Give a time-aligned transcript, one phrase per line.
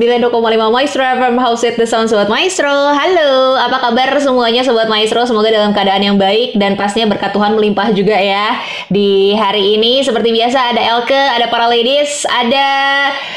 [0.00, 0.32] 92,5
[0.72, 2.72] Maestro FM House at the Sound Sobat Maestro.
[2.72, 5.28] Halo, apa kabar semuanya Sobat Maestro?
[5.28, 8.56] Semoga dalam keadaan yang baik dan pastinya berkat Tuhan melimpah juga ya.
[8.88, 12.68] Di hari ini seperti biasa ada Elke, ada para ladies, ada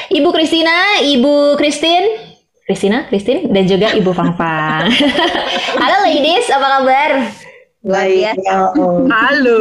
[0.08, 4.88] Ibu Kristina, Ibu Christine, Kristina, Christine, dan juga Ibu Fangfang.
[5.84, 7.12] Halo ladies, apa kabar?
[7.84, 8.40] Baik.
[9.12, 9.60] Halo.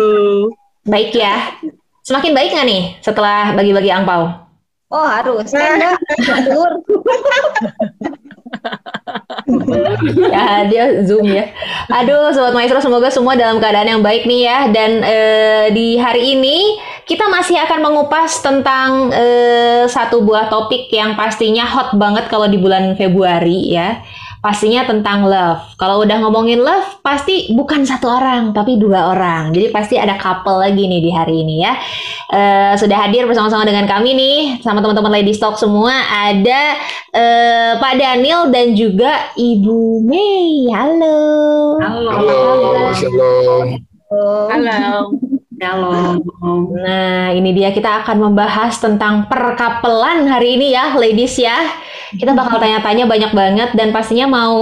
[0.86, 1.58] Baik ya.
[2.06, 4.41] Semakin baik nggak nih setelah bagi-bagi angpau?
[4.92, 5.48] Oh harus.
[5.48, 6.84] Kan tidur.
[10.28, 11.48] ya dia zoom ya.
[11.88, 14.58] Aduh sobat maestro semoga semua dalam keadaan yang baik nih ya.
[14.68, 16.76] Dan eh, di hari ini
[17.08, 22.60] kita masih akan mengupas tentang eh, satu buah topik yang pastinya hot banget kalau di
[22.60, 24.04] bulan Februari ya
[24.42, 25.62] pastinya tentang love.
[25.78, 29.54] Kalau udah ngomongin love, pasti bukan satu orang, tapi dua orang.
[29.54, 31.72] Jadi pasti ada couple lagi nih di hari ini ya.
[32.26, 35.94] Uh, sudah hadir bersama-sama dengan kami nih, sama teman-teman Lady Stock semua.
[36.10, 36.60] Ada
[37.14, 40.66] uh, Pak Daniel dan juga Ibu Mei.
[40.74, 41.18] Halo.
[41.78, 42.10] Halo.
[42.10, 43.78] Halo, shalom.
[44.10, 44.50] Halo.
[44.50, 45.21] Halo.
[46.74, 51.54] Nah, ini dia kita akan membahas tentang perkapelan hari ini ya, ladies ya.
[52.12, 54.58] Kita bakal tanya-tanya banyak banget dan pastinya mau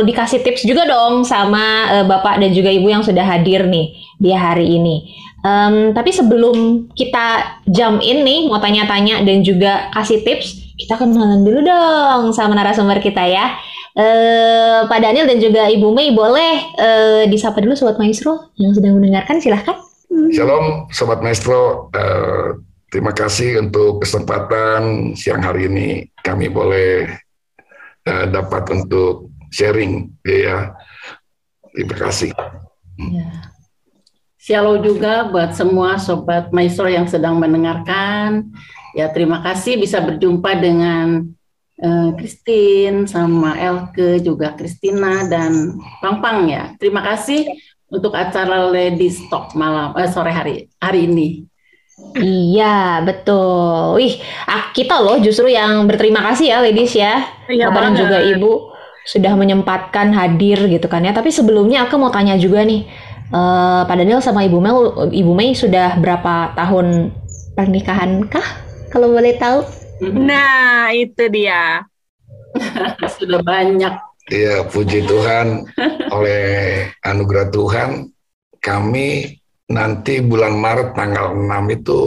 [0.00, 4.32] dikasih tips juga dong sama uh, Bapak dan juga Ibu yang sudah hadir nih di
[4.32, 5.12] hari ini.
[5.44, 11.46] Um, tapi sebelum kita jump in nih, mau tanya-tanya dan juga kasih tips, kita kenalan
[11.46, 13.54] dulu dong sama narasumber kita ya.
[13.94, 18.98] Uh, Pak Daniel dan juga Ibu Mei boleh uh, disapa dulu Sobat Maestro yang sedang
[18.98, 19.87] mendengarkan silahkan.
[20.08, 21.92] Shalom, Sobat Maestro.
[21.92, 25.88] Uh, terima kasih untuk kesempatan siang hari ini
[26.24, 27.12] kami boleh
[28.08, 30.72] uh, dapat untuk sharing, ya.
[31.76, 32.32] Terima kasih.
[32.96, 33.52] Ya.
[34.40, 38.48] Shalom juga buat semua sobat maestro yang sedang mendengarkan.
[38.96, 41.36] Ya terima kasih bisa berjumpa dengan
[42.18, 46.74] Christine sama Elke juga Kristina dan Pang Pang ya.
[46.74, 47.46] Terima kasih
[47.88, 51.48] untuk acara Lady Stock malam eh, sore hari hari ini.
[52.18, 53.98] Iya, betul.
[53.98, 54.22] Wih,
[54.70, 57.26] kita loh justru yang berterima kasih ya, ladies ya.
[57.50, 58.52] Iya, Bapak dan juga Ibu
[59.02, 61.10] sudah menyempatkan hadir gitu kan ya.
[61.10, 62.86] Tapi sebelumnya aku mau tanya juga nih,
[63.34, 64.78] uh, Pak Daniel sama Ibu Mel,
[65.10, 67.10] Ibu Mei sudah berapa tahun
[67.58, 68.46] pernikahan kah?
[68.94, 69.66] Kalau boleh tahu?
[70.00, 71.82] Nah, itu dia.
[73.18, 74.07] sudah banyak.
[74.28, 75.64] Iya, puji Tuhan
[76.12, 76.44] oleh
[77.00, 78.12] anugerah Tuhan
[78.60, 79.40] kami
[79.72, 82.00] nanti bulan Maret tanggal 6 itu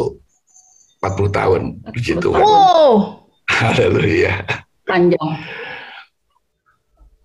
[1.02, 1.62] 40 tahun.
[1.90, 2.42] Puji Tuhan.
[2.46, 3.26] Oh.
[3.50, 4.46] Haleluya.
[4.86, 5.30] Panjang.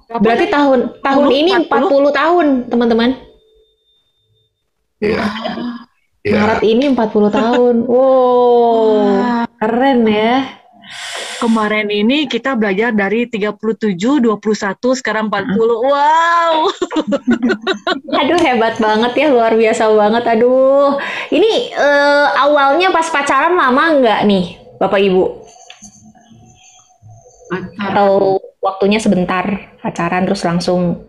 [0.06, 3.10] Berarti tahun tahun ini 40 tahun, teman-teman.
[5.04, 5.24] Iya.
[6.24, 6.40] Ya.
[6.40, 7.74] Maret ini 40 tahun.
[7.84, 9.44] Wow.
[9.60, 10.64] Keren ya.
[11.36, 15.52] Kemarin ini kita belajar dari 37, 21, sekarang 40.
[15.84, 16.54] Wow.
[18.24, 20.24] Aduh hebat banget ya, luar biasa banget.
[20.32, 20.97] Aduh.
[21.28, 24.44] Ini uh, awalnya pas pacaran lama nggak nih,
[24.80, 25.24] Bapak Ibu?
[27.78, 31.06] Atau waktunya sebentar pacaran terus langsung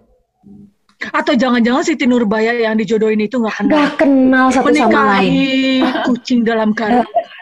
[0.97, 3.69] atau jangan-jangan Siti Nurbaya yang dijodohin itu nggak kenal?
[3.69, 5.85] Nggak kenal satu sama lain.
[6.09, 7.05] kucing dalam karung.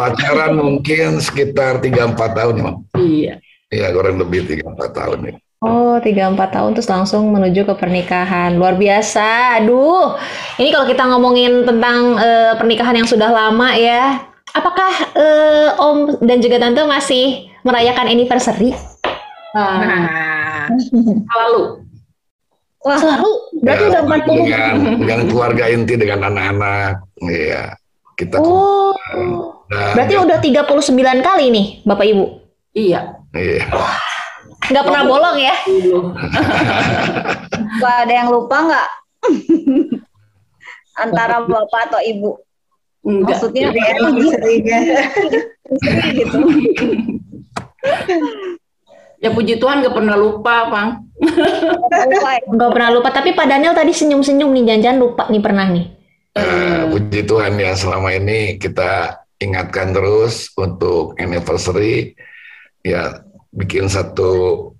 [0.00, 2.76] Pacaran mungkin sekitar 3-4 tahun ya, Mam.
[2.96, 3.34] Iya.
[3.66, 5.34] Iya, kurang lebih 3-4 tahun ya.
[5.64, 8.54] Oh, 3-4 tahun terus langsung menuju ke pernikahan.
[8.60, 9.58] Luar biasa.
[9.60, 10.14] Aduh.
[10.60, 14.20] Ini kalau kita ngomongin tentang uh, pernikahan yang sudah lama ya.
[14.52, 18.72] Apakah uh, Om dan juga Tante masih merayakan anniversary?
[19.56, 21.84] Nah, selalu.
[22.84, 23.32] Wah, selalu.
[23.64, 24.46] Berarti Ya, udah 40.
[24.46, 26.94] Dengan, dengan keluarga inti, dengan anak-anak.
[27.24, 27.74] Iya.
[28.16, 28.96] Kita Oh.
[29.68, 32.26] Dan- Berarti udah 39 kali nih, Bapak Ibu.
[32.72, 33.00] Iya.
[33.30, 33.62] Iya.
[34.66, 35.52] Nggak pernah bolong ya?
[37.76, 38.88] Apa ada yang lupa nggak?
[40.96, 42.40] Antara bapak atau ibu?
[43.02, 43.36] Enggak.
[43.36, 44.00] Maksudnya Iya.
[44.00, 44.78] anniversary-nya.
[46.10, 46.38] gitu.
[49.16, 51.08] Ya puji Tuhan gak pernah lupa, Bang.
[51.16, 52.40] Lupa ya?
[52.44, 53.08] Pernah lupa.
[53.08, 55.88] Tapi Pak Daniel tadi senyum-senyum nih, jangan-jangan lupa nih pernah nih.
[56.36, 62.12] Eh, puji Tuhan ya selama ini kita ingatkan terus untuk anniversary.
[62.84, 63.24] Ya
[63.56, 64.70] bikin satu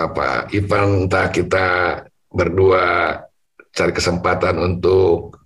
[0.00, 1.66] apa event entah kita
[2.32, 3.20] berdua
[3.76, 5.44] cari kesempatan untuk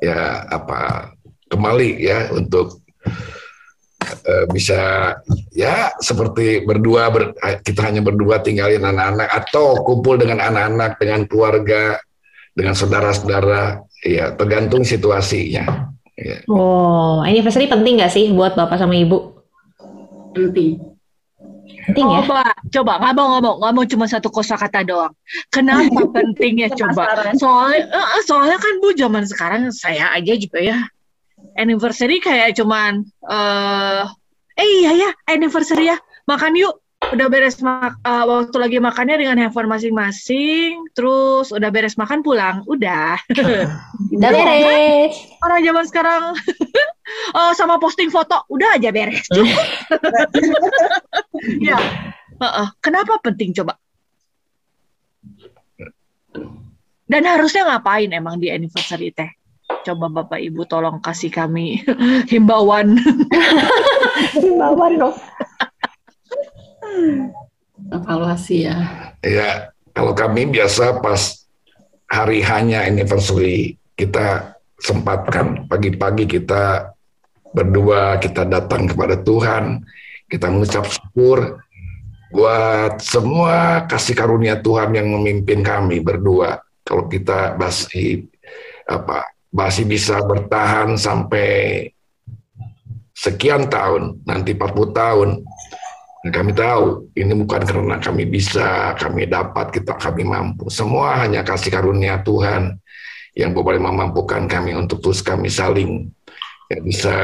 [0.00, 1.12] ya apa
[1.52, 2.80] kembali ya untuk
[4.24, 5.12] eh, bisa
[5.52, 12.00] ya seperti berdua ber- kita hanya berdua tinggalin anak-anak atau kumpul dengan anak-anak dengan keluarga
[12.56, 15.90] dengan saudara-saudara ya tergantung situasinya
[16.46, 19.34] Oh, anniversary penting nggak sih buat Bapak sama Ibu?
[20.30, 20.78] Penting.
[21.90, 22.22] Penting ya.
[22.22, 25.10] Coba, coba nggak mau nggak mau nggak mau cuma satu kosakata doang.
[25.50, 27.34] Kenapa pentingnya coba?
[27.34, 30.78] Soalnya, eh, soalnya kan bu zaman sekarang saya aja juga ya
[31.58, 34.04] anniversary kayak cuman eh
[34.58, 35.96] eh iya ya anniversary ya
[36.26, 42.00] makan yuk udah beres mak eh, waktu lagi makannya dengan handphone masing-masing terus udah beres
[42.00, 42.64] makan pulang.
[42.64, 43.20] Udah.
[44.14, 45.18] Udah beres.
[45.42, 46.22] orang zaman sekarang.
[47.34, 49.26] Eh, sama posting foto udah aja beres.
[49.26, 49.50] Cukup
[51.68, 51.76] ya.
[52.34, 52.68] Heeh.
[52.78, 53.78] kenapa penting coba?
[57.04, 59.28] Dan harusnya ngapain emang di anniversary teh?
[59.84, 61.84] Coba bapak ibu tolong kasih kami
[62.32, 62.96] himbauan.
[64.32, 65.16] Himbauan dong.
[67.90, 68.76] Evaluasi ya.
[69.20, 71.46] Ya, kalau kami biasa pas
[72.10, 76.94] hari hanya anniversary kita sempatkan pagi-pagi kita
[77.54, 79.86] berdua kita datang kepada Tuhan,
[80.26, 81.62] kita mengucap syukur
[82.34, 86.58] buat semua kasih karunia Tuhan yang memimpin kami berdua.
[86.82, 88.26] Kalau kita masih
[88.84, 91.88] apa masih bisa bertahan sampai
[93.14, 95.28] sekian tahun, nanti 40 tahun,
[96.24, 100.72] dan kami tahu ini bukan karena kami bisa, kami dapat, kita kami mampu.
[100.72, 102.80] Semua hanya kasih karunia Tuhan
[103.36, 106.08] yang boleh memampukan kami untuk terus kami saling
[106.72, 107.16] ya, bisa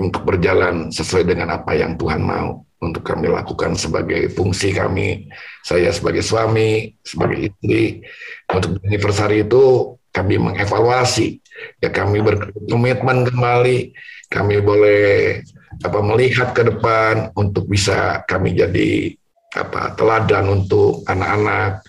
[0.00, 5.28] untuk berjalan sesuai dengan apa yang Tuhan mau untuk kami lakukan sebagai fungsi kami,
[5.60, 8.00] saya sebagai suami, sebagai istri.
[8.48, 11.44] Untuk anniversary itu kami mengevaluasi,
[11.84, 13.92] ya kami berkomitmen kembali,
[14.32, 15.44] kami boleh
[15.84, 19.14] apa melihat ke depan untuk bisa kami jadi
[19.54, 21.86] apa teladan untuk anak-anak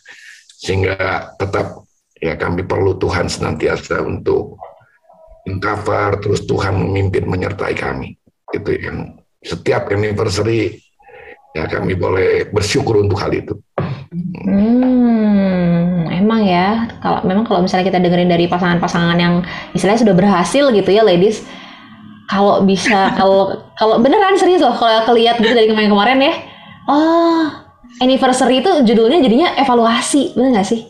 [0.60, 1.84] sehingga tetap
[2.20, 4.60] ya kami perlu Tuhan senantiasa untuk
[5.58, 8.14] cover terus Tuhan memimpin menyertai kami
[8.54, 10.78] itu yang setiap anniversary
[11.58, 13.58] ya kami boleh bersyukur untuk hal itu
[14.10, 16.90] Hmm, emang ya.
[16.98, 19.46] Kalau memang kalau misalnya kita dengerin dari pasangan-pasangan yang
[19.78, 21.46] istilahnya sudah berhasil gitu ya, ladies.
[22.30, 26.34] Kalau bisa, kalau kalau beneran serius loh, kalau kelihat gitu dari kemarin-kemarin ya.
[26.86, 27.50] Oh,
[28.06, 30.86] anniversary itu judulnya jadinya evaluasi, bener nggak sih?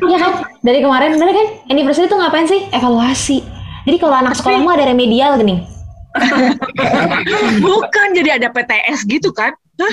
[0.00, 0.32] Iya kan?
[0.64, 1.46] Dari kemarin bener kan?
[1.68, 2.64] Anniversary itu ngapain sih?
[2.72, 3.44] Evaluasi.
[3.84, 5.78] Jadi kalau anak sekolah mah ada remedial gini.
[7.68, 9.92] bukan jadi ada PTS gitu kan Hah?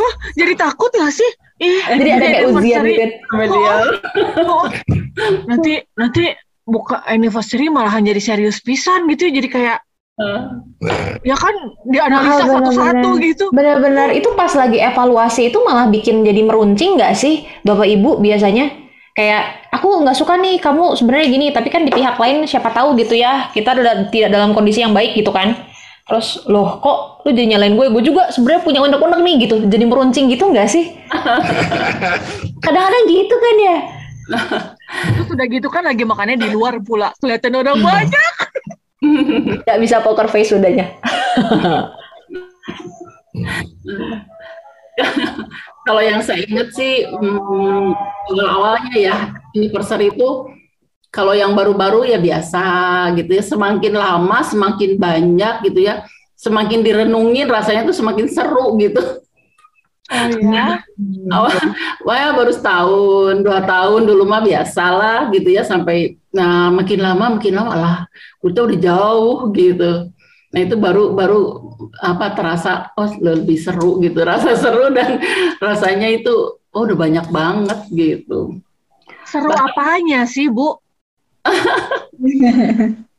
[0.00, 1.30] Wah, jadi takut gak sih
[1.60, 3.04] Ih, Jadi ada kayak ujian gitu.
[3.36, 3.84] Oh,
[4.48, 4.64] oh.
[5.44, 6.32] nanti nanti
[6.70, 9.78] buka anniversary malahan jadi serius pisan gitu jadi kayak
[10.14, 10.46] nah,
[11.26, 11.54] ya kan
[11.88, 17.18] dianalisa Ah, satu-satu gitu Benar-benar itu pas lagi evaluasi itu malah bikin jadi meruncing nggak
[17.18, 18.70] sih Bapak Ibu biasanya?
[19.10, 22.94] Kayak aku nggak suka nih kamu sebenarnya gini, tapi kan di pihak lain siapa tahu
[22.96, 25.56] gitu ya kita udah tidak dalam kondisi yang baik gitu kan.
[26.06, 27.86] Terus loh kok lu jadi nyalain gue?
[27.90, 29.56] Gue juga sebenarnya punya unek-unek nih gitu.
[29.66, 30.94] Jadi meruncing gitu nggak sih?
[32.64, 33.76] Kadang-kadang gitu kan ya.
[34.90, 37.86] terus udah gitu kan lagi makannya di luar pula kelihatan orang Hmm.
[37.86, 38.34] banyak
[39.64, 40.92] Nggak bisa poker face sudahnya.
[45.88, 47.96] Kalau yang saya ingat sih hmm,
[48.28, 49.16] awal-awalnya ya
[49.56, 50.28] anniversary itu
[51.08, 52.62] kalau yang baru-baru ya biasa
[53.16, 56.04] gitu ya semakin lama semakin banyak gitu ya
[56.36, 59.00] semakin direnungin rasanya tuh semakin seru gitu.
[60.10, 60.82] Oh ya
[61.30, 61.56] Awal,
[62.02, 67.38] wah ya baru setahun dua tahun dulu mah biasalah gitu ya sampai nah makin lama
[67.38, 67.96] makin lama lah
[68.42, 70.10] kita udah jauh gitu.
[70.50, 71.40] Nah itu baru baru
[72.02, 75.22] apa terasa oh lebih seru gitu rasa seru dan
[75.62, 78.58] rasanya itu oh udah banyak banget gitu.
[79.26, 80.74] seru apanya sih bu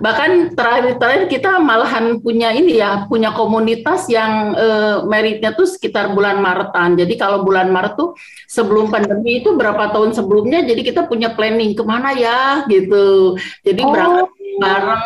[0.00, 6.40] Bahkan terakhir-terakhir kita malahan punya ini ya, punya komunitas yang eh, meritnya tuh sekitar bulan
[6.40, 6.96] Maretan.
[6.96, 8.16] Jadi kalau bulan Maret tuh
[8.48, 13.36] sebelum pandemi itu berapa tahun sebelumnya, jadi kita punya planning ke mana ya gitu.
[13.66, 13.92] Jadi Oh.
[13.92, 15.04] berangkat bareng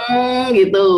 [0.54, 0.88] gitu.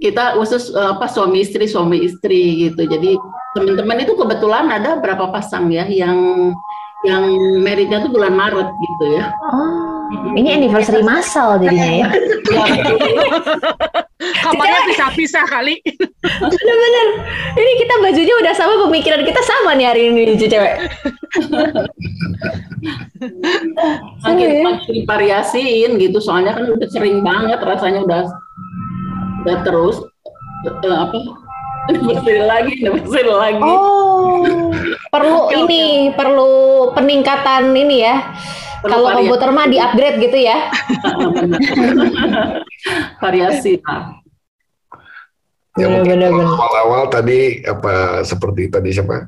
[0.00, 2.88] Kita khusus eh, apa suami istri suami istri gitu.
[2.88, 3.14] Jadi
[3.52, 6.50] teman-teman itu kebetulan ada berapa pasang ya yang
[7.02, 7.24] yang
[7.60, 9.34] meritnya tuh bulan Maret gitu ya.
[9.42, 9.91] Oh,
[10.36, 12.08] ini anniversary massal jadinya ya.
[14.42, 15.82] kamarnya pisah-pisah kali
[16.22, 17.06] Bener-bener.
[17.58, 20.74] Ini kita bajunya udah sama, pemikiran kita sama nih hari ini, cewek.
[24.22, 24.62] makin Seru ya?
[24.66, 28.22] makin variasiin gitu soalnya kan udah sering banget rasanya udah
[29.46, 29.96] udah terus
[30.66, 31.18] eh, apa
[32.06, 34.31] bersih lagi bersih lagi Oh,
[35.12, 36.52] perlu Oke, ini, perlu
[36.94, 38.16] peningkatan ini ya.
[38.82, 40.58] Perlu Kalau komputer mah di upgrade gitu ya.
[43.22, 44.22] variasi Pak.
[45.80, 46.52] Ya Benar, benar.
[46.52, 49.24] awal-awal tadi apa seperti tadi siapa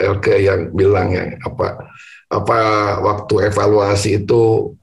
[0.00, 1.86] Elke yang bilang ya apa
[2.26, 2.58] apa
[3.06, 4.74] waktu evaluasi itu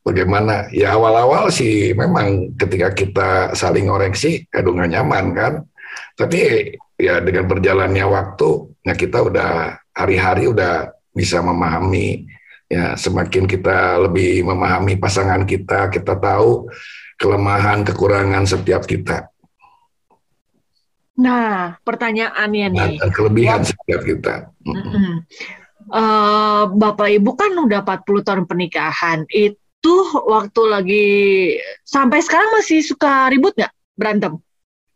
[0.00, 5.52] bagaimana ya awal-awal sih memang ketika kita saling koreksi aduh nggak nyaman kan
[6.16, 12.26] tapi ya dengan berjalannya waktu ya kita udah hari-hari udah bisa memahami
[12.66, 16.66] ya semakin kita lebih memahami pasangan kita kita tahu
[17.20, 19.28] kelemahan kekurangan setiap kita
[21.12, 22.96] Nah, pertanyaannya Nah, nih.
[23.12, 24.48] kelebihan setiap kita.
[24.64, 24.72] Mm.
[24.72, 25.14] Mm-mm.
[25.92, 29.28] Eh, Bapak Ibu kan udah 40 tahun pernikahan.
[29.28, 31.06] Itu waktu lagi
[31.84, 33.72] sampai sekarang masih suka ribut nggak?
[33.92, 34.40] Berantem?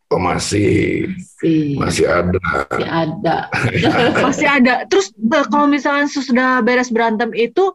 [0.07, 1.11] Oh, masih
[1.43, 2.39] Sih, masih ada.
[2.71, 3.37] masih ada.
[4.25, 4.75] Masih ada.
[4.87, 5.11] Terus
[5.51, 7.75] kalau misalnya sudah beres berantem itu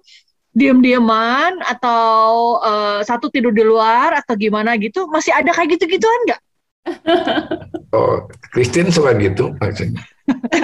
[0.56, 5.12] diam-diaman atau eh, satu tidur di luar atau gimana gitu?
[5.12, 6.42] Masih ada kayak gitu-gituan nggak?
[7.92, 10.00] Oh, Christine suka gitu maksudnya.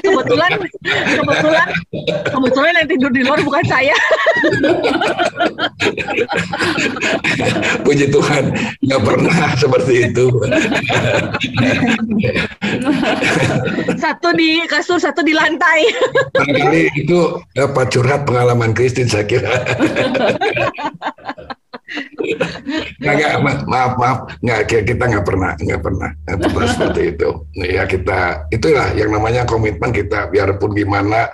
[0.05, 0.51] Kebetulan,
[1.17, 1.67] kebetulan,
[2.29, 3.95] kebetulan yang tidur di luar bukan saya.
[7.81, 8.53] Puji Tuhan,
[8.85, 10.25] nggak pernah seperti itu.
[13.97, 15.89] Satu di kasur, satu di lantai.
[16.37, 19.51] Barangkali itu apa curhat pengalaman Christine saya kira.
[22.99, 24.17] Nggak, nggak, ma- maaf maaf.
[24.43, 27.29] Nggak ki- kita nggak pernah nggak pernah nggak pernah seperti itu.
[27.55, 28.19] Ya kita
[28.51, 30.27] itulah yang namanya komitmen kita.
[30.27, 31.31] Biarpun gimana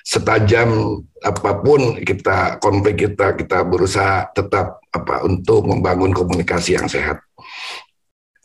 [0.00, 7.20] setajam apa pun kita konflik kita kita berusaha tetap apa untuk membangun komunikasi yang sehat.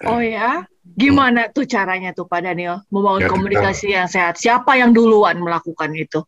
[0.03, 4.35] Oh ya, gimana tuh caranya tuh Pak Daniel membangun Ya, kita- komunikasi yang sehat?
[4.35, 6.19] Siapa yang duluan melakukan itu?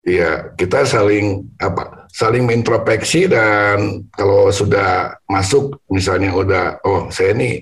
[0.00, 2.08] Iya, kita saling apa?
[2.08, 7.60] Saling mengintrospeksi dan kalau sudah masuk misalnya udah oh saya ini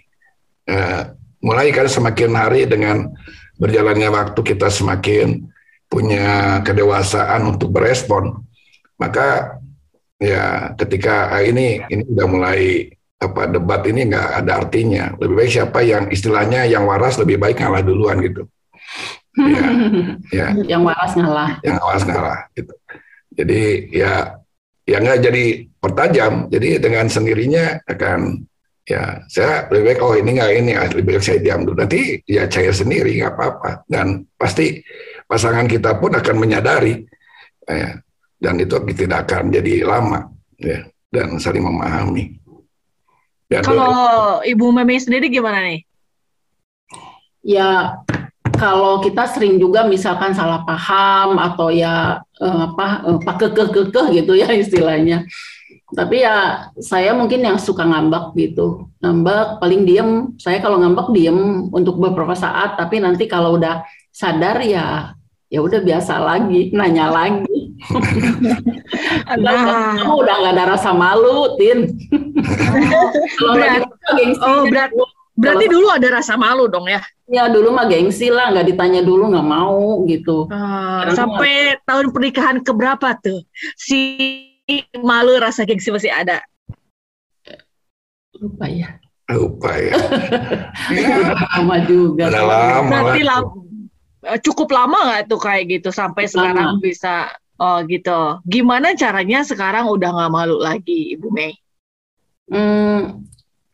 [0.71, 1.03] eh,
[1.43, 3.11] mulai kan semakin hari dengan
[3.59, 5.51] berjalannya waktu kita semakin
[5.91, 8.47] punya kedewasaan untuk berespon.
[9.03, 9.59] Maka
[10.23, 12.87] ya ketika ah, ini ini udah mulai
[13.19, 15.11] apa debat ini nggak ada artinya.
[15.19, 18.47] Lebih baik siapa yang istilahnya yang waras lebih baik ngalah duluan gitu.
[20.35, 21.51] Ya, ya Yang waras ngalah.
[21.63, 22.75] yang awas ngalah gitu.
[23.39, 23.63] Jadi
[23.95, 24.35] ya
[24.85, 25.45] ya nggak jadi
[25.79, 26.33] pertajam.
[26.51, 28.43] Jadi dengan sendirinya akan
[28.89, 31.79] ya saya lebih baik oh ini nggak ini ah, lebih baik saya diam dulu.
[31.79, 34.83] Nanti ya cair sendiri nggak apa-apa dan pasti
[35.29, 37.05] pasangan kita pun akan menyadari
[37.69, 38.01] ya,
[38.41, 40.25] dan itu tidak akan jadi lama
[40.59, 42.37] ya dan saling memahami.
[43.49, 45.81] Ya, Kalau Ibu Memi sendiri gimana nih?
[47.41, 47.97] Ya
[48.57, 54.49] kalau kita sering juga misalkan salah paham atau ya eh, apa eh, pakekeh-kekeh gitu ya
[54.55, 55.27] istilahnya.
[55.89, 58.89] Tapi ya saya mungkin yang suka ngambek gitu.
[59.01, 60.11] Ngambek paling diem.
[60.37, 65.17] Saya kalau ngambek diem untuk beberapa saat tapi nanti kalau udah sadar ya
[65.49, 67.57] ya udah biasa lagi nanya lagi.
[69.29, 69.93] Nah.
[70.01, 71.85] kamu udah nggak ada rasa malu, Tin.
[73.45, 73.85] Lagi
[74.17, 74.97] gengsi, Oh, berat-
[75.39, 76.99] Berarti dulu ada rasa malu dong ya?
[77.31, 80.51] Ya dulu mah gengsi lah, nggak ditanya dulu nggak mau gitu.
[80.51, 83.47] Eh, sampai tahun pernikahan keberapa tuh?
[83.79, 84.27] Si
[84.99, 86.43] malu rasa gengsi masih ada.
[88.35, 88.99] Lupa ya.
[89.29, 89.93] lupa ya.
[90.89, 92.33] Udah lama juga.
[92.33, 92.89] Udah lama.
[92.89, 93.45] Berarti lah.
[93.45, 93.61] lam-
[94.25, 97.29] eh, cukup lama nggak tuh kayak gitu sampai Cukup sekarang bisa
[97.61, 98.41] oh gitu.
[98.49, 101.53] Gimana caranya sekarang udah nggak malu lagi, Ibu Mei?
[102.49, 103.21] Hmm,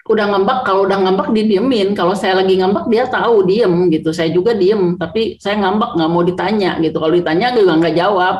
[0.05, 1.97] udah ngambek, kalau udah ngambek didiemin.
[1.97, 4.13] Kalau saya lagi ngambek dia tahu diem gitu.
[4.13, 6.97] Saya juga diem, tapi saya ngambek nggak mau ditanya gitu.
[7.01, 8.37] Kalau ditanya juga nggak jawab.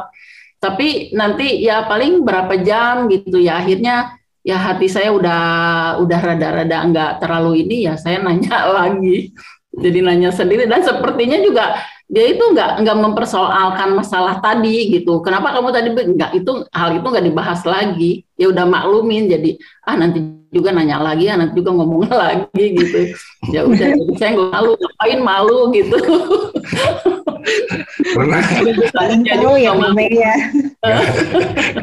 [0.61, 3.65] Tapi nanti ya paling berapa jam gitu ya.
[3.65, 4.13] Akhirnya
[4.45, 5.41] ya hati saya udah
[6.05, 9.33] udah rada-rada nggak terlalu ini ya saya nanya lagi.
[9.75, 15.25] Jadi nanya sendiri dan sepertinya juga dia itu nggak nggak mempersoalkan masalah tadi gitu.
[15.25, 18.29] Kenapa kamu tadi nggak itu hal itu nggak dibahas lagi?
[18.37, 19.57] Ya udah maklumin jadi
[19.89, 20.21] ah nanti
[20.53, 23.17] juga nanya lagi, ah nanti juga ngomong lagi gitu.
[23.49, 25.97] Ya udah jadi saya nggak malu, ngapain malu gitu.
[28.15, 28.41] Pernah
[29.25, 29.97] ya Bu malu.
[29.97, 30.35] Mei ya.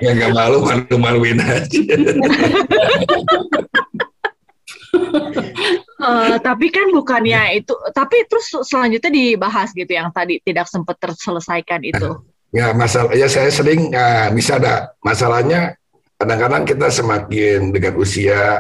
[0.01, 1.82] ya nggak malu malu maluin aja.
[6.01, 11.81] Eh, tapi kan bukannya itu, tapi terus selanjutnya dibahas gitu yang tadi tidak sempat terselesaikan
[11.86, 12.25] itu.
[12.51, 15.77] Ya masalah ya saya sering ya, bisa ada masalahnya
[16.20, 18.60] kadang-kadang kita semakin dengan usia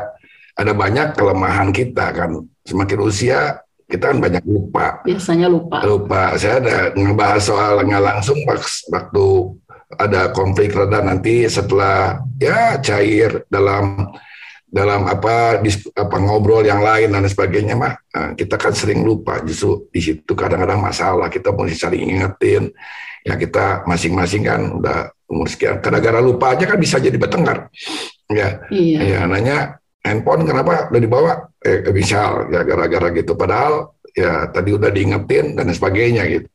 [0.55, 3.59] ada banyak kelemahan kita kan semakin usia
[3.91, 5.83] kita kan banyak lupa Biasanya lupa.
[5.83, 9.27] lupa saya ada ngebahas soal nggak langsung waktu
[9.99, 14.07] ada konflik reda nanti setelah ya cair dalam
[14.71, 19.43] dalam apa dis, apa ngobrol yang lain dan sebagainya mah eh, kita kan sering lupa
[19.43, 22.71] justru di situ kadang-kadang masalah kita mesti saling ingetin.
[23.21, 25.77] Ya kita masing-masing kan udah umur sekian.
[25.77, 27.69] Kadang-kadang lupa aja kan bisa jadi bertengkar.
[28.31, 28.99] Ya Iya.
[29.03, 31.31] ya nanya handphone kenapa udah dibawa?
[31.61, 33.37] Eh misal ya gara-gara gitu.
[33.37, 36.49] Padahal ya tadi udah diingetin dan sebagainya gitu.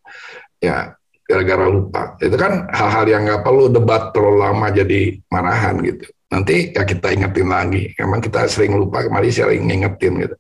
[0.59, 2.03] Ya gara-gara lupa.
[2.23, 6.07] Itu kan hal-hal yang nggak perlu debat terlalu lama jadi marahan gitu.
[6.31, 7.91] Nanti ya kita ingetin lagi.
[7.99, 10.37] Emang kita sering lupa kemarin sering ngingetin gitu.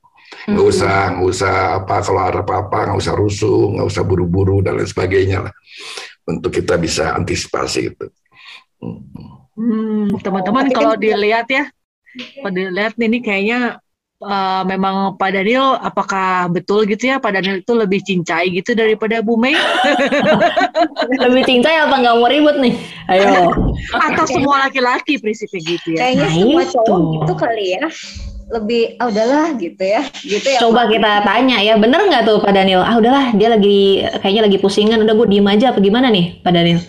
[0.46, 0.72] Nggak Hmm.
[0.74, 4.86] usah nggak usah apa kalau ada apa-apa nggak usah rusuh nggak usah buru-buru dan lain
[4.86, 5.54] sebagainya lah.
[6.26, 8.10] Untuk kita bisa antisipasi gitu
[9.56, 11.64] Hmm, teman-teman kan kalau dilihat ya,
[12.44, 13.80] kalau dilihat ini kayaknya
[14.18, 19.20] eh, memang Pak Daniel apakah betul gitu ya Pak Daniel itu lebih cincai gitu daripada
[19.20, 19.52] Bu Mei
[21.24, 22.74] Lebih cincai apa nggak mau ribut nih?
[23.08, 23.52] Ayo.
[24.08, 25.98] atau semua laki-laki prinsipnya gitu ya?
[26.02, 26.72] Kayaknya Nah, semua itu.
[26.74, 27.84] cowok gitu kali ya.
[28.46, 30.02] Lebih ah udahlah gitu ya.
[30.22, 30.58] Gitu ya.
[30.62, 32.78] Coba kita tanya ya, bener nggak tuh Pak Daniel?
[32.80, 36.52] Ah udahlah, dia lagi kayaknya lagi pusingan, udah gue diem aja apa gimana nih Pak
[36.54, 36.80] Daniel?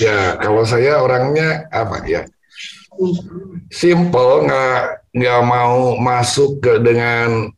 [0.00, 2.24] ya kalau saya orangnya apa ya
[3.72, 4.82] simple nggak
[5.12, 7.48] nggak mau masuk ke dengan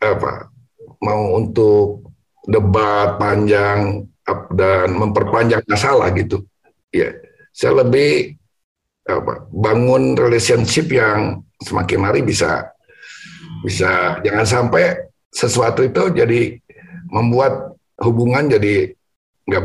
[0.00, 0.48] apa
[1.02, 2.06] mau untuk
[2.46, 4.06] debat panjang
[4.54, 6.42] dan memperpanjang masalah gitu
[6.94, 7.10] ya
[7.52, 8.36] saya lebih
[9.06, 12.70] apa bangun relationship yang semakin hari bisa
[13.66, 14.94] bisa jangan sampai
[15.30, 16.58] sesuatu itu jadi
[17.10, 18.94] membuat hubungan jadi
[19.46, 19.62] nggak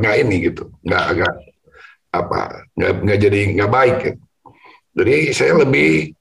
[0.00, 1.34] nggak ini gitu nggak nggak
[2.12, 2.40] apa
[2.76, 4.25] nggak jadi nggak baik gitu.
[4.96, 6.16] Jadi saya lebih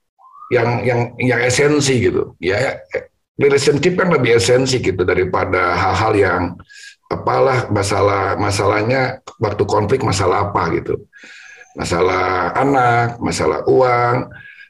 [0.51, 2.36] yang yang yang esensi gitu.
[2.44, 2.77] Ya
[3.39, 6.41] relationship kan lebih esensi gitu daripada hal-hal yang
[7.08, 11.08] apalah masalah masalahnya waktu konflik masalah apa gitu.
[11.79, 14.15] Masalah anak masalah uang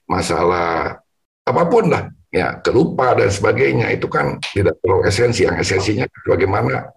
[0.05, 1.01] masalah
[1.45, 2.05] apa pun lah.
[2.29, 3.89] Ya kelupa dan sebagainya.
[3.89, 5.50] Itu kan tidak terlalu esensi.
[5.50, 6.93] Yang esensinya bagaimana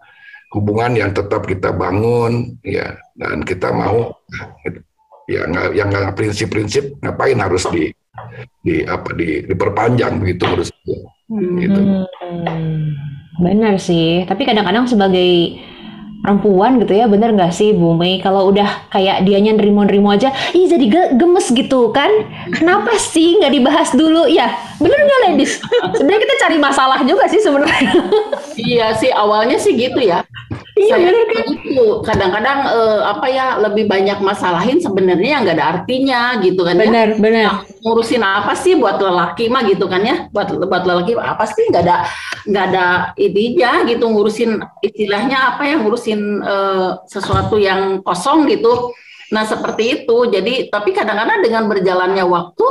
[0.53, 3.01] hubungan yang tetap kita bangun ya.
[3.17, 4.13] Dan kita mau
[5.29, 7.93] ya nggak yang nggak prinsip-prinsip ngapain harus di
[8.65, 10.99] di apa di diperpanjang begitu menurut saya
[11.61, 11.81] gitu.
[11.85, 12.97] Hmm,
[13.39, 14.25] benar sih.
[14.25, 15.61] Tapi kadang-kadang sebagai
[16.19, 18.19] perempuan gitu ya, bener nggak sih Bu Mei?
[18.19, 22.11] Kalau udah kayak dianya nerimo-nerimo aja, ih jadi ge- gemes gitu kan?
[22.51, 24.27] Kenapa sih nggak dibahas dulu?
[24.27, 24.51] Ya,
[24.83, 25.63] bener nggak ladies?
[25.95, 27.93] Sebenarnya kita cari masalah juga sih sebenarnya.
[28.59, 30.27] Iya sih awalnya sih gitu ya.
[30.79, 31.85] Iya, Saya bener juga gitu.
[32.07, 36.87] Kadang-kadang eh, apa ya lebih banyak masalahin sebenarnya nggak ada artinya gitu kan ya.
[36.87, 37.45] Bener, bener.
[37.51, 41.67] Nah, ngurusin apa sih buat lelaki mah gitu kan ya buat buat lelaki apa sih
[41.71, 41.97] nggak ada
[42.47, 42.87] nggak ada
[43.19, 48.95] ininya gitu ngurusin istilahnya apa ya ngurusin eh, sesuatu yang kosong gitu
[49.35, 52.67] nah seperti itu jadi tapi kadang-kadang dengan berjalannya waktu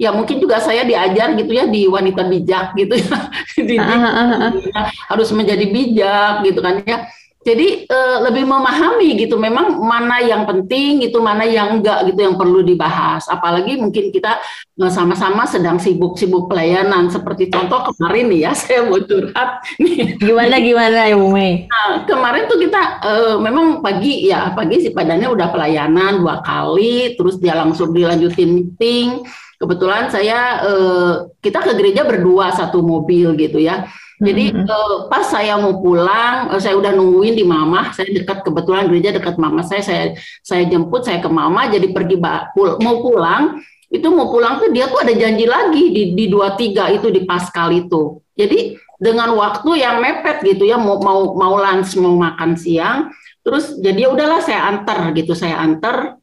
[0.00, 3.16] ya mungkin juga saya diajar gitu ya di wanita bijak gitu ya
[3.60, 4.86] Di- Ah, ah, ah, ah.
[5.12, 7.04] harus menjadi bijak gitu kan ya
[7.42, 12.38] jadi eh, lebih memahami gitu memang mana yang penting gitu mana yang enggak gitu yang
[12.38, 13.26] perlu dibahas.
[13.26, 14.38] Apalagi mungkin kita
[14.78, 17.10] eh, sama-sama sedang sibuk-sibuk pelayanan.
[17.10, 20.22] Seperti contoh kemarin nih ya saya mau curhat nih.
[20.22, 21.66] Gimana gimana ya Bu Mei?
[21.66, 27.18] Nah, kemarin tuh kita eh, memang pagi ya pagi sih padannya udah pelayanan dua kali
[27.18, 29.26] terus dia langsung dilanjutin meeting.
[29.58, 33.90] Kebetulan saya eh, kita ke gereja berdua satu mobil gitu ya
[34.22, 34.64] jadi Mhm.
[34.70, 39.10] eh, pas saya mau pulang eh, saya udah nungguin di mama saya dekat kebetulan gereja
[39.10, 40.04] dekat mama saya saya
[40.46, 42.16] saya jemput saya ke mama jadi pergi
[42.54, 43.58] pul- mau pulang
[43.92, 47.28] itu mau pulang tuh dia tuh ada janji lagi di di dua tiga itu di
[47.28, 48.24] Paskal itu.
[48.32, 53.12] Jadi dengan waktu yang mepet gitu ya mau mau mau lunch mau makan siang
[53.44, 56.16] terus jadi ya udahlah saya antar gitu saya antar.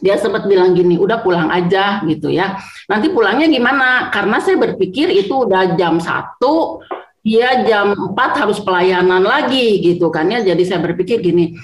[0.00, 2.56] Dia sempat bilang gini udah pulang aja gitu ya
[2.90, 4.10] nanti pulangnya gimana?
[4.10, 6.82] Karena saya berpikir itu udah jam satu
[7.20, 10.40] dia jam 4 harus pelayanan lagi gitu kan ya.
[10.40, 11.56] Jadi saya berpikir gini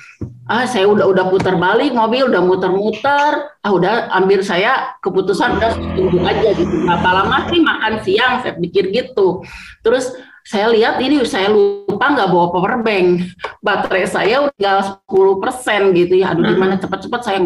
[0.46, 3.50] ah saya udah udah putar balik mobil udah muter-muter.
[3.64, 6.74] Ah udah ambil saya keputusan udah tunggu aja gitu.
[6.84, 8.32] Berapa lama sih makan siang?
[8.44, 9.42] Saya pikir gitu.
[9.80, 10.12] Terus
[10.46, 13.34] saya lihat ini saya lupa nggak bawa power bank.
[13.64, 16.36] Baterai saya udah 10% gitu ya.
[16.36, 17.38] Aduh gimana cepat-cepat saya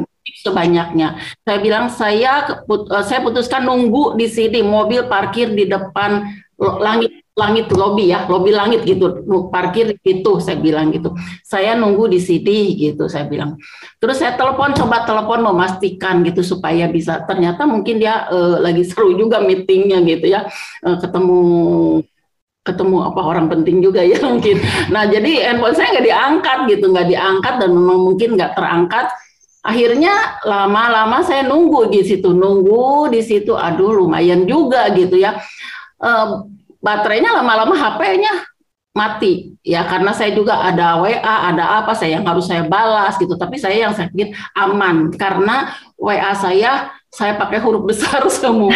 [0.45, 1.17] sebanyaknya.
[1.43, 6.29] Saya bilang saya eh, saya putuskan nunggu di sini mobil parkir di depan
[6.61, 11.17] langit langit lobi ya lobi langit gitu parkir di situ saya bilang gitu.
[11.41, 13.57] Saya nunggu di sini gitu saya bilang.
[13.97, 17.25] Terus saya telepon coba telepon memastikan gitu supaya bisa.
[17.25, 20.45] Ternyata mungkin dia eh, lagi seru juga meetingnya gitu ya.
[20.85, 21.41] Eh, ketemu
[22.61, 24.61] ketemu apa orang penting juga ya mungkin.
[24.93, 29.09] Nah jadi handphone saya nggak diangkat gitu nggak diangkat dan memang mungkin nggak terangkat.
[29.61, 33.57] Akhirnya lama-lama saya nunggu di situ nunggu di situ.
[33.57, 35.41] Aduh lumayan juga gitu ya
[36.01, 36.27] Eh,
[36.81, 38.33] baterainya lama-lama HP-nya
[38.97, 39.53] mati.
[39.61, 43.37] Ya karena saya juga ada WA ada apa saya yang harus saya balas gitu.
[43.37, 45.13] Tapi saya yang saya pikir aman.
[45.13, 48.73] Karena WA saya saya pakai huruf besar semua.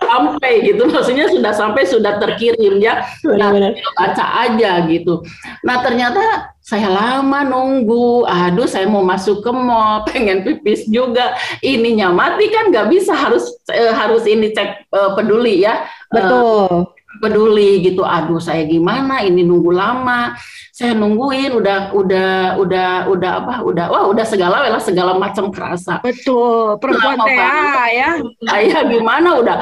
[0.00, 0.88] Sampai gitu.
[0.88, 3.04] Maksudnya sudah sampai sudah terkirim ya.
[3.28, 3.52] Nah,
[3.94, 5.22] baca aja gitu.
[5.62, 8.22] Nah ternyata saya lama nunggu.
[8.30, 10.02] Aduh saya mau masuk ke mall.
[10.08, 11.34] Pengen pipis juga.
[11.66, 13.10] Ininya mati kan nggak bisa.
[13.18, 15.82] Harus eh, harus ini cek eh, peduli ya.
[15.82, 16.94] Eh, Betul.
[17.18, 19.26] Peduli gitu aduh saya gimana?
[19.26, 20.38] Ini nunggu lama.
[20.70, 23.54] Saya nungguin udah udah udah udah apa?
[23.66, 25.98] Udah wah udah segala lah segala macam kerasa.
[26.00, 28.10] Betul, perempuan TA ya.
[28.46, 29.42] saya gimana?
[29.42, 29.58] Udah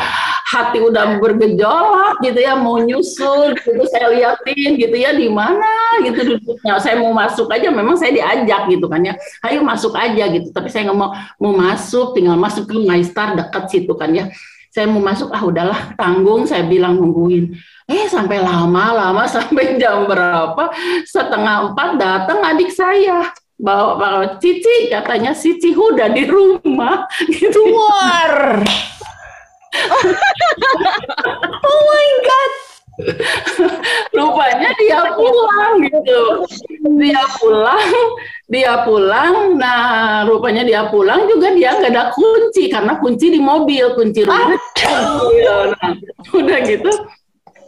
[0.49, 6.05] hati udah bergejolak gitu ya mau nyusul gitu saya liatin gitu ya di mana?
[6.05, 6.77] Gitu duduknya.
[6.79, 9.17] Saya mau masuk aja memang saya diajak gitu kan ya.
[9.49, 10.53] Ayo masuk aja gitu.
[10.53, 14.29] Tapi saya nggak mau mau masuk tinggal masuk ke MyStar dekat situ kan ya
[14.79, 17.51] saya mau masuk ah udahlah tanggung saya bilang nungguin.
[17.91, 20.71] Eh sampai lama-lama sampai jam berapa?
[21.03, 23.27] Setengah empat datang adik saya.
[23.59, 27.11] Bawa bawa Cici katanya Cici udah di rumah.
[27.27, 27.59] Gitu.
[27.59, 28.63] War.
[31.67, 32.68] oh my god.
[34.19, 36.23] rupanya dia pulang gitu.
[36.99, 37.91] Dia pulang
[38.51, 39.55] dia pulang.
[39.55, 44.57] Nah rupanya dia pulang juga dia nggak ada kunci karena kunci di mobil kunci rumah.
[44.57, 45.95] Nah,
[46.39, 46.91] udah gitu.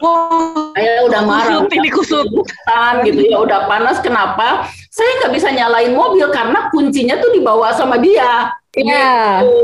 [0.00, 1.60] Wah, saya udah marah.
[1.60, 2.26] Kusut ini kusut.
[2.64, 3.20] Tan, gitu.
[3.20, 8.50] Ya udah panas kenapa saya nggak bisa nyalain mobil karena kuncinya tuh dibawa sama dia
[8.70, 9.42] Iya.
[9.42, 9.58] Gitu.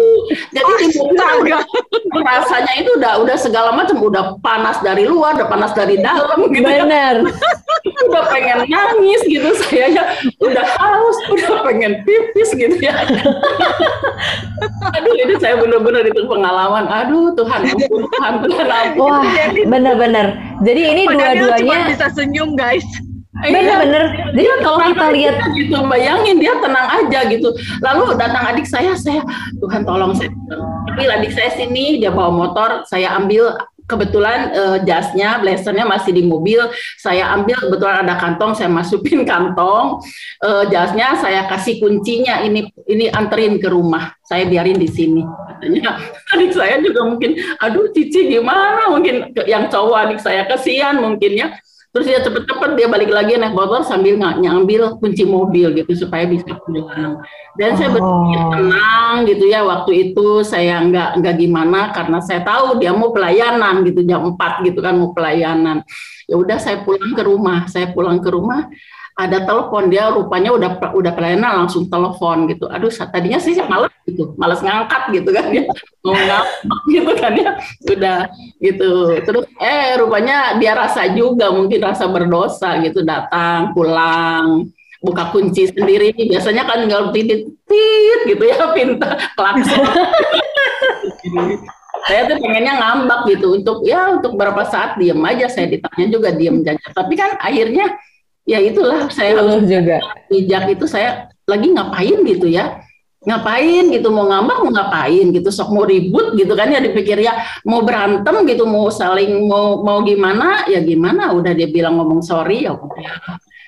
[0.51, 1.55] jadi di mobil
[2.27, 6.67] rasanya itu udah udah segala macam udah panas dari luar udah panas dari dalam gitu
[6.67, 7.23] ya Benar.
[8.11, 10.05] udah pengen nangis gitu saya ya
[10.43, 12.99] udah haus udah pengen pipis gitu ya
[14.99, 19.23] aduh ini saya bener-bener itu pengalaman aduh Tuhan ampun Tuhan Tuhan ampun Wah,
[19.71, 20.27] benar-benar.
[20.67, 22.83] Jadi ini dua-duanya bisa senyum guys.
[23.45, 24.05] Benar-benar.
[24.33, 25.77] Jadi kalau kita lihat gitu?
[25.85, 27.49] Bayangin dia tenang aja gitu.
[27.85, 29.23] Lalu datang adik saya saya
[29.61, 30.33] Tuhan tolong saya.
[30.93, 33.57] Ambil adik saya sini dia bawa motor saya ambil.
[33.87, 36.59] Kebetulan eh, jasnya blazernya masih di mobil.
[36.99, 40.03] Saya ambil kebetulan ada kantong saya masukin kantong.
[40.43, 45.23] Eh, jasnya saya kasih kuncinya ini ini anterin ke rumah saya biarin di sini.
[45.23, 46.03] Katanya
[46.35, 48.91] adik saya juga mungkin aduh cici gimana?
[48.91, 51.55] Mungkin yang cowok adik saya kesian mungkin ya
[51.97, 56.29] terus dia cepet-cepet dia balik lagi naik motor sambil nggak nyambil kunci mobil gitu supaya
[56.29, 57.25] bisa pulang
[57.57, 58.53] dan saya berpikir Oh.
[58.53, 63.81] tenang gitu ya waktu itu saya nggak nggak gimana karena saya tahu dia mau pelayanan
[63.89, 65.81] gitu jam 4 gitu kan mau pelayanan
[66.29, 68.69] ya udah saya pulang ke rumah saya pulang ke rumah
[69.17, 72.69] ada telepon dia rupanya udah udah pelayanan langsung telepon gitu.
[72.69, 75.65] Aduh tadinya sih malas gitu malas ngangkat gitu kan ya
[76.05, 76.47] mau ngangkat
[77.01, 77.51] gitu kan ya
[77.97, 78.21] udah
[78.61, 78.93] gitu.
[79.25, 84.69] Terus eh rupanya dia rasa juga mungkin rasa berdosa gitu datang pulang
[85.01, 86.13] buka kunci sendiri.
[86.13, 89.81] Biasanya kan tinggal titit tit gitu ya pinta klakson.
[92.07, 95.49] Saya tuh pengennya ngambak gitu untuk ya untuk berapa saat diem aja.
[95.49, 97.97] Saya ditanya juga diem aja tapi kan akhirnya
[98.47, 99.99] ya itulah saya harus juga.
[100.31, 102.81] bijak itu saya lagi ngapain gitu ya?
[103.27, 104.09] Ngapain gitu?
[104.15, 105.51] Mau ngambak mau ngapain gitu?
[105.51, 107.35] Sok mau ribut gitu kan ya dipikir ya.
[107.67, 110.71] Mau berantem gitu mau saling mau mau gimana?
[110.71, 111.35] Ya gimana?
[111.35, 112.79] Udah dia bilang ngomong sorry ya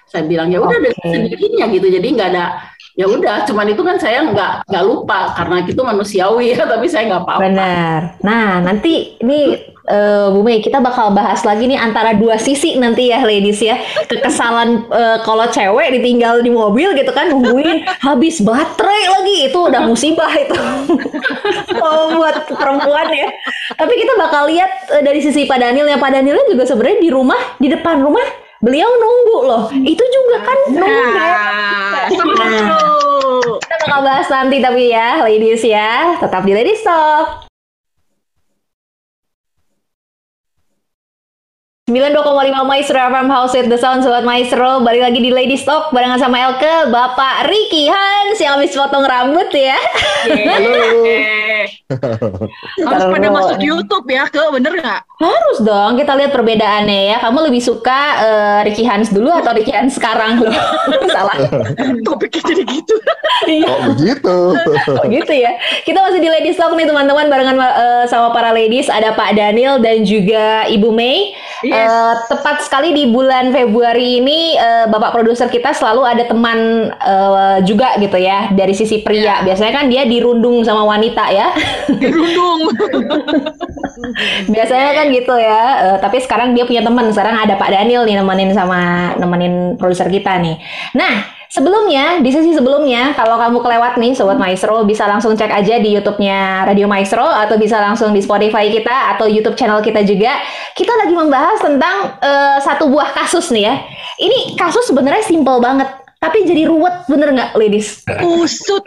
[0.09, 1.87] saya bilang ya udah dengan sendirinya gitu.
[1.93, 2.47] Jadi nggak ada
[2.97, 3.45] ya udah.
[3.45, 7.43] Cuman itu kan saya nggak nggak lupa karena itu manusiawi ya tapi saya nggak apa-apa.
[7.45, 8.01] Benar.
[8.25, 13.09] Nah, nanti ini eh, Bu Mei kita bakal bahas lagi nih antara dua sisi nanti
[13.09, 13.81] ya ladies ya.
[14.07, 19.83] Kekesalan eh, kalau cewek ditinggal di mobil gitu kan nungguin habis baterai lagi itu udah
[19.89, 20.55] musibah itu.
[21.79, 23.29] Kalau buat perempuan ya.
[23.75, 27.11] Tapi kita bakal lihat eh, dari sisi Pak Daniel ya Pak Danielnya juga sebenarnya di
[27.11, 28.25] rumah di depan rumah
[28.61, 29.65] beliau nunggu loh.
[29.73, 31.17] Itu juga kan nunggu.
[31.17, 33.59] Nah, seru.
[33.59, 36.19] Kita bakal bahas nanti tapi ya, ladies ya.
[36.19, 37.48] Tetap di Ladies Talk.
[41.89, 46.21] 92,5 Maestro FM House with the Sound Sobat Maestro Balik lagi di Ladies Talk Barengan
[46.21, 49.81] sama Elke Bapak Ricky Hans Yang habis potong rambut ya
[50.29, 51.65] Eh,
[52.85, 55.01] Harus pada masuk YouTube ya, ke bener nggak?
[55.17, 59.73] Harus dong kita lihat perbedaannya ya Kamu lebih suka eh, Ricky Hans dulu atau Ricky
[59.73, 60.53] Hans sekarang loh
[61.17, 61.41] Salah
[62.05, 62.95] Topiknya jadi gitu.
[63.49, 64.37] Kok begitu?
[64.93, 65.57] Oh gitu ya.
[65.89, 69.81] Kita masih di Ladies Talk nih teman-teman barengan eh, sama para ladies ada Pak Daniel
[69.81, 71.33] dan juga Ibu Mei.
[71.65, 71.78] Iya.
[71.79, 71.91] Yes.
[71.91, 77.59] Eh, tepat sekali di bulan Februari ini eh, Bapak produser kita selalu ada teman eh,
[77.63, 79.47] juga gitu ya dari sisi pria.
[79.47, 81.55] Biasanya kan dia dirundung sama wanita ya.
[82.03, 82.75] Dirundung.
[84.55, 85.63] Biasanya kan gitu ya.
[85.87, 87.15] Eh, tapi sekarang dia punya teman.
[87.15, 90.59] Sekarang ada Pak Daniel nih nemenin sama nemenin produser kita nih.
[90.99, 95.81] Nah, sebelumnya di sesi sebelumnya kalau kamu kelewat nih sobat Maestro bisa langsung cek aja
[95.81, 100.39] di YouTube-nya Radio Maestro atau bisa langsung di Spotify kita atau YouTube channel kita juga.
[100.77, 103.75] Kita lagi membahas tentang eh, satu buah kasus nih ya.
[104.21, 105.89] Ini kasus sebenarnya simple banget.
[106.19, 108.03] Tapi jadi ruwet bener nggak, ladies?
[108.27, 108.83] Usut.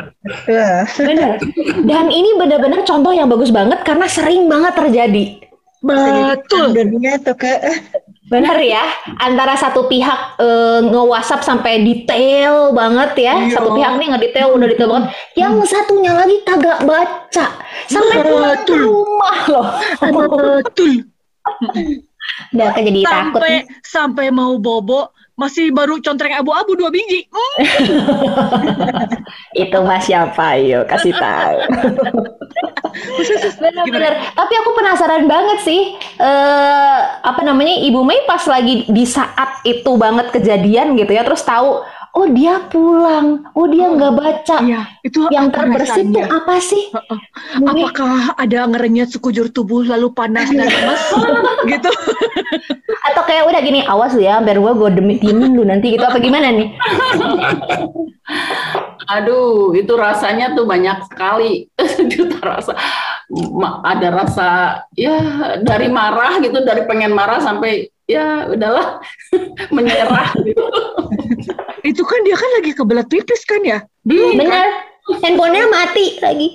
[1.00, 1.39] Bener.
[1.88, 5.39] Dan ini benar-benar contoh yang bagus banget karena sering banget terjadi.
[5.80, 6.76] Betul.
[6.76, 7.52] Dunia tuh ke
[8.32, 8.88] Bener ya,
[9.20, 13.36] antara satu pihak eh, nge-WhatsApp sampai detail banget ya.
[13.44, 13.60] Iya.
[13.60, 15.08] Satu pihak nih ngedetail udah detail banget.
[15.36, 17.46] Yang satunya lagi kagak baca.
[17.91, 18.80] Sampai pulang ke Betul.
[18.88, 19.67] rumah loh.
[20.63, 20.91] Betul.
[22.56, 23.44] Udah jadi takut.
[23.84, 25.12] Sampai mau bobo
[25.42, 27.26] masih baru contreng abu-abu dua biji.
[27.34, 27.58] Hmm,
[29.66, 30.62] Itu mas siapa?
[30.62, 31.58] Ayo kasih tahu.
[33.62, 34.14] Bener-bener.
[34.38, 35.82] Tapi aku penasaran banget sih.
[36.22, 41.26] eh apa namanya Ibu Mei pas lagi di saat itu banget kejadian gitu ya.
[41.26, 44.58] Terus tahu, oh dia pulang, oh dia nggak baca.
[44.60, 46.26] Iya, itu Yang terbersih tuh rasanya?
[46.30, 46.84] apa sih?
[46.89, 47.19] Heeh.
[47.58, 51.02] Mungkin- Apakah ada ngerenyet sekujur tubuh lalu panas dan lemas
[51.71, 51.89] gitu?
[53.02, 56.02] Atau kayak udah gini, awas lu ya, biar gua gue demi diemin lu nanti gitu
[56.02, 56.69] apa gimana nih?
[59.12, 61.67] Aduh, itu rasanya tuh banyak sekali.
[62.12, 62.74] Juta rasa.
[63.32, 64.50] Ma- Ada rasa
[64.93, 65.15] ya
[65.60, 69.02] dari marah gitu, dari pengen marah sampai ya udahlah
[69.76, 70.64] menyerah gitu.
[71.82, 73.80] Itu kan dia kan lagi kebelet pipis kan ya?
[74.02, 74.48] Belum kan?
[74.48, 74.68] Bener,
[75.22, 76.50] handphonenya mati lagi.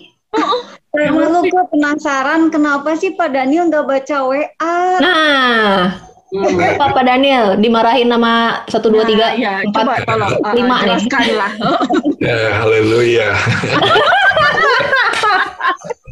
[0.96, 4.76] Lalu gue penasaran kenapa sih Pak Daniel nggak baca WA?
[5.00, 5.80] Nah,
[6.26, 6.58] Hmm.
[6.74, 10.82] Papa Daniel dimarahin sama satu dua tiga Nah, ya, empat coba tolong uh, lima nih.
[10.98, 11.52] jelaskan lah.
[12.26, 13.28] Ya, haleluya.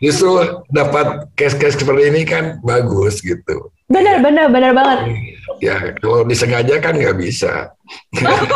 [0.00, 0.32] Justru
[0.70, 3.70] dapat case-case seperti ini kan bagus gitu.
[3.86, 4.98] Bener, bener, bener banget.
[5.62, 7.70] Ya, kalau disengaja kan nggak bisa.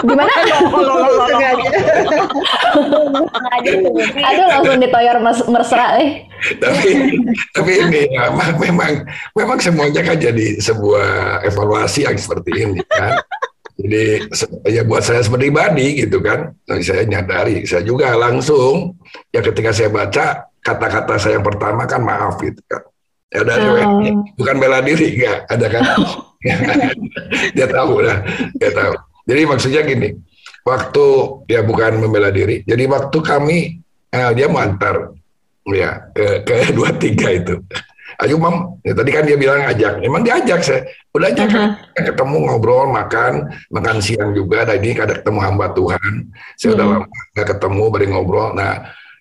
[0.03, 0.27] Gimana?
[4.21, 6.27] Aduh langsung ditoyor mes- mesra eh.
[6.59, 6.89] tapi
[7.55, 13.15] tapi ini ya, ma- memang memang semuanya kan jadi sebuah evaluasi yang seperti ini kan.
[13.81, 14.05] Jadi
[14.69, 16.53] ya buat saya pribadi gitu kan,
[16.85, 18.93] saya nyadari, saya juga langsung
[19.33, 22.85] ya ketika saya baca kata-kata saya yang pertama kan maaf gitu kan.
[23.31, 24.27] Ya ada Oh.
[24.35, 25.83] bukan bela diri enggak, ada kan.
[27.57, 28.21] dia tahu lah,
[28.59, 28.95] dia tahu.
[29.25, 30.09] Jadi maksudnya gini,
[30.67, 31.07] waktu
[31.47, 32.67] ya bukan membela diri.
[32.67, 33.59] Jadi waktu kami
[34.11, 35.15] eh, dia mau antar
[35.71, 37.55] ya ke ke dua tiga itu.
[38.19, 40.83] Ayo mam, ya, tadi kan dia bilang ajak, emang diajak saya,
[41.15, 41.47] udah ajak.
[41.47, 41.67] Aha.
[41.95, 43.47] ketemu ngobrol makan.
[43.71, 44.67] Makan siang juga.
[44.67, 46.13] Tadi ada ketemu hamba Tuhan.
[46.59, 46.95] Saya udah Hmm.
[47.05, 48.49] lama nggak ketemu beri ngobrol.
[48.57, 48.73] Nah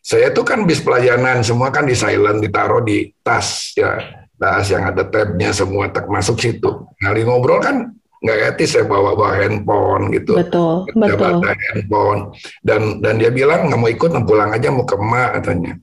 [0.01, 3.99] saya tuh kan bis pelayanan semua kan di silent ditaruh di tas ya.
[4.39, 6.87] Tas yang ada tabnya semua tak masuk situ.
[7.03, 10.35] Ngali ngobrol kan nggak etis saya bawa bawa handphone gitu.
[10.39, 11.19] Betul, betul.
[11.19, 12.21] bawa handphone.
[12.63, 15.73] Dan dan dia bilang nggak mau ikut pulang aja mau ke emak katanya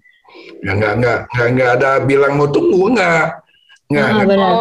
[0.62, 3.24] ya nggak nggak nggak nggak ada bilang mau tunggu nggak
[3.86, 4.52] nggak Ah, nggak benar.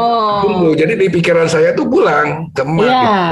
[0.41, 2.99] tunggu jadi di pikiran saya tuh pulang ke emak Iya.
[2.99, 3.23] gitu.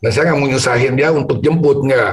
[0.00, 2.12] Nah, saya nggak mau nyusahin dia untuk jemput nggak.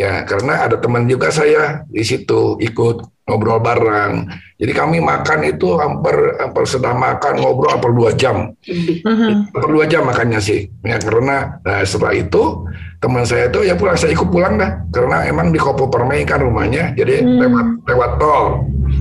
[0.00, 4.24] Ya, karena ada teman juga saya di situ ikut ngobrol bareng.
[4.56, 8.56] Jadi kami makan itu hampir hampir sudah makan ngobrol hampir dua jam.
[9.04, 9.28] Aha.
[9.52, 10.72] Hampir dua jam makannya sih.
[10.80, 12.64] Ya karena nah, setelah itu
[13.04, 14.80] teman saya itu ya pulang saya ikut pulang dah.
[14.88, 16.96] Karena emang di Kopo Permai kan rumahnya.
[16.96, 17.38] Jadi Hmm.
[17.44, 18.44] lewat lewat tol.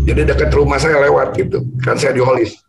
[0.04, 1.64] Jadi dekat rumah saya lewat gitu.
[1.80, 2.60] Kan saya di Holis.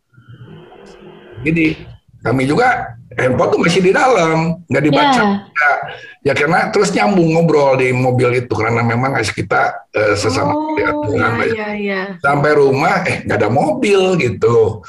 [1.43, 1.75] Jadi
[2.23, 5.21] kami juga handphone tuh masih di dalam, nggak dibaca.
[5.21, 5.37] Ya.
[5.53, 5.73] Ya,
[6.23, 11.19] ya karena terus nyambung ngobrol di mobil itu karena memang kita eh, sesama Oh, Tuhan
[11.19, 11.53] iya, lah ya.
[11.53, 12.01] iya, iya.
[12.23, 14.81] sampai rumah eh nggak ada mobil gitu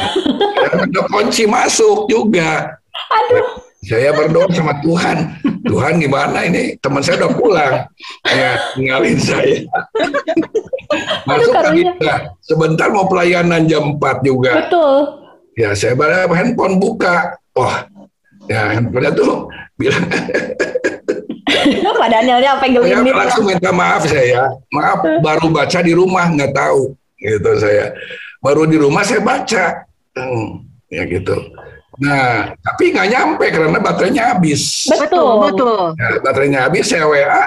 [0.70, 2.76] ada kunci masuk juga
[3.82, 5.34] saya berdoa sama Tuhan
[5.66, 7.74] Tuhan gimana ini teman saya udah pulang
[8.22, 9.64] ya ngalin saya
[11.28, 15.25] masuk lagi Nah, sebentar mau pelayanan jam 4 juga Betul.
[15.56, 17.40] Ya saya bawa handphone buka.
[17.56, 17.88] Wah
[18.46, 19.48] ya handphonenya tuh
[19.80, 20.04] bilang.
[21.96, 23.14] Pak Danielnya apa yang gelindir?
[23.16, 27.96] langsung minta maaf saya maaf baru baca di rumah nggak tahu gitu saya.
[28.38, 29.82] Baru di rumah saya baca.
[30.14, 31.34] Hmm, ya gitu.
[31.98, 34.86] Nah tapi nggak nyampe karena baterainya habis.
[34.86, 35.50] Betul.
[35.50, 35.96] betul.
[35.96, 37.42] Ya, baterainya habis saya WA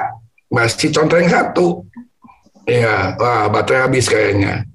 [0.50, 1.86] masih contreng satu.
[2.66, 4.69] Ya wah baterai habis kayaknya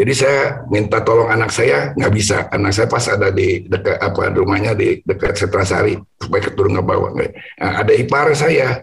[0.00, 2.48] Jadi saya minta tolong anak saya nggak bisa.
[2.48, 7.12] Anak saya pas ada di dekat apa rumahnya di dekat Setrasari supaya turun ke bawah.
[7.12, 7.28] Nah,
[7.84, 8.80] ada ipar saya.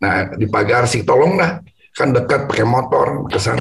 [0.00, 1.60] Nah di pagar sih tolonglah
[1.92, 3.60] kan dekat pakai motor ke sana.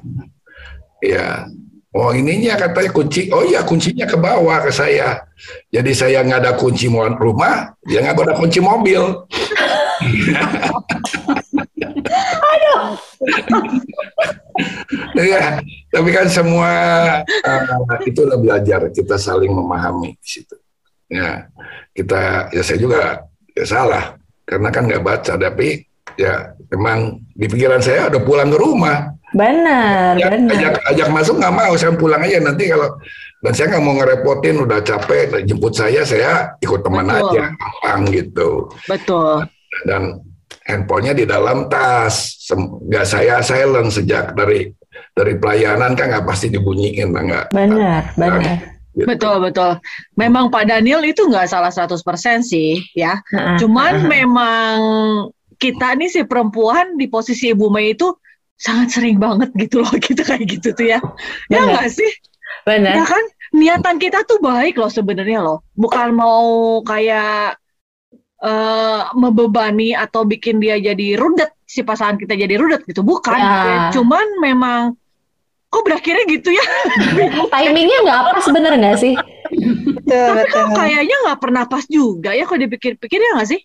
[1.04, 1.44] Ya,
[1.92, 3.28] oh ininya katanya kunci.
[3.36, 5.28] Oh iya kuncinya ke bawah ke saya.
[5.76, 9.28] Jadi saya nggak ada kunci rumah, dia nggak ada kunci mobil.
[15.20, 15.60] ya,
[15.94, 16.70] tapi kan semua
[17.22, 20.58] uh, itu udah belajar kita saling memahami di situ.
[21.06, 21.46] Ya,
[21.94, 23.02] kita ya saya juga
[23.54, 24.18] ya salah
[24.50, 25.86] karena kan nggak baca, tapi
[26.18, 29.14] ya memang di pikiran saya udah pulang ke rumah.
[29.38, 30.54] Benar, ya, benar.
[30.58, 32.90] Ajak, ajak masuk nggak mau, saya pulang aja nanti kalau
[33.46, 37.38] dan saya nggak mau ngerepotin, udah capek jemput saya, saya ikut teman Betul.
[37.38, 38.50] aja, gampang gitu.
[38.90, 39.46] Betul.
[39.86, 40.22] Dan
[40.66, 44.74] handphonenya di dalam tas, nggak saya silent sejak dari
[45.12, 47.46] dari pelayanan kan nggak pasti dibunyiin, lah, nggak.
[47.52, 48.74] Benar, benar.
[48.94, 49.06] gitu.
[49.10, 49.72] Betul, betul.
[50.14, 52.00] Memang Pak Daniel itu nggak salah 100%
[52.46, 53.20] sih, ya.
[53.34, 53.58] Heeh.
[53.58, 54.78] Cuman memang
[55.58, 58.14] kita nih si perempuan di posisi Ibu Mei itu
[58.54, 61.00] sangat sering banget gitu loh kita kayak gitu tuh ya.
[61.50, 61.70] Ya Benar.
[61.74, 62.12] nggak sih?
[62.64, 62.94] Benar.
[63.02, 63.24] Ya kan?
[63.54, 65.66] Niatan kita tuh baik loh sebenarnya loh.
[65.78, 67.58] Bukan mau kayak
[68.44, 73.02] eh membebani atau bikin dia jadi rudet si pasangan kita jadi rudet gitu.
[73.02, 73.34] Bukan.
[73.34, 73.90] Ya.
[73.90, 74.94] Cuman memang
[75.74, 76.66] kok berakhirnya gitu ya?
[77.54, 79.14] Timingnya nggak pas bener nggak sih?
[79.90, 80.66] Betul, betul.
[80.78, 83.62] Kayaknya nggak pernah pas juga ya kalau dipikir-pikir ya nggak sih?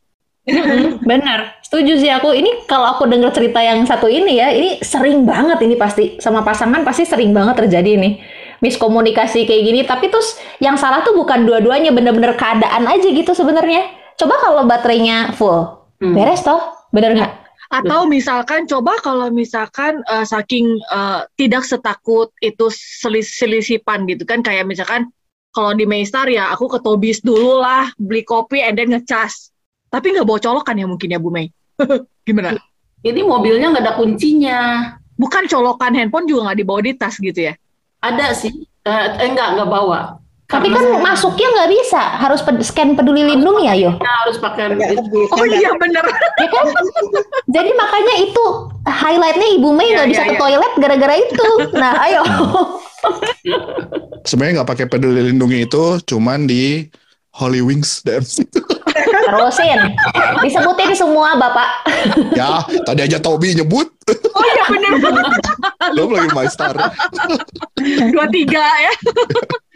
[1.04, 2.32] Benar, setuju sih aku.
[2.32, 6.40] Ini kalau aku dengar cerita yang satu ini ya, ini sering banget ini pasti sama
[6.40, 8.16] pasangan pasti sering banget terjadi nih
[8.64, 9.80] miskomunikasi kayak gini.
[9.84, 13.92] Tapi terus yang salah tuh bukan dua-duanya, bener-bener keadaan aja gitu sebenarnya.
[14.16, 16.14] Coba kalau baterainya full, Hmm.
[16.16, 16.58] beres toh,
[16.94, 17.32] bener nggak?
[17.68, 24.40] Atau misalkan coba kalau misalkan eh, saking eh, tidak setakut itu selis selisipan gitu kan
[24.40, 25.12] kayak misalkan
[25.52, 29.52] kalau di Maystar ya aku ke Tobis dulu lah beli kopi and then ngecas.
[29.88, 31.48] Tapi nggak bawa colokan ya mungkin ya Bu Mei.
[32.28, 32.56] Gimana?
[33.00, 34.58] Ini mobilnya nggak ada kuncinya.
[35.18, 37.54] Bukan colokan handphone juga nggak dibawa di tas gitu ya?
[37.98, 38.54] Ada sih,
[38.86, 40.22] eh, eh, enggak nggak bawa.
[40.48, 43.92] Tapi Karena kan masuknya nggak bisa, harus ped- scan peduli lindungi ya, Yo.
[44.00, 44.72] harus pakai
[45.28, 46.00] Oh iya bener.
[46.40, 46.64] Ya kan?
[47.52, 48.44] Jadi makanya itu
[48.80, 50.40] highlightnya Ibu Mei Iya, nggak bisa iya, ke iya.
[50.40, 51.46] toilet gara-gara itu.
[51.76, 52.22] Nah, ayo.
[54.24, 56.88] Sebenarnya nggak pakai peduli lindungi itu cuman di
[57.36, 58.48] Holy Wings DMC.
[59.28, 59.78] Terusin.
[60.40, 61.68] Disebutin semua, Bapak.
[62.32, 63.84] ya, tadi aja Tobi nyebut.
[64.32, 64.90] Oh iya bener.
[65.92, 66.72] Belum lagi My Star.
[68.08, 68.92] Dua tiga ya.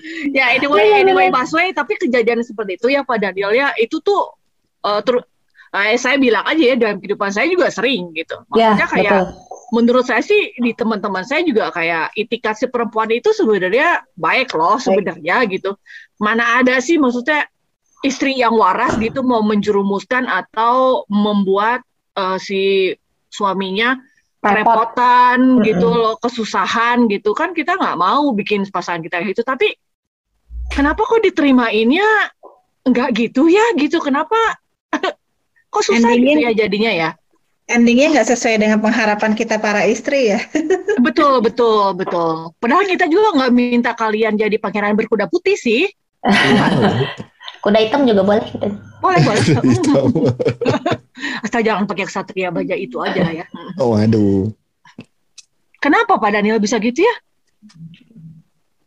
[0.37, 1.37] ya anyway, Iya, iya, anyway bener.
[1.43, 4.35] Baswe, tapi kejadian seperti itu ya Pak Daniel ya itu tuh
[4.83, 5.27] eh, ter-
[5.73, 8.37] eh, saya bilang aja ya dalam kehidupan saya juga sering gitu.
[8.53, 9.27] Ya, Maksudnya kayak betul.
[9.73, 14.77] menurut saya sih di teman-teman saya juga kayak itikat si perempuan itu sebenarnya baik loh
[14.77, 15.79] sebenarnya gitu.
[16.21, 17.49] Mana ada sih maksudnya
[18.03, 21.81] istri yang waras gitu mau menjerumuskan atau membuat
[22.19, 22.93] eh, si
[23.33, 23.97] suaminya
[24.43, 24.59] Repot.
[24.59, 29.41] kerepotan gitu loh, kesusahan gitu kan kita nggak mau bikin pasangan kita gitu.
[29.41, 29.71] Tapi
[30.73, 32.07] kenapa kok diterimainnya
[32.83, 34.03] nggak gitu ya gitu?
[34.03, 34.37] Kenapa
[35.73, 37.11] kok susah gitu Endingnya- ya jadinya ya?
[37.71, 40.41] Endingnya nggak sesuai dengan pengharapan kita para istri ya.
[41.07, 42.53] Betul, betul, betul.
[42.61, 45.89] Padahal kita juga nggak minta kalian jadi pangeran berkuda putih sih.
[47.59, 48.69] Kuda hitam juga boleh gitu.
[49.03, 49.43] Boleh, boleh.
[51.47, 53.47] Asal jangan pakai kesatria baja itu aja ya.
[53.79, 54.51] Oh, aduh.
[55.83, 57.15] Kenapa Pak Daniel bisa gitu ya?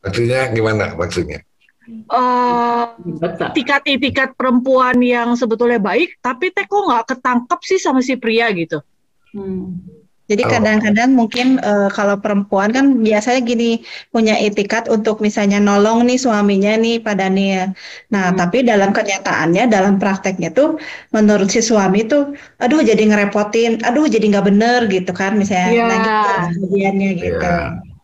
[0.03, 1.43] Maksudnya gimana maksudnya?
[1.87, 2.85] Eh
[3.21, 3.47] Betul.
[3.53, 8.81] itikat-itikat perempuan yang sebetulnya baik, tapi teh kok nggak ketangkep sih sama si pria gitu.
[9.33, 9.77] Hmm.
[10.25, 10.49] Jadi Oh.
[10.57, 16.73] kadang-kadang mungkin eh, kalau perempuan kan biasanya gini punya etikat untuk misalnya nolong nih suaminya
[16.81, 17.77] nih Pak Daniel.
[18.09, 18.37] Nah, Hmm.
[18.41, 20.81] tapi dalam kenyataannya, dalam prakteknya tuh
[21.13, 25.69] menurut si suami tuh, aduh jadi ngerepotin, aduh jadi nggak bener gitu kan misalnya.
[25.69, 25.85] Iya.
[25.85, 27.45] Nah, gitu kejadiannya gitu.
[27.45, 27.94] Ya.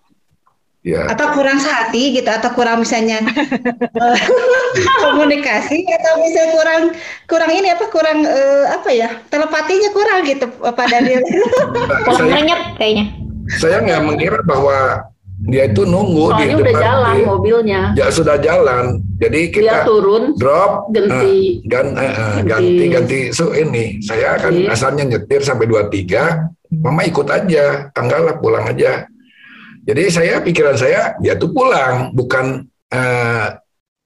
[0.81, 4.17] Ya, Atau kurang sehati gitu, atau kurang misalnya eh,
[5.03, 6.81] komunikasi, atau misalnya kurang
[7.27, 11.21] kurang ini apa kurang eh, apa ya telepatinya kurang gitu Pak Daniel.
[12.05, 13.05] Pulang saya, merenyet kayaknya.
[13.51, 15.05] saya nggak mengira bahwa
[15.43, 17.25] dia itu nunggu di Soalnya udah depan jalan dia.
[17.27, 17.81] mobilnya.
[17.93, 18.85] Ya sudah jalan.
[19.17, 21.61] Jadi Dia kita turun, drop ganti.
[21.65, 22.45] gan, eh, eh, Ganti.
[22.47, 24.69] ganti ganti so ini saya kan Iya.
[24.71, 29.05] asalnya nyetir sampai 23 mama ikut aja tanggal lah pulang aja
[29.81, 32.13] jadi saya pikiran saya dia tuh pulang.
[32.13, 33.47] Bukan eh,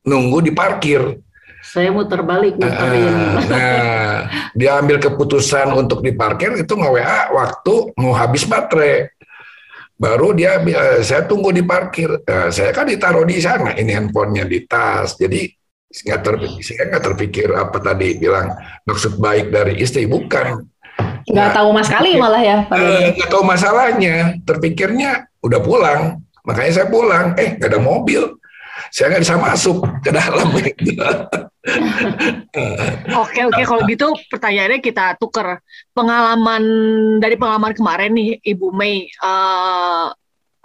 [0.07, 1.19] nunggu di parkir.
[1.65, 3.15] Saya muter balik Eh, muterin.
[3.49, 9.09] nah dia ambil keputusan untuk di parkir itu nge WA waktu mau habis baterai.
[9.95, 12.07] Baru dia eh, saya tunggu di parkir.
[12.23, 15.19] Eh, saya kan ditaruh di sana ini handphonenya di tas.
[15.19, 15.51] Jadi
[15.95, 18.51] nggak terpikir saya nggak terpikir apa tadi bilang
[18.84, 20.63] maksud baik dari istri bukan.
[21.26, 22.57] Nggak tahu mas kali malah ya.
[22.71, 24.38] Eh, nggak tahu masalahnya.
[24.45, 26.01] Terpikirnya udah pulang.
[26.45, 27.37] Makanya saya pulang.
[27.37, 28.37] Eh nggak ada mobil.
[28.91, 30.49] Saya nggak bisa masuk ke dalam
[33.25, 33.61] Oke oke.
[33.65, 35.61] Kalau gitu pertanyaannya kita tuker.
[35.93, 36.63] Pengalaman
[37.21, 40.07] dari pengalaman kemarin nih Ibu Mei eh,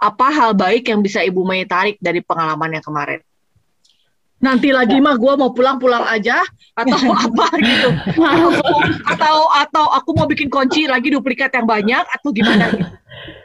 [0.01, 3.21] apa hal baik yang bisa Ibu Mei tarik dari pengalaman yang kemarin?
[4.41, 6.41] Nanti lagi mah gue mau pulang-pulang aja
[6.73, 6.97] atau
[7.29, 7.89] apa gitu.
[9.05, 12.93] Atau atau aku mau bikin kunci lagi duplikat yang banyak atau gimana gitu.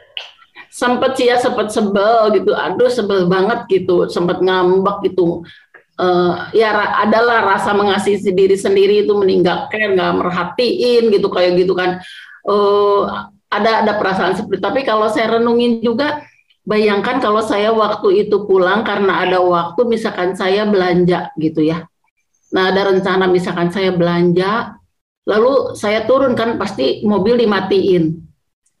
[0.77, 2.53] sempet sih ya sempet sebel gitu.
[2.53, 4.05] Aduh sebel banget gitu.
[4.05, 5.41] Sempet ngambek gitu.
[5.97, 6.69] Eh, ya
[7.01, 11.97] adalah rasa mengasihi diri sendiri itu meninggalkan nggak merhatiin gitu kayak gitu kan.
[12.45, 13.01] Eh,
[13.47, 16.21] ada ada perasaan seperti tapi kalau saya renungin juga
[16.67, 21.87] bayangkan kalau saya waktu itu pulang karena ada waktu misalkan saya belanja gitu ya.
[22.53, 24.77] Nah ada rencana misalkan saya belanja
[25.25, 28.26] lalu saya turun kan pasti mobil dimatiin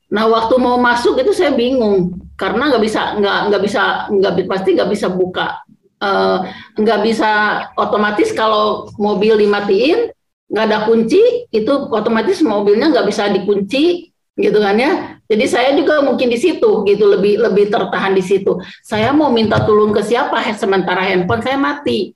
[0.07, 4.69] Nah, waktu mau masuk itu saya bingung karena nggak bisa nggak nggak bisa nggak pasti
[4.77, 6.39] nggak bisa buka Eh,
[6.77, 7.29] nggak bisa
[7.73, 10.13] otomatis kalau mobil dimatiin
[10.45, 15.17] nggak ada kunci itu otomatis mobilnya nggak bisa dikunci gitu kan ya.
[15.25, 18.61] Jadi saya juga mungkin di situ gitu lebih lebih tertahan di situ.
[18.85, 22.13] Saya mau minta tolong ke siapa sementara handphone saya mati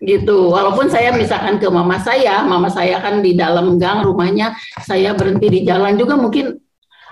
[0.00, 0.56] gitu.
[0.56, 5.52] Walaupun saya misalkan ke mama saya, mama saya kan di dalam gang rumahnya, saya berhenti
[5.52, 6.56] di jalan juga mungkin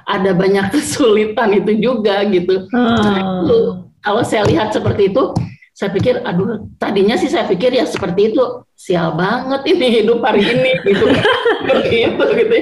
[0.06, 2.66] ada banyak kesulitan itu juga gitu.
[2.72, 3.58] Nah, itu,
[4.02, 5.32] kalau saya lihat seperti itu,
[5.72, 8.44] saya pikir, aduh, tadinya sih saya pikir ya seperti itu,
[8.76, 11.04] sial banget ini hidup hari ini gitu,
[11.88, 12.56] gitu gitu.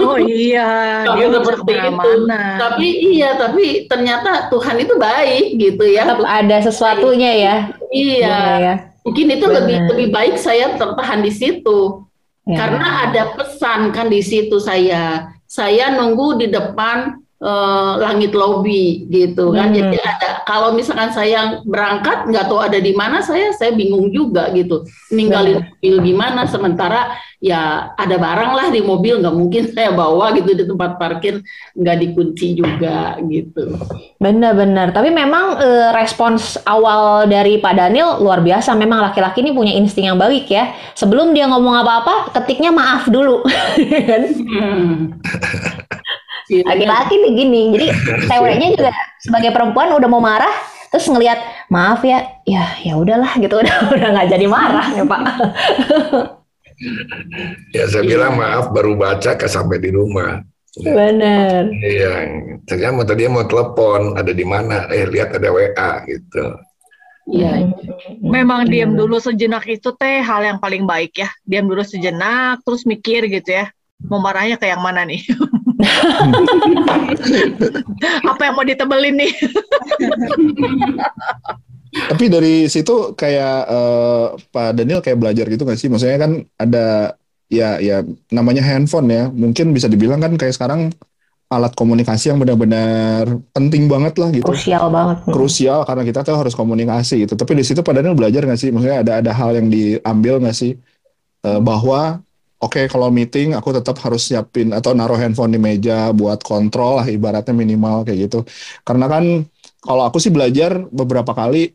[0.00, 0.68] Oh iya,
[1.12, 1.82] Tapi seperti itu.
[1.84, 2.42] ke mana-mana.
[2.56, 6.08] Tapi iya, tapi ternyata Tuhan itu baik gitu ya.
[6.08, 7.56] Tetap ada sesuatunya ya.
[7.92, 8.74] Iya, ya.
[9.04, 9.56] mungkin itu Benar.
[9.60, 12.08] lebih lebih baik saya tertahan di situ.
[12.48, 12.64] Ya.
[12.64, 15.33] Karena ada pesan kan di situ saya.
[15.54, 17.14] Saya nunggu di depan
[17.44, 19.70] eh, langit lobby gitu kan.
[19.70, 19.76] Hmm.
[19.76, 24.48] Jadi ada kalau misalkan saya berangkat nggak tahu ada di mana saya saya bingung juga
[24.56, 24.88] gitu.
[25.12, 30.56] Ninggalin mobil gimana sementara ya ada barang lah di mobil nggak mungkin saya bawa gitu
[30.56, 31.44] di tempat parkir
[31.76, 33.76] nggak dikunci juga gitu.
[34.16, 34.96] Benar-benar.
[34.96, 38.72] Tapi memang eh, respons awal dari Pak Daniel luar biasa.
[38.72, 40.72] Memang laki-laki ini punya insting yang baik ya.
[40.96, 43.44] Sebelum dia ngomong apa-apa, ketiknya maaf dulu.
[44.08, 44.22] Kan?
[44.32, 44.96] Hmm.
[46.50, 46.64] Iya.
[46.68, 47.60] Laki-laki nih gini.
[47.74, 47.86] Jadi
[48.30, 48.90] ceweknya juga
[49.20, 50.54] sebagai perempuan udah mau marah,
[50.92, 51.38] terus ngelihat
[51.72, 55.22] maaf ya, ya ya udahlah gitu udah udah nggak jadi marah ya Pak.
[57.70, 60.42] ya saya bilang maaf baru baca ke sampai di rumah
[60.82, 61.70] Benar.
[61.70, 62.14] Iya,
[62.66, 64.90] saya mau tadi mau telepon, ada di mana?
[64.90, 66.46] Eh lihat ada WA gitu.
[67.30, 67.70] Iya.
[68.18, 71.30] Memang diam dulu sejenak itu teh hal yang paling baik ya.
[71.46, 73.70] Diam dulu sejenak, terus mikir gitu ya.
[74.10, 75.22] Mau marahnya ke yang mana nih?
[78.30, 79.32] Apa yang mau ditebelin nih?
[81.94, 85.86] Tapi dari situ kayak eh, Pak Daniel kayak belajar gitu nggak sih?
[85.86, 87.14] Maksudnya kan ada
[87.46, 88.02] ya ya
[88.34, 89.30] namanya handphone ya.
[89.30, 90.90] Mungkin bisa dibilang kan kayak sekarang
[91.52, 94.42] alat komunikasi yang benar-benar penting banget lah gitu.
[94.42, 95.22] Krusial banget.
[95.28, 97.38] Krusial karena kita tuh harus komunikasi gitu.
[97.38, 98.74] Tapi di situ Pak Daniel belajar nggak sih?
[98.74, 100.74] Maksudnya ada ada hal yang diambil nggak sih?
[101.44, 102.23] Eh, bahwa
[102.64, 107.06] oke kalau meeting aku tetap harus siapin atau naruh handphone di meja buat kontrol lah
[107.06, 108.38] ibaratnya minimal kayak gitu.
[108.86, 109.24] Karena kan
[109.84, 111.70] kalau aku sih belajar beberapa kali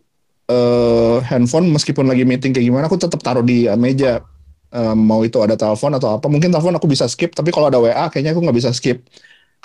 [0.49, 4.21] eh, handphone meskipun lagi meeting kayak gimana aku tetap taruh di meja.
[4.69, 7.81] Eh, mau itu ada telepon atau apa mungkin telepon aku bisa skip tapi kalau ada
[7.81, 9.01] WA kayaknya aku nggak bisa skip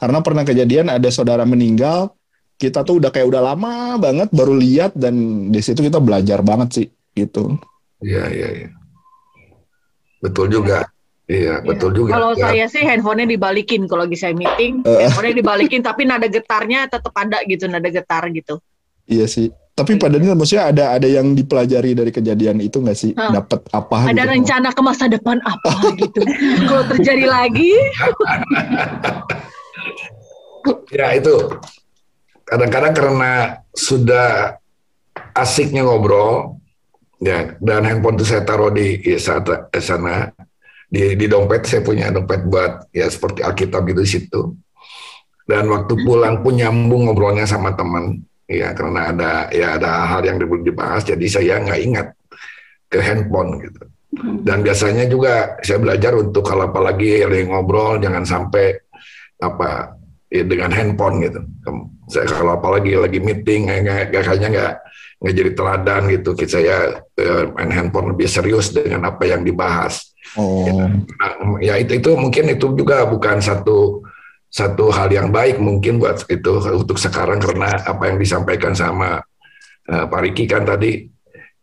[0.00, 2.08] karena pernah kejadian ada saudara meninggal
[2.56, 5.12] kita tuh udah kayak udah lama banget baru lihat dan
[5.52, 7.52] di situ kita belajar banget sih gitu
[8.04, 8.68] Iya, iya, iya.
[10.20, 10.84] Betul juga.
[11.24, 12.14] Iya, betul juga.
[12.14, 15.08] Kalau Ya, saya sih handphonenya dibalikin kalau lagi saya meeting, Eh.
[15.08, 18.60] handphonenya dibalikin tapi nada getarnya tetap ada gitu, nada getar gitu.
[19.04, 19.48] iya sih.
[19.74, 23.10] Tapi Pak Daniel maksudnya ada ada yang dipelajari dari kejadian itu nggak sih?
[23.10, 24.30] Dapat apa Ada gitu?
[24.38, 26.20] rencana ke masa depan apa gitu.
[26.64, 27.72] Kalau terjadi lagi,
[30.92, 31.34] ya itu.
[32.44, 33.30] Kadang-kadang karena
[33.72, 34.54] sudah
[35.32, 36.60] asiknya ngobrol,
[37.18, 39.16] ya dan handphone itu saya taruh di ya,
[39.80, 40.28] sana
[40.88, 44.40] di di dompet saya punya dompet buat ya seperti Alkitab gitu di situ.
[45.44, 48.16] Dan waktu pulang pun nyambung ngobrolnya sama teman,
[48.48, 52.06] ya karena ada ya ada hal yang dibahas, jadi saya nggak ingat
[52.88, 53.84] ke handphone gitu.
[54.40, 58.78] Dan biasanya juga saya belajar untuk kalau apalagi ada yang ngobrol jangan sampai
[59.42, 59.98] apa
[60.30, 61.40] ya, dengan handphone gitu.
[62.08, 64.72] Saya kalau apalagi lagi meeting, eh, nggak kayaknya nggak
[65.20, 66.30] nggak jadi teladan gitu.
[66.46, 66.76] Saya
[67.18, 70.13] eh, main handphone lebih serius dengan apa yang dibahas.
[70.34, 70.88] Oh.
[71.62, 74.02] Ya itu itu mungkin itu juga bukan satu
[74.50, 79.18] satu hal yang baik mungkin buat itu untuk sekarang karena apa yang disampaikan sama
[79.90, 81.10] eh, Pak Riki kan tadi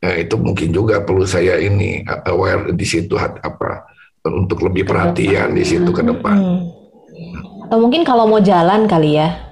[0.04, 3.88] eh, itu mungkin juga perlu saya ini eh, aware di situ hat- apa
[4.28, 6.36] untuk lebih perhatian di situ ke depan.
[6.38, 6.62] Hmm.
[7.66, 9.50] Atau mungkin kalau mau jalan kali ya.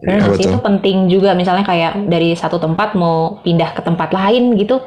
[0.00, 0.40] Betul.
[0.40, 4.80] itu penting juga misalnya kayak dari satu tempat mau pindah ke tempat lain gitu.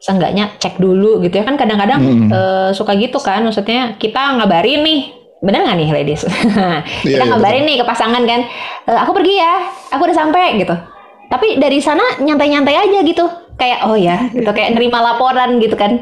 [0.00, 1.44] Seenggaknya cek dulu gitu ya.
[1.44, 2.28] Kan kadang-kadang Hmm.
[2.28, 3.44] eh, suka gitu kan.
[3.44, 5.00] Maksudnya kita ngabarin nih.
[5.40, 6.24] Bener nggak nih ladies?
[6.24, 6.84] Iya,
[7.16, 8.40] kita iya, ngabarin nih ke pasangan kan.
[8.84, 9.54] "Eh, aku pergi ya.
[9.92, 10.72] Aku udah sampai gitu.
[11.28, 13.24] Tapi dari sana nyantai-nyantai aja gitu.
[13.54, 14.48] Kayak oh ya gitu.
[14.48, 16.00] Kayak nerima laporan gitu kan.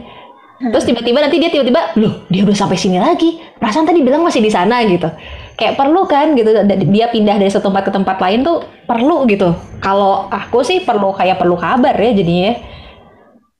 [0.58, 3.38] Terus tiba-tiba nanti dia tiba-tiba loh dia udah sampai sini lagi.
[3.58, 5.06] Perasaan tadi bilang masih di sana gitu.
[5.54, 6.50] Kayak perlu kan gitu.
[6.90, 9.54] Dia pindah dari satu tempat ke tempat lain tuh perlu gitu.
[9.78, 12.58] Kalau aku sih perlu kayak perlu kabar ya jadinya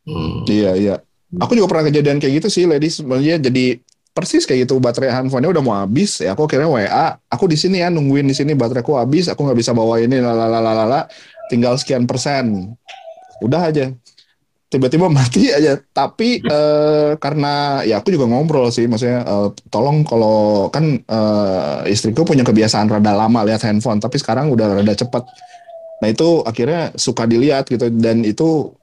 [0.08, 0.48] Hmm.
[0.48, 0.94] Iya iya.
[1.44, 3.04] Aku juga pernah kejadian kayak gitu sih, ladies.
[3.04, 3.76] Sebenarnya jadi
[4.16, 6.18] persis kayak gitu baterai handphonenya udah mau habis.
[6.24, 9.58] Ya aku akhirnya WA aku di sini ya nungguin di sini bateraiku habis aku nggak
[9.62, 11.06] bisa bawa ini lalalala
[11.52, 12.74] tinggal sekian persen.
[13.44, 13.94] Udah aja.
[14.68, 15.78] Tiba-tiba mati aja.
[15.78, 22.26] Tapi eh, karena ya aku juga ngobrol sih maksudnya eh, tolong kalau kan eh, istriku
[22.26, 25.22] punya kebiasaan rada lama lihat handphone tapi sekarang udah rada cepet.
[26.02, 27.86] Nah itu akhirnya suka dilihat gitu.
[27.86, 28.74] Dan itu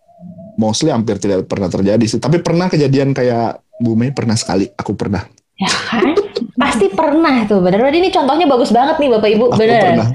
[0.59, 2.19] mostly hampir tidak pernah terjadi sih.
[2.19, 4.67] Tapi pernah kejadian kayak Bu Mei pernah sekali.
[4.75, 5.23] Aku pernah.
[5.55, 6.11] ya kan
[6.59, 10.07] pasti pernah tuh bener bener ini contohnya bagus banget nih bapak ibu Aku bener pernah.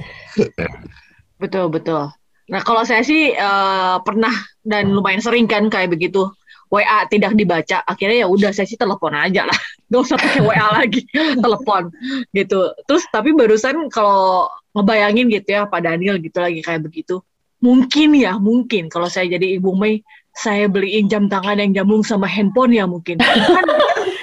[1.41, 2.13] Betul betul.
[2.53, 6.29] Nah kalau saya sih eh, pernah dan lumayan sering kan kayak begitu.
[6.71, 9.59] WA tidak dibaca, akhirnya ya udah saya sih telepon aja lah,
[9.91, 11.03] nggak usah pakai WA lagi,
[11.45, 11.91] telepon
[12.31, 12.71] gitu.
[12.87, 14.47] Terus tapi barusan kalau
[14.79, 17.27] ngebayangin gitu ya Pak Daniel gitu lagi kayak begitu,
[17.59, 22.31] mungkin ya mungkin kalau saya jadi Ibu Mei, saya beliin jam tangan yang nyambung sama
[22.31, 23.19] handphone ya mungkin.
[23.51, 23.67] Kan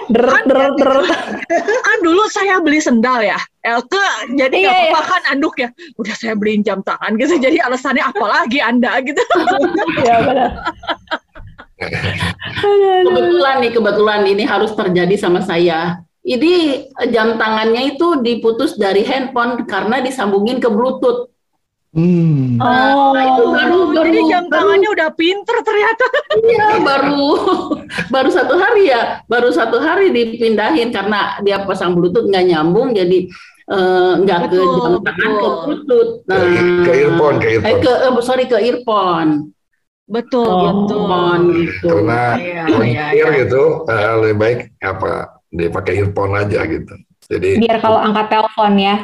[0.08, 0.92] der der der
[1.84, 3.36] kan dulu saya beli sendal ya.
[3.60, 4.00] Elke
[4.40, 5.70] jadi Iya, nggak apa-apa kan anduk ya.
[6.00, 7.36] Udah saya beliin jam tangan gitu.
[7.46, 9.20] Jadi alasannya apa lagi anda gitu.
[10.08, 10.50] Ya benar.
[13.04, 16.02] Kebetulan nih, kebetulan ini harus terjadi sama saya.
[16.24, 21.28] Ini jam tangannya itu diputus dari handphone karena disambungin ke Bluetooth.
[21.98, 22.62] Hmm.
[22.62, 23.10] Oh.
[23.10, 26.06] Nah, itu baru baru jadi jam baru- tangannya udah pinter ternyata
[26.46, 27.26] Iya, baru
[28.08, 33.26] baru satu hari ya, baru satu hari dipindahin karena dia pasang Bluetooth nggak nyambung, jadi
[33.68, 35.50] eh, nggak ke Betul, jam tangan ke.
[35.66, 36.12] Bluetooth.
[36.24, 37.82] Nah, Ke, ke earphone, ke eh, earphone.
[37.82, 39.32] ke eh, sorry ke earphone.
[40.08, 41.88] betul Oh, betul Earphone gitu.
[41.92, 43.40] Karena Iya, iya, nyetir iya.
[43.44, 45.12] gitu eh, lebih baik apa
[45.50, 46.94] dipakai earphone aja gitu.
[47.28, 48.96] Jadi biar kalau angkat telepon ya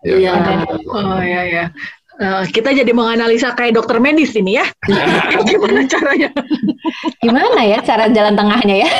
[0.00, 0.32] ya, Iya.
[0.88, 1.64] oh ya ya
[2.18, 4.66] Eh, kita jadi menganalisa kayak dokter medis ini ya.
[5.48, 6.28] Gimana caranya?
[7.22, 8.90] Gimana ya cara jalan tengahnya ya?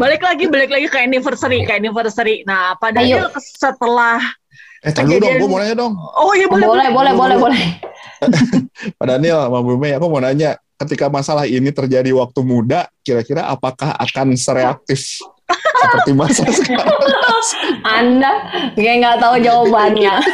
[0.00, 2.40] Balik lagi balik lagi ke anniversary ke anniversary.
[2.48, 3.28] Nah pada Ayo.
[3.36, 4.16] setelah
[4.84, 5.98] Eh, dulu dong, gue mau nanya dong.
[5.98, 6.88] oh iya boleh boleh.
[6.94, 7.62] boleh boleh boleh.
[9.00, 13.50] Pak Daniel, sama Bu Mei, aku mau nanya, ketika masalah ini terjadi waktu muda, kira-kira
[13.50, 16.90] apakah akan sereaktif seperti masa sekarang?
[17.98, 18.32] anda
[18.74, 20.14] kayak nggak tahu jawabannya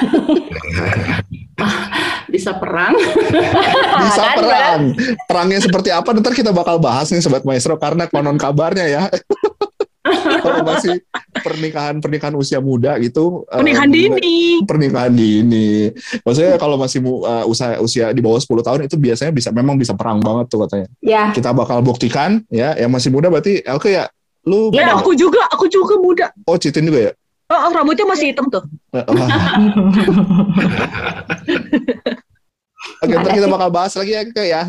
[2.32, 2.96] Bisa perang.
[2.96, 4.80] Bisa Kan, perang.
[5.28, 6.16] Perangnya seperti apa?
[6.16, 9.02] Ntar kita bakal bahas nih Sobat Maestro, karena konon kabarnya ya.
[10.42, 10.98] Kalau masih
[11.30, 13.46] pernikahan-pernikahan usia muda gitu.
[13.46, 15.94] eh, pernikahan dini pernikahan dini.
[16.26, 19.94] Maksudnya kalau masih uh, usia usia di bawah 10 tahun itu biasanya bisa memang bisa
[19.94, 20.88] perang banget tuh katanya.
[20.98, 24.10] ya Kita bakal buktikan ya yang masih muda berarti oke ya.
[24.42, 27.12] Lu ya aku juga aku juga muda oh citin juga ya?
[27.52, 29.28] oh, oh, rambutnya masih hitam tuh Eh, wah.
[33.02, 34.62] Oke, ntar kita bakal bahas lagi ya Kak ya.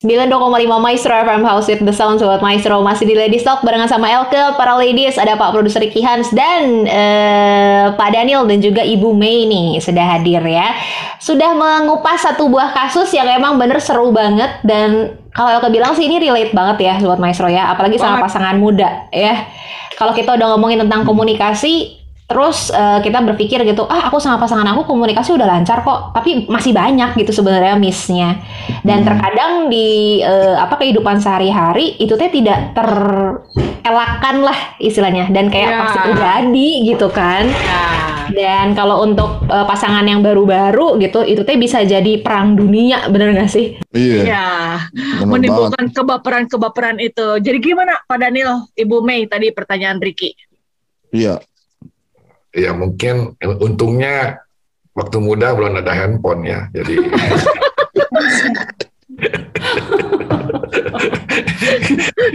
[0.00, 4.08] 92,5 Maestro FM House with the Sound Sobat Maestro masih di Ladies Talk barengan sama
[4.08, 9.12] Elke, para ladies, ada Pak Produser Ricky Hans dan eh, Pak Daniel dan juga Ibu
[9.12, 10.72] Mei nih sudah hadir ya.
[11.20, 16.08] Sudah mengupas satu buah kasus yang emang bener seru banget dan kalau Elke bilang sih
[16.08, 19.52] ini relate banget ya Sobat Maestro ya, apalagi sama pasangan muda ya.
[20.00, 21.99] Kalau kita udah ngomongin tentang komunikasi,
[22.30, 26.46] terus eh, kita berpikir gitu, ah aku sama pasangan aku komunikasi udah lancar kok, tapi
[26.46, 28.38] masih banyak gitu sebenarnya missnya.
[28.80, 29.06] Dan Hmm.
[29.10, 32.88] terkadang di eh, apa kehidupan sehari-hari itu teh tidak ter
[33.80, 35.78] elakan lah istilahnya dan kayak Ya.
[35.82, 37.50] pasti terjadi gitu kan.
[37.50, 37.98] Nah,
[38.30, 43.34] Dan kalau untuk eh, pasangan yang baru-baru gitu, itu teh bisa jadi perang dunia, bener
[43.34, 43.74] gak sih?
[43.90, 44.46] Iya, ya
[44.86, 45.26] bener banget.
[45.26, 47.42] menimbulkan kebaperan-kebaperan itu.
[47.42, 50.30] Jadi gimana Pak Daniel, Ibu Mei tadi pertanyaan Ricky?
[51.10, 51.42] Iya,
[52.50, 54.42] Ya mungkin eh, untungnya
[54.94, 56.66] waktu muda belum ada handphone ya.
[56.74, 56.94] Jadi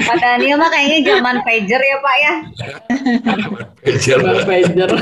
[0.06, 2.34] Pak Daniel mah kayaknya zaman pager ya Pak ya.
[4.22, 4.92] Bang Pager.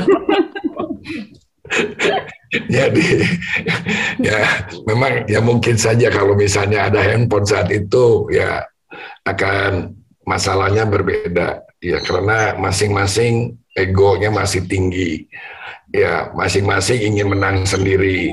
[2.70, 3.08] jadi
[4.22, 4.46] ya
[4.86, 8.62] memang ya mungkin saja kalau misalnya ada handphone saat itu ya
[9.26, 15.28] akan masalahnya berbeda ya karena masing-masing egonya masih tinggi
[15.92, 18.32] ya masing-masing ingin menang sendiri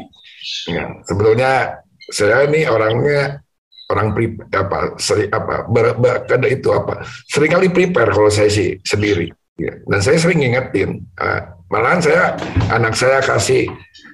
[0.71, 3.43] ya sebetulnya saya ini orangnya
[3.91, 8.47] orang pri, apa seri apa ber, ber- ada itu apa sering kali prepare kalau saya
[8.47, 9.27] sih sendiri
[9.59, 9.75] ya.
[9.91, 12.39] dan saya sering ngingetin ah, malahan saya
[12.71, 13.67] anak saya kasih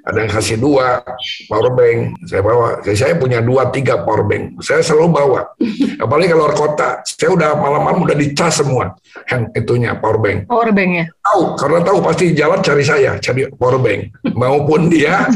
[0.08, 1.04] ada yang kasih dua
[1.52, 5.42] power bank saya bawa saya, saya punya dua tiga power bank saya selalu bawa
[6.04, 8.96] apalagi kalau luar kota saya udah malam-malam udah dicas semua
[9.28, 11.06] hand itunya power bank Power bank ya?
[11.28, 14.00] tahu karena tahu pasti jalan cari saya cari power bank
[14.40, 15.28] maupun dia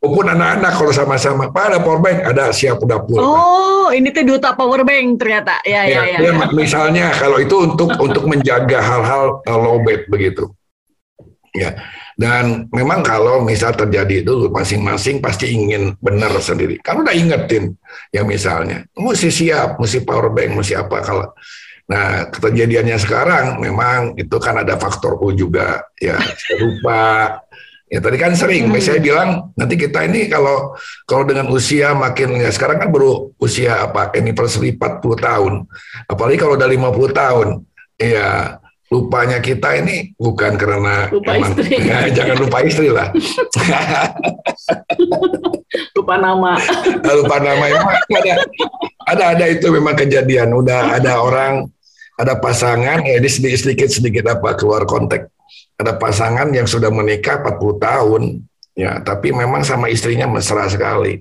[0.00, 3.22] maupun anak-anak kalau sama-sama pak ada power bank ada siap udah full
[3.82, 5.58] Oh, ini tuh duta power bank ternyata.
[5.66, 6.16] Ya, ya, ya.
[6.16, 6.46] Ya, dia ya.
[6.54, 10.54] misalnya kalau itu untuk untuk menjaga hal-hal uh, low begitu.
[11.50, 11.74] Ya.
[12.12, 16.76] Dan memang kalau misal terjadi itu masing-masing pasti ingin benar sendiri.
[16.84, 17.72] Kan udah ingetin
[18.12, 21.26] ya misalnya, mesti siap, mesti power bank, mesti apa kalau
[21.90, 27.04] Nah, kejadiannya sekarang memang itu kan ada faktor U juga ya, saya lupa.
[27.92, 30.72] Ya tadi kan sering, saya bilang nanti kita ini kalau
[31.04, 35.68] kalau dengan usia makin ya sekarang kan baru usia apa anniversary 40 tahun.
[36.08, 37.48] Apalagi kalau udah 50 tahun.
[38.00, 38.56] Ya
[38.92, 41.80] lupanya kita ini bukan karena Lupa istri.
[41.88, 43.08] Ya, jangan lupa istri lah.
[45.96, 46.52] Lupa nama.
[47.18, 47.80] lupa namanya
[48.12, 48.34] ada
[49.08, 51.64] ada ada itu memang kejadian udah ada orang
[52.20, 55.32] ada pasangan ya ini sedikit sedikit sedikit apa keluar konteks
[55.80, 58.22] ada pasangan yang sudah menikah 40 tahun
[58.72, 61.20] ya tapi memang sama istrinya mesra sekali.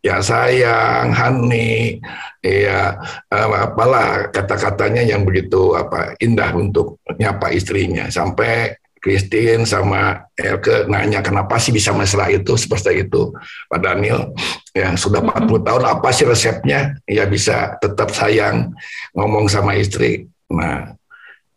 [0.00, 2.00] Ya sayang Hani
[2.40, 2.96] ya
[3.30, 8.08] eh, apalah kata-katanya yang begitu apa indah untuk nyapa istrinya.
[8.10, 12.52] Sampai Christine sama Elke nanya kenapa sih bisa mesra itu?
[12.60, 13.32] Seperti itu.
[13.72, 14.36] Pak Daniel
[14.76, 17.00] ya sudah 40 tahun apa sih resepnya?
[17.08, 18.76] Ya bisa tetap sayang
[19.16, 20.28] ngomong sama istri.
[20.52, 20.92] Nah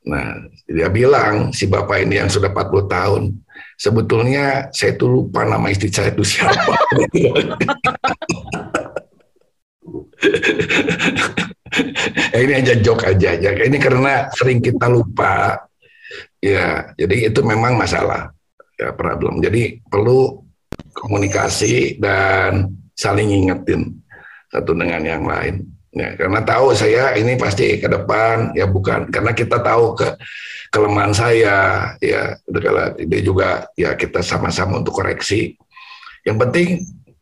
[0.03, 0.35] nah
[0.67, 3.23] dia bilang si bapak ini yang sudah 40 tahun
[3.77, 6.73] sebetulnya saya tuh lupa nama istri saya itu siapa.
[12.33, 13.51] Ini aja joke aja ya.
[13.53, 15.57] Ini karena sering kita lupa.
[16.43, 18.29] Ya jadi itu memang masalah.
[18.77, 19.41] Ya problem.
[19.41, 20.43] Jadi perlu
[20.93, 23.97] komunikasi dan saling ingetin
[24.53, 25.65] satu dengan yang lain.
[25.93, 29.13] Ya, karena tahu saya ini pasti ke depan ya bukan.
[29.13, 30.17] Karena kita tahu ke
[30.73, 31.55] kelemahan saya
[32.01, 32.33] ya
[32.97, 35.53] dia juga ya kita sama-sama untuk koreksi.
[36.25, 36.69] Yang penting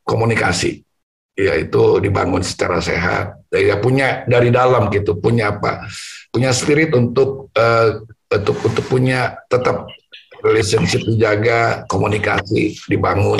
[0.07, 0.87] komunikasi
[1.35, 3.43] ya itu dibangun secara sehat.
[3.51, 5.83] Ya punya dari dalam gitu, punya apa?
[6.31, 7.99] Punya spirit untuk eh,
[8.31, 9.91] untuk untuk punya tetap
[10.39, 13.37] relationship dijaga, komunikasi dibangun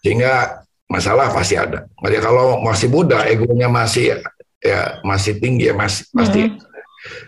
[0.00, 1.84] sehingga masalah pasti ada.
[2.00, 4.16] Jadi kalau masih muda, egonya masih
[4.62, 6.40] ya masih tinggi ya masih pasti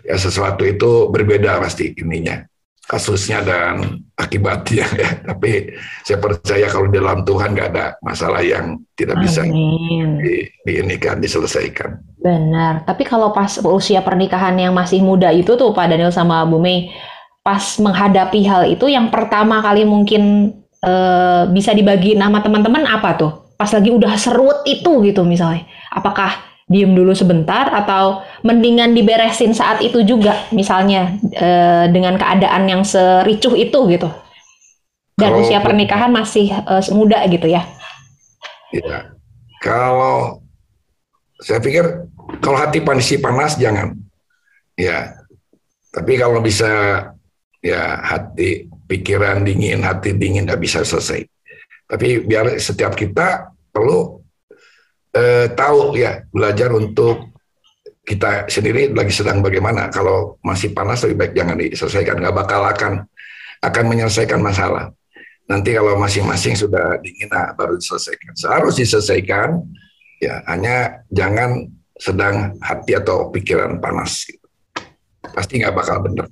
[0.05, 2.49] ya sesuatu itu berbeda pasti ininya
[2.89, 5.09] kasusnya dan akibatnya ya.
[5.29, 10.17] Tapi saya percaya kalau di dalam Tuhan nggak ada masalah yang tidak bisa Amin.
[10.17, 12.17] di, di ini kan diselesaikan.
[12.17, 12.89] Benar.
[12.89, 16.89] Tapi kalau pas usia pernikahan yang masih muda itu tuh Pak Daniel sama Bu Mei,
[17.45, 20.51] pas menghadapi hal itu yang pertama kali mungkin
[20.81, 23.31] eh, bisa dibagi nama teman-teman apa tuh?
[23.53, 25.69] Pas lagi udah serut itu gitu misalnya.
[25.93, 32.85] Apakah diem dulu sebentar atau mendingan diberesin saat itu juga misalnya eh, dengan keadaan yang
[32.85, 34.09] sericuh itu gitu.
[35.17, 37.65] Dan Kalau- usia pernikahan masih eh, muda gitu ya.
[38.69, 39.17] Ya.
[39.59, 40.45] Kalau
[41.41, 42.05] saya pikir
[42.37, 43.97] kalau hati panas panas jangan.
[44.77, 45.17] Ya.
[45.89, 46.69] Tapi kalau bisa
[47.65, 51.25] ya hati pikiran dingin, hati dingin nggak bisa selesai.
[51.89, 54.18] Tapi biar setiap kita perlu
[55.13, 57.29] eh, tahu ya belajar untuk
[58.09, 59.93] kita sendiri lagi sedang bagaimana.
[59.93, 62.17] Kalau masih panas lebih baik jangan diselesaikan.
[62.17, 62.93] Nggak bakal akan
[63.61, 64.89] akan menyelesaikan masalah.
[65.49, 68.37] Nanti kalau masing-masing sudah dingin, nah baru diselesaikan.
[68.37, 69.57] Seharus diselesaikan,
[70.21, 71.65] ya hanya jangan
[71.97, 74.25] sedang hati atau pikiran panas.
[75.29, 76.25] pasti nggak bakal bener.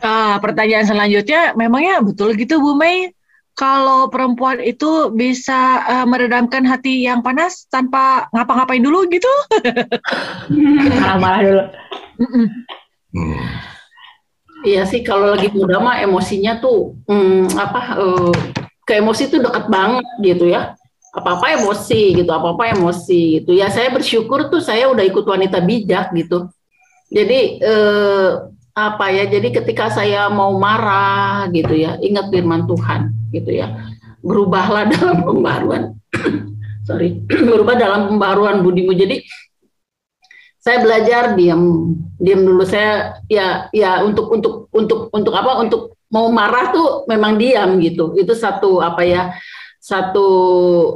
[0.00, 3.10] Ah, pertanyaan selanjutnya, memangnya betul gitu Bu Mei?
[3.58, 9.28] Kalau perempuan itu bisa eh, meredamkan hati yang panas tanpa ngapa-ngapain dulu gitu?
[10.96, 11.64] Marah-marah dulu.
[13.10, 13.38] Hmm.
[14.60, 18.32] Iya sih kalau lagi muda mah emosinya tuh hmm, apa eh,
[18.84, 20.76] ke emosi tuh deket banget gitu ya.
[21.10, 23.50] Apa-apa emosi gitu, apa-apa emosi gitu.
[23.50, 26.48] Ya saya bersyukur tuh saya udah ikut wanita bijak gitu.
[27.12, 28.30] Jadi eh,
[28.72, 29.26] apa ya?
[29.26, 33.90] Jadi ketika saya mau marah gitu ya, ingat firman Tuhan gitu ya.
[34.20, 35.82] Berubahlah dalam pembaruan.
[36.88, 38.92] Sorry, berubah dalam pembaruan budimu.
[38.94, 39.22] Jadi
[40.60, 46.28] saya belajar diam diam dulu saya ya ya untuk untuk untuk untuk apa untuk mau
[46.28, 49.22] marah tuh memang diam gitu itu satu apa ya
[49.80, 50.28] satu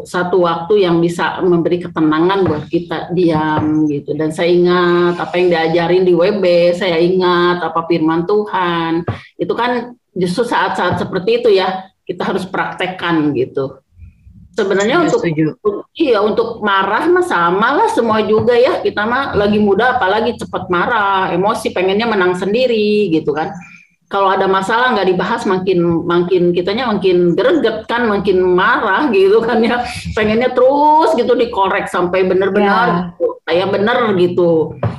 [0.05, 5.49] satu waktu yang bisa memberi ketenangan buat kita diam gitu dan saya ingat apa yang
[5.49, 9.09] diajarin di WB saya ingat apa firman Tuhan
[9.41, 13.81] itu kan justru saat-saat seperti itu ya kita harus praktekkan gitu
[14.55, 15.59] sebenarnya untuk setuju.
[15.95, 20.67] Iya untuk marah mah sama lah semua juga ya kita mah lagi muda apalagi cepat
[20.71, 23.51] marah emosi pengennya menang sendiri gitu kan
[24.11, 29.59] kalau ada masalah nggak dibahas makin makin kitanya makin greget kan makin marah gitu kan
[29.63, 29.83] ya
[30.15, 32.29] pengennya terus gitu dikorek sampai Ya.
[32.31, 32.89] benar-benar
[33.19, 33.27] gitu.
[33.43, 34.51] kayak bener gitu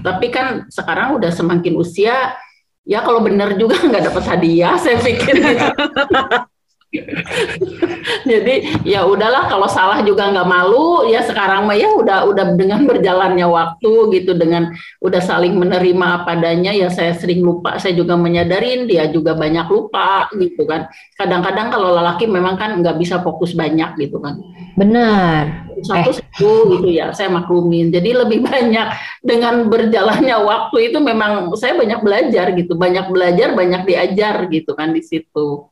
[0.04, 2.36] tapi kan sekarang udah semakin usia
[2.84, 5.64] ya kalau bener juga nggak dapat hadiah saya pikir gitu.
[8.32, 12.86] Jadi ya udahlah kalau salah juga nggak malu ya sekarang mah ya udah udah dengan
[12.86, 14.72] berjalannya waktu gitu dengan
[15.02, 19.68] udah saling menerima apa adanya ya saya sering lupa saya juga menyadarin dia juga banyak
[19.72, 20.88] lupa gitu kan.
[21.16, 24.40] Kadang-kadang kalau lelaki memang kan nggak bisa fokus banyak gitu kan.
[24.76, 25.66] Benar.
[25.76, 27.92] satu satu gitu ya saya maklumin.
[27.92, 28.88] Jadi lebih banyak
[29.24, 34.92] dengan berjalannya waktu itu memang saya banyak belajar gitu banyak belajar banyak diajar gitu kan
[34.92, 35.68] di situ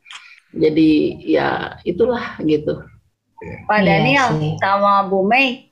[0.53, 0.89] jadi
[1.19, 1.49] ya
[1.83, 2.79] itulah gitu
[3.67, 4.55] Pak Iya Daniel sih.
[4.55, 5.67] sama Bu Mei,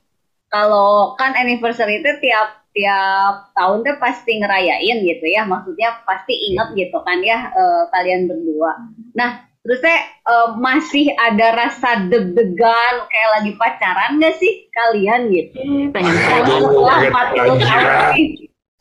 [0.46, 6.68] kalau kan anniversary itu tiap tiap tahun tuh pasti ngerayain gitu ya, maksudnya pasti inget
[6.76, 8.76] gitu kan ya eh, kalian berdua.
[9.12, 15.56] Nah, terus saya eh, masih ada rasa deg-degan kayak lagi pacaran nggak sih kalian gitu?
[15.92, 17.88] pengen Aduh, Setelah kaget 40 tahun.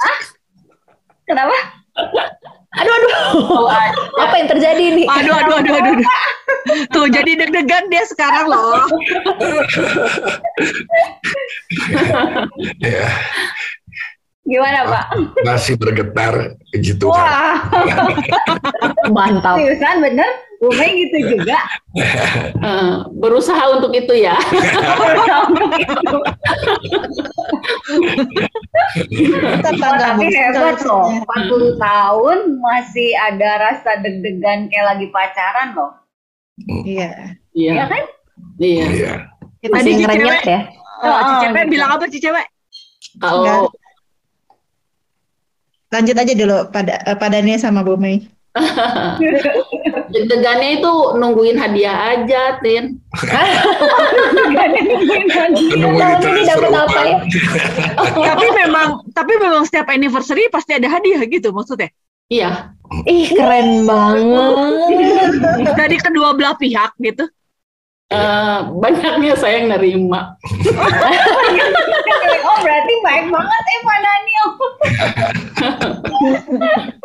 [0.03, 0.19] Hah?
[1.23, 1.57] Kenapa?
[2.71, 3.67] Aduh, aduh.
[4.23, 5.07] Apa yang terjadi nih?
[5.07, 5.93] Aduh, aduh, aduh, aduh.
[5.99, 6.07] aduh.
[6.93, 8.87] Tuh, jadi deg-degan dia sekarang loh.
[12.81, 13.07] Ya,
[14.41, 15.05] Gimana Pak?
[15.45, 16.33] masih bergetar
[16.73, 17.13] puji Tuhan.
[17.13, 17.61] Wah,
[19.15, 19.55] Mantap.
[19.55, 20.29] seriusan bener?
[20.61, 21.57] Mei gitu juga?
[22.61, 24.37] Eh, berusaha untuk itu ya
[29.11, 31.75] Kita Oh, bangga tapi hebat loh, Terusnya.
[31.75, 35.91] 40 tahun masih ada rasa deg-degan kayak lagi pacaran loh.
[36.85, 37.09] Iya.
[37.51, 38.03] Ya iya kan?
[38.57, 39.13] iya Iya.
[39.59, 40.59] Tadi Masih si ngerenyet cewek, ya.
[41.03, 41.71] oh, si Oh, cewek gitu.
[41.73, 42.45] bilang apa si cewek?
[43.19, 43.67] kalau
[45.91, 48.25] Lanjut aja dulu pada padanya sama Bu Mei.
[50.11, 52.99] deg-degannya itu nungguin hadiah aja Tin
[55.71, 57.17] Menunggu Tahun ini dapat ditransfer apa ya?
[58.35, 61.89] tapi memang tapi memang setiap anniversary pasti ada hadiah gitu maksudnya.
[62.27, 62.75] iya
[63.07, 64.51] Ih, keren banget.
[65.79, 67.23] Dari kedua belah pihak gitu.
[68.11, 70.35] Eh, banyaknya saya yang nerima
[72.43, 74.47] oh berarti baik banget eh Pak Daniel.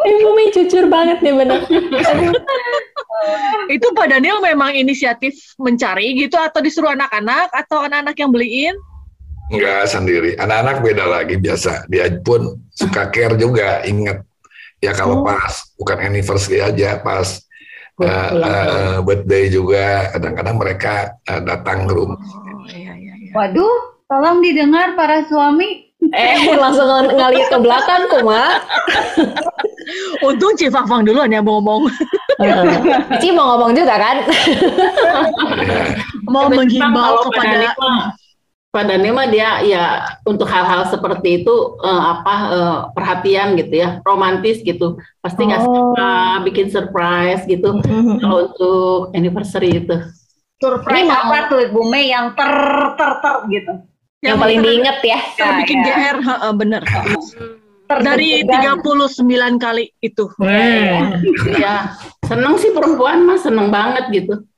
[0.11, 1.62] Ibu Mi jujur banget nih bener.
[3.70, 8.74] Itu Pak Daniel memang inisiatif mencari gitu atau disuruh anak-anak atau anak-anak yang beliin?
[9.54, 10.34] Enggak sendiri.
[10.42, 11.86] Anak-anak beda lagi biasa.
[11.86, 13.86] Dia pun suka care juga.
[13.86, 14.26] Ingat
[14.82, 17.45] ya kalau pas bukan anniversary aja pas
[17.97, 20.94] Eh, eh, birthday juga kadang-kadang mereka
[21.24, 22.20] eh, datang ke rumah.
[22.20, 23.32] Oh iya iya iya.
[23.32, 25.88] Waduh, tolong didengar para suami.
[26.12, 27.16] Eh, langsung ng-
[27.49, 28.61] ke belakang, Kuma.
[30.28, 31.88] Untung Cifafang duluan yang mau ngomong.
[33.22, 34.16] Ci mau ngomong juga kan?
[34.28, 35.24] Ya,
[36.28, 37.72] mau menghimbau kepada
[38.76, 39.84] Pak Dani mah- dia ya
[40.22, 46.36] untuk hal-hal seperti itu eh, apa eh, perhatian gitu ya romantis gitu pasti ngasih Oh.
[46.42, 47.80] bikin surprise gitu
[48.20, 49.96] kalau untuk anniversary itu
[50.56, 52.48] Surprise Ini mau- apa tuh Bu Mei yang ter
[52.94, 53.72] ter ter gitu.
[54.18, 55.18] Yang paling diinget ya.
[55.34, 55.92] terbikin Ya, ya.
[55.94, 56.82] GR, heeh, bener.
[57.86, 58.80] Ter Dari deg-degan.
[58.80, 59.20] 39
[59.56, 60.24] kali itu.
[60.34, 61.20] Hmm.
[61.54, 61.92] ya
[62.24, 64.48] seneng sih perempuan mah seneng banget gitu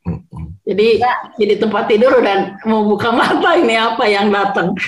[0.69, 1.01] Jadi
[1.35, 4.77] jadi tempat tidur dan mau buka mata ini apa yang datang.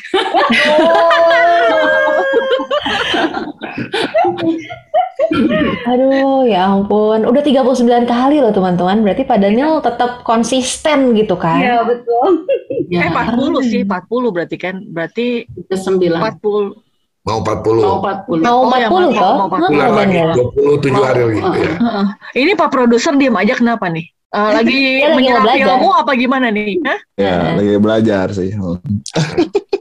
[5.86, 7.24] Aduh, ya ampun.
[7.24, 9.00] Udah 39 kali loh teman-teman.
[9.00, 11.60] Berarti Pak Daniel tetap konsisten gitu kan?
[11.60, 12.44] Iya betul.
[12.90, 14.82] Eh Ya, 40 sih, 40 berarti kan.
[14.84, 16.20] Berarti ke sembilan.
[16.40, 16.74] 40.
[17.22, 17.78] Mau 40.
[17.78, 18.40] Mau 40.
[18.40, 19.34] Mau Oh, ya, 40 mau- toh?
[19.36, 19.70] mau 40.
[19.70, 20.28] Bulan Hah, lagi bener.
[20.34, 21.72] 27 hari lagi Oh, ya.
[21.76, 22.06] Heeh.
[22.34, 24.06] Ini Pak produser diam aja kenapa nih?
[24.30, 25.74] Eh, lagi lagi menyerap mau belajar.
[25.74, 26.78] ilmu apa gimana nih?
[26.86, 26.98] Hah?
[27.18, 28.50] Ya, lagi belajar sih.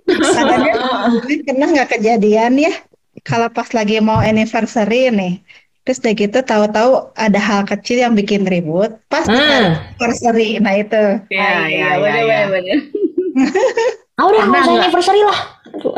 [0.09, 0.73] Kadangnya
[1.47, 2.73] pernah nggak kejadian ya
[3.21, 5.33] kalau pas lagi mau anniversary nih
[5.83, 9.75] terus udah gitu tahu-tahu ada hal kecil yang bikin ribut pas Hmm.
[9.97, 11.97] anniversary nah itu Iya, Ah, iya, iya.
[11.99, 12.77] bener, iya.
[14.19, 15.39] Ah udah nggak usah anniversary lah.
[15.69, 15.93] Aduh.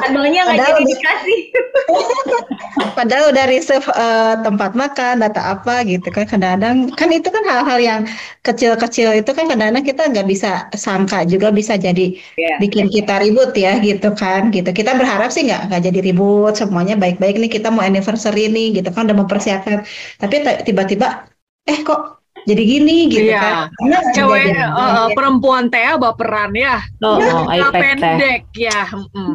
[0.10, 1.38] Abangnya nggak jadi udah- dikasih.
[2.98, 7.78] padahal udah reserve eh, tempat makan data apa gitu kan kadang-kadang kan itu kan hal-hal
[7.80, 8.00] yang
[8.42, 12.54] kecil-kecil itu kan kadang-kadang kita nggak bisa sangka juga bisa jadi Iya.
[12.62, 16.94] bikin kita ribut ya gitu kan gitu kita berharap sih nggak nggak jadi ribut semuanya
[16.96, 19.84] baik-baik nih kita mau anniversary nih gitu kan udah mempersiapkan
[20.20, 20.34] tapi
[20.66, 21.28] tiba-tiba
[21.68, 23.40] eh kok jadi gini gitu Iya.
[23.40, 26.82] kan Karena Cewek eh, perempuan Tea baperan ya.
[27.00, 27.80] Oh, oh Nggak iPad teh.
[27.82, 28.80] pendek ya.
[28.90, 29.34] mm.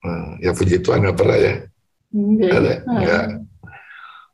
[0.00, 1.54] Hmm, ya puji Tuhan nggak pernah ya.
[2.10, 2.50] Enggak.
[2.50, 3.24] Ada nggak.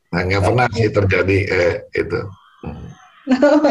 [0.07, 2.20] Nah, nggak pernah sih terjadi eh, itu.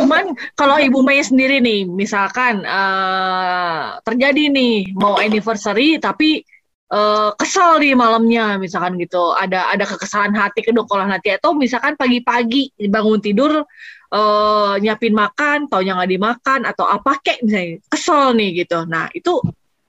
[0.03, 6.43] Cuman kalau Ibu Mei sendiri nih, misalkan eh, terjadi nih mau anniversary tapi
[6.92, 12.76] eh, kesel di malamnya, misalkan gitu, ada ada kekesalan hati, kedongkolan hati, atau misalkan pagi-pagi
[12.90, 13.66] bangun tidur
[14.14, 18.86] eh, nyiapin makan, taunya nggak dimakan atau apa kek misalnya, kesel nih gitu.
[18.86, 19.42] Nah itu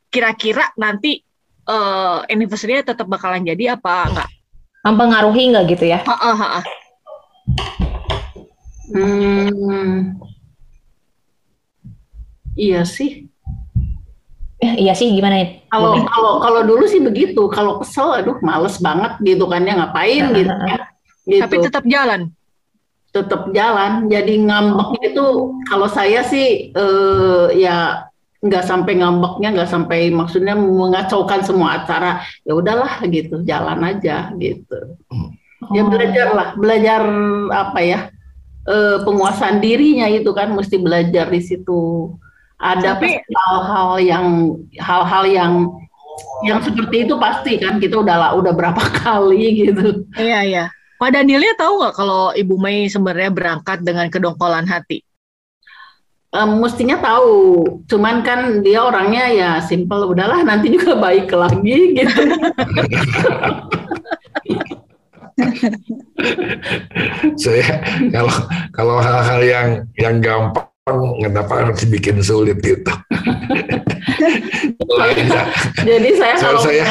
[0.08, 1.20] kira-kira nanti
[1.66, 4.28] eh, anniversary-nya tetap bakalan jadi apa enggak?
[4.86, 5.98] Mempengaruhi nggak gitu ya?
[6.06, 6.60] Ha, ha, ha.
[8.86, 10.14] Hmm.
[12.56, 13.25] Iya sih.
[14.66, 15.46] Eh, iya sih gimana ya?
[15.70, 17.46] Kalau kalau kalau dulu sih begitu.
[17.54, 20.78] Kalau kesel, aduh, males banget gitu kan ya ngapain gitu ya.
[21.26, 21.42] Gitu.
[21.46, 22.34] Tapi tetap jalan.
[23.14, 24.12] tetap jalan.
[24.12, 25.26] Jadi ngambek itu
[25.64, 28.04] kalau saya sih eh, ya
[28.44, 32.20] nggak sampai ngambeknya, nggak sampai maksudnya mengacaukan semua acara.
[32.44, 34.98] Ya udahlah gitu, jalan aja gitu.
[35.72, 35.88] Ya Oh.
[35.88, 37.00] belajar lah, belajar
[37.48, 38.00] apa ya
[38.68, 42.12] eh, penguasaan dirinya itu kan mesti belajar di situ.
[42.56, 44.26] Ada hal-hal yang
[44.80, 45.52] hal-hal yang
[46.44, 50.04] yang seperti itu pasti kan kita udah lah udah berapa kali gitu.
[50.16, 50.64] Iya, iya.
[50.96, 55.04] Pak Danielnya tahu nggak kalau Ibu Mei sebenarnya berangkat dengan kedongkolan hati?
[56.32, 62.12] Em, mestinya tahu, cuman kan dia orangnya ya simple, udahlah nanti juga baik lagi gitu.
[67.36, 68.32] Saya kalau
[68.72, 69.68] kalau hal-hal yang
[70.00, 72.94] yang gampang kenapa harus dibikin sulit gitu.
[75.82, 76.86] Jadi saya Kalau kalau saya-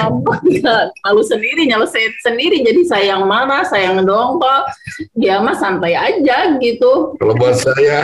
[0.51, 0.75] ya
[1.07, 4.67] lalu sendiri nyelesain sendiri, jadi saya yang mana, saya yang ngedongkol,
[5.15, 7.15] dia mah santai aja gitu.
[7.15, 8.03] Kalau buat saya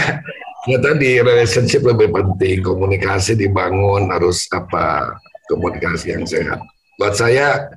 [0.63, 5.11] ya tadi relationship lebih penting, komunikasi dibangun harus apa
[5.51, 6.63] komunikasi yang sehat.
[6.95, 7.67] Buat saya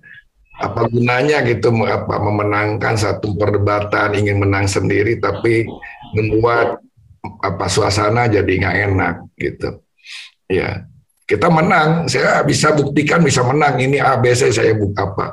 [0.63, 5.67] apa gunanya gitu apa memenangkan satu perdebatan ingin menang sendiri tapi
[6.15, 6.79] membuat
[7.25, 9.81] apa suasana jadi nggak enak gitu.
[10.51, 10.85] Ya
[11.25, 15.27] kita menang, saya bisa buktikan bisa menang ini A B C saya buka apa.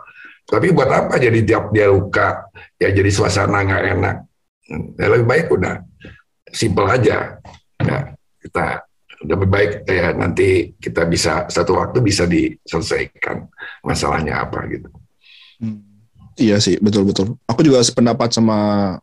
[0.47, 2.47] Tapi buat apa jadi tiap dia luka
[2.79, 4.15] ya jadi suasana nggak enak.
[4.95, 5.83] Ya, lebih baik udah
[6.47, 7.35] simple aja.
[7.83, 7.97] Ya,
[8.39, 8.87] kita
[9.27, 13.51] lebih baik ya nanti kita bisa satu waktu bisa diselesaikan
[13.83, 14.87] masalahnya apa gitu.
[15.59, 15.83] Hmm.
[16.39, 17.35] Iya sih, betul betul.
[17.45, 18.95] Aku juga sependapat sama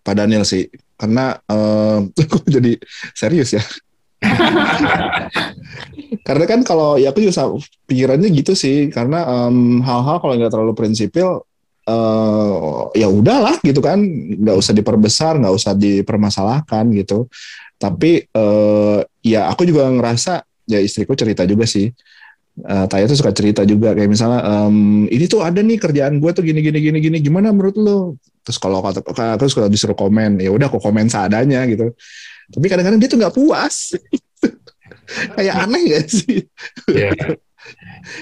[0.00, 2.76] Pak Daniel sih, karena eh, aku jadi
[3.16, 3.62] serius ya.
[6.28, 7.56] karena kan kalau ya aku juga
[7.88, 11.44] pikirannya gitu sih, karena em, hal-hal kalau nggak terlalu prinsipil,
[11.88, 12.52] eh,
[13.00, 14.00] ya udahlah gitu kan,
[14.40, 17.28] nggak usah diperbesar, nggak usah dipermasalahkan gitu.
[17.80, 21.88] Tapi eh, ya aku juga ngerasa ya istriku cerita juga sih.
[22.60, 26.30] Eh, Taya tuh suka cerita juga kayak misalnya em, ini tuh ada nih kerjaan gue
[26.34, 27.98] tuh gini gini gini gini gimana menurut lo
[28.40, 31.92] terus kalau aku suka disuruh komen ya udah aku komen seadanya gitu.
[32.50, 33.94] Tapi kadang-kadang dia tuh nggak puas.
[35.36, 36.46] Kayak aneh gak sih?
[36.90, 37.10] Ya.
[37.14, 37.36] Ya.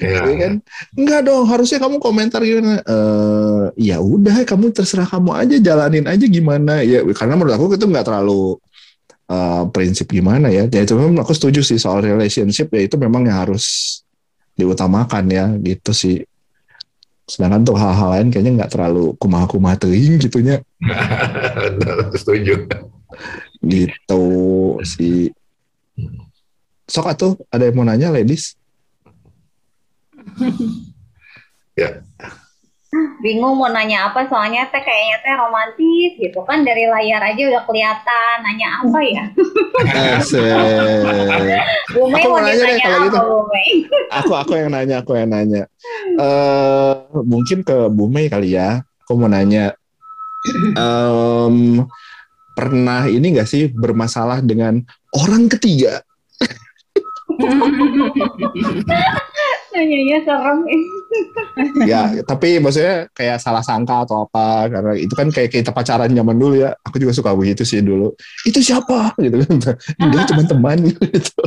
[0.03, 0.55] Iya kan?
[0.99, 2.83] Enggak dong harusnya kamu komentar gimana?
[2.83, 6.83] Eh ya udah kamu terserah kamu aja jalanin aja gimana.
[6.83, 8.59] Ya karena menurut aku itu nggak terlalu
[9.31, 10.67] eh, prinsip gimana ya.
[10.67, 13.99] Ya itu memang aku setuju sih soal relationship ya itu memang yang harus
[14.59, 16.27] diutamakan ya gitu sih
[17.29, 20.65] sedangkan untuk hal-hal lain kayaknya nggak terlalu kumah-kumah teuing gitunya
[22.17, 22.65] Setuju.
[23.61, 24.23] gitu
[24.87, 25.29] sih.
[26.89, 28.57] Sok atuh ada yang mau nanya ladies?
[33.19, 37.63] Bingung mau nanya apa soalnya teh kayaknya teh romantis gitu kan dari layar aja udah
[37.67, 39.25] kelihatan nanya apa ya
[40.19, 40.43] Asik.
[41.95, 43.19] Bu Mei Aku mau nanya deh kalau apa gitu.
[44.11, 45.63] Aku aku yang nanya, aku yang nanya.
[46.19, 46.93] eh
[47.23, 48.83] mungkin ke Bu Mei kali ya.
[49.07, 49.73] Aku mau nanya.
[50.75, 51.87] Em,
[52.59, 54.83] pernah ini gak sih bermasalah dengan
[55.15, 56.03] orang ketiga?
[59.79, 60.59] nanyanya serem
[61.87, 66.37] ya, tapi maksudnya kayak salah sangka atau apa karena itu kan kayak kita pacaran zaman
[66.37, 66.75] dulu ya.
[66.83, 68.13] Aku juga suka begitu sih dulu.
[68.43, 69.55] Itu siapa gitu kan.
[70.03, 71.43] Enggak cuma teman gitu.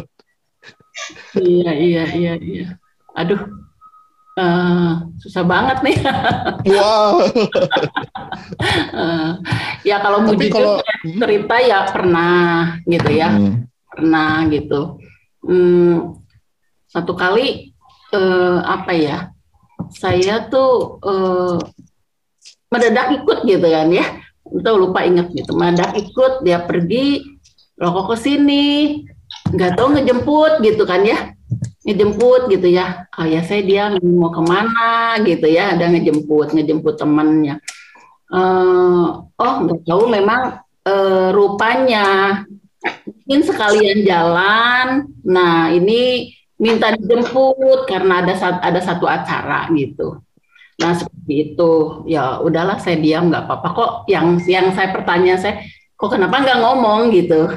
[1.40, 2.68] Iya, iya, iya, iya.
[3.16, 3.40] Aduh,
[4.40, 5.98] eh, susah banget nih.
[6.72, 7.26] Wow.
[8.92, 9.30] Eh,
[9.88, 13.66] ya kalau mau jujur kalau cerita ya pernah gitu ya, Hmm.
[13.90, 15.02] pernah gitu.
[15.42, 16.22] Hmm,
[16.86, 17.71] satu kali
[18.12, 19.18] eh, apa ya?
[19.92, 21.58] Saya tuh eh,
[22.72, 24.06] mendadak ikut gitu kan ya.
[24.48, 25.52] Entah lupa ingat gitu.
[25.56, 27.24] Mendadak ikut dia pergi
[27.80, 28.68] rokok ke sini,
[29.52, 31.36] nggak tahu ngejemput gitu kan ya.
[31.88, 33.10] Ngejemput gitu ya.
[33.18, 35.76] Oh ya saya dia mau ke mana gitu ya.
[35.76, 37.60] Ada ngejemput, ngejemput temannya.
[38.32, 42.08] Eh, oh nggak tahu memang eh, rupanya
[43.06, 44.88] mungkin sekalian jalan.
[45.28, 50.22] Nah ini minta dijemput karena ada ada satu acara gitu.
[50.78, 51.72] Nah seperti itu
[52.06, 53.92] ya udahlah saya diam nggak apa-apa kok.
[54.06, 55.66] Yang yang saya pertanyaan saya
[55.98, 57.50] kok kenapa nggak ngomong gitu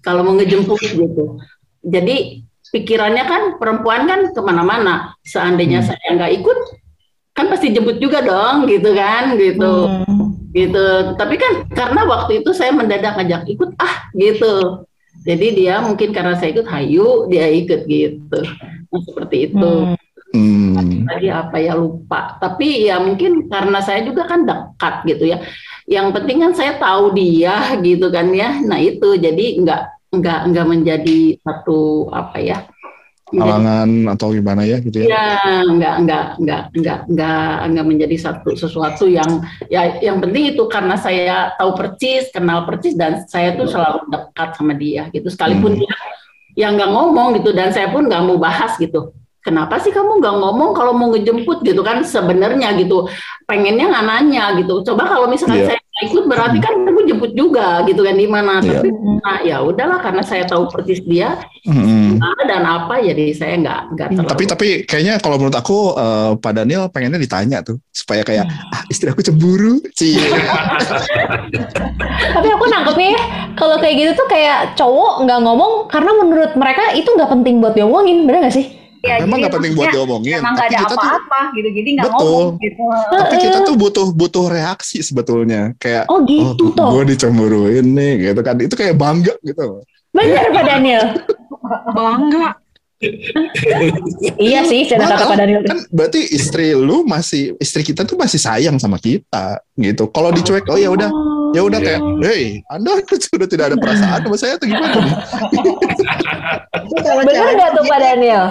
[0.00, 1.36] kalau mau ngejemput gitu.
[1.84, 2.40] Jadi
[2.72, 5.12] pikirannya kan perempuan kan ke mana-mana.
[5.20, 5.88] Seandainya Hmm.
[5.92, 6.58] saya nggak ikut
[7.36, 9.88] kan pasti jemput juga dong gitu kan gitu
[10.50, 14.84] gitu tapi kan karena waktu itu saya mendadak ngajak ikut ah gitu
[15.20, 18.40] jadi dia mungkin karena saya ikut hayu dia ikut gitu.
[18.90, 19.74] Nah, seperti itu.
[20.30, 21.02] Hmm.
[21.10, 22.38] tadi apa ya lupa.
[22.38, 25.42] Tapi ya mungkin karena saya juga kan dekat gitu ya.
[25.90, 28.62] Yang penting kan saya tahu dia gitu kan ya.
[28.62, 29.18] Nah itu.
[29.18, 32.58] Jadi nggak nggak nggak menjadi satu apa ya
[33.30, 35.06] Halangan atau gimana ya gitu ya?
[35.06, 35.24] Ya,
[35.62, 40.98] nggak, nggak, nggak, nggak, nggak, nggak menjadi satu sesuatu yang ya yang penting itu karena
[40.98, 45.30] saya tahu percis, kenal percis dan saya tuh selalu dekat sama dia gitu.
[45.30, 45.80] Sekalipun Hmm.
[45.86, 45.94] dia
[46.58, 49.14] yang nggak ngomong gitu dan saya pun nggak mau bahas gitu.
[49.40, 53.08] Kenapa sih kamu nggak ngomong kalau mau ngejemput gitu kan sebenarnya gitu
[53.48, 54.84] pengennya nggak nanya gitu.
[54.84, 55.66] Coba kalau misalkan Iya.
[55.72, 58.64] saya ikut berarti kan aku jemput juga gitu kan di mana.
[58.64, 58.80] Iya.
[58.80, 58.88] Tapi
[59.20, 61.36] nah, ya udahlah karena saya tahu percis dia
[61.68, 62.16] Mm-mm.
[62.16, 64.30] mana dan apa jadi saya nggak nggak terlalu.
[64.32, 68.82] Tapi tapi kayaknya kalau menurut aku eh, Pak Daniel pengennya ditanya tuh supaya kayak ah,
[68.88, 70.16] istri aku cemburu, Cie.
[72.36, 73.22] Tapi aku nangkepnya ya,
[73.60, 77.76] kalau kayak gitu tuh kayak cowok nggak ngomong karena menurut mereka itu nggak penting buat
[77.76, 78.79] diomongin, bener nggak sih?
[79.00, 81.68] Ya, Memang jadi nggak penting buat diomongin, emang nggak tapi ada kita tuh apa-apa gitu
[81.72, 82.20] jadi nggak Betul.
[82.20, 86.88] ngomong gitu tapi kita tuh butuh butuh reaksi sebetulnya kayak Oh gitu oh, toh.
[86.96, 91.04] gue dicemburuin nih gitu kan itu kayak bangga gitu Bener Pak Daniel.
[91.94, 92.58] Bangga.
[94.36, 95.62] iya sih, cara kata Pak Daniel.
[95.64, 100.68] kan berarti istri lu masih istri kita tuh masih sayang sama kita gitu kalau dicuek
[100.68, 101.08] oh ya udah
[101.56, 101.86] ya udah Iya.
[101.86, 102.90] kayak hey anda
[103.30, 105.00] sudah tidak ada perasaan sama saya atau gimana
[106.80, 108.44] Itu cewek nggak tuh Pak Daniel?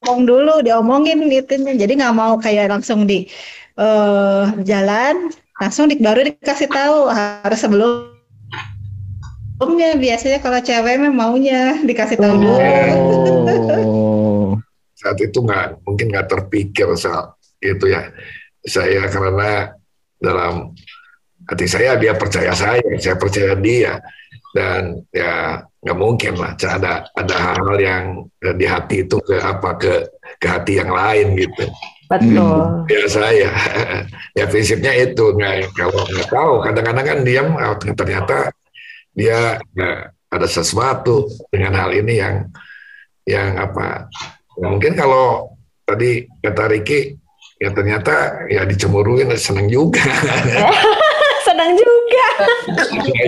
[0.00, 1.60] ngomong dulu, diomongin gitu.
[1.60, 3.28] Jadi nggak mau kayak langsung di
[3.76, 5.28] eh, jalan,
[5.60, 8.08] langsung di, baru dikasih tahu harus sebelum
[9.60, 12.56] sebelumnya biasanya kalau cewek mah maunya dikasih tahu dulu.
[12.56, 14.48] oh
[15.00, 18.08] saat itu nggak mungkin nggak terpikir soal itu ya
[18.64, 19.76] saya karena
[20.16, 20.72] dalam
[21.50, 23.98] hati saya dia percaya saya saya percaya dia.
[24.50, 28.04] Dan ya nggak mungkin lah ada ada hal-hal yang
[28.58, 29.92] di hati itu ke apa ke
[30.38, 31.66] ke hati yang lain gitu.
[32.10, 32.86] Betul.
[32.90, 33.50] ya saya.
[34.38, 38.54] Ya prinsipnya itu nggak kalau nggak tahu kadang-kadang kan diam oh, ternyata
[39.10, 39.90] dia ya,
[40.30, 42.46] ada sesuatu dengan hal ini yang
[43.26, 44.06] yang apa.
[44.54, 45.50] Ya mungkin kalau
[45.82, 47.18] tadi kata Riki
[47.60, 50.00] ya ternyata ya dicemuruin seneng juga
[51.60, 52.26] Senang juga.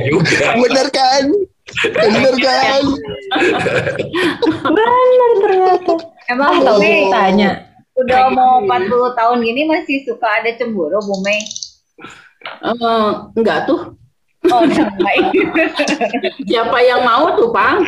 [0.08, 1.24] juga bener kan
[1.84, 2.82] bener kan
[4.64, 5.92] Bener ternyata.
[6.26, 7.50] emang Ah, Mei tanya.
[7.92, 11.44] udah mau 40 tahun gini masih suka ada cemburu Bu Mei
[12.64, 14.00] Eh, enggak tuh.
[14.50, 14.62] Oh
[16.42, 17.86] Siapa yang mau tuh, Pang?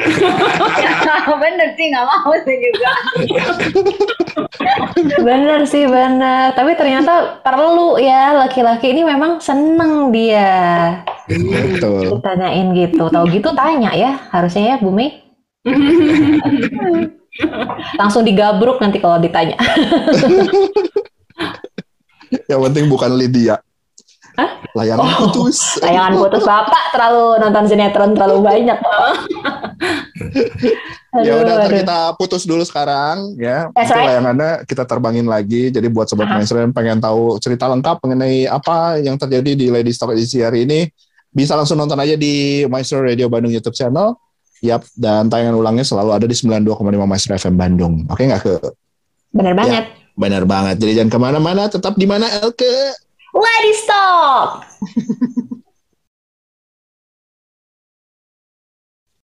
[1.43, 2.93] bener sih nggak mau saya juga
[5.25, 6.55] Bener sih bener.
[6.55, 11.03] Tapi ternyata perlu ya laki-laki ini memang seneng dia.
[11.27, 12.19] Betul.
[12.19, 13.11] Ditanyain gitu.
[13.11, 15.23] Tahu gitu tanya ya, harusnya ya Bu Mei.
[17.99, 19.59] Langsung digabruk nanti kalau ditanya.
[22.51, 23.59] Yang penting bukan Lydia.
[24.75, 25.79] Layangan Oh, putus.
[25.79, 28.79] Layangan putus Bapak terlalu nonton sinetron terlalu banyak.
[31.23, 33.71] Ya udah ntar kita putus dulu sekarang ya.
[33.71, 34.09] That's Nanti right.
[34.11, 35.71] layangannya kita terbangin lagi.
[35.71, 39.95] Jadi buat sobat maestro yang pengen tahu cerita lengkap mengenai apa yang terjadi di Lady
[39.95, 40.91] Stock edisi hari ini,
[41.31, 44.19] bisa langsung nonton aja di Maestro Radio Bandung YouTube channel.
[44.65, 47.95] Yap, dan tayangan ulangnya selalu ada di 92,5 Maestro FM Bandung.
[48.11, 48.55] Oke nggak ke?
[49.31, 49.85] Bener banget.
[50.19, 50.83] Benar banget.
[50.83, 52.91] Jadi jangan ke mana-mana, tetap di mana Elke?
[53.35, 54.63] Lady Stock.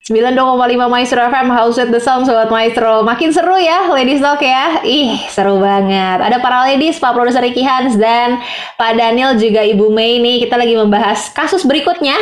[0.05, 3.01] 92,5 Maestro FM House with the Sound Sobat Maestro.
[3.01, 4.85] Makin seru ya Lady Stock ya.
[4.85, 6.21] Ih seru banget.
[6.21, 8.37] Ada para ladies Pak Produser Ricky Hans Dan
[8.77, 10.45] Pak Daniel juga Ibu Mei nih.
[10.45, 12.13] Kita lagi membahas kasus berikutnya.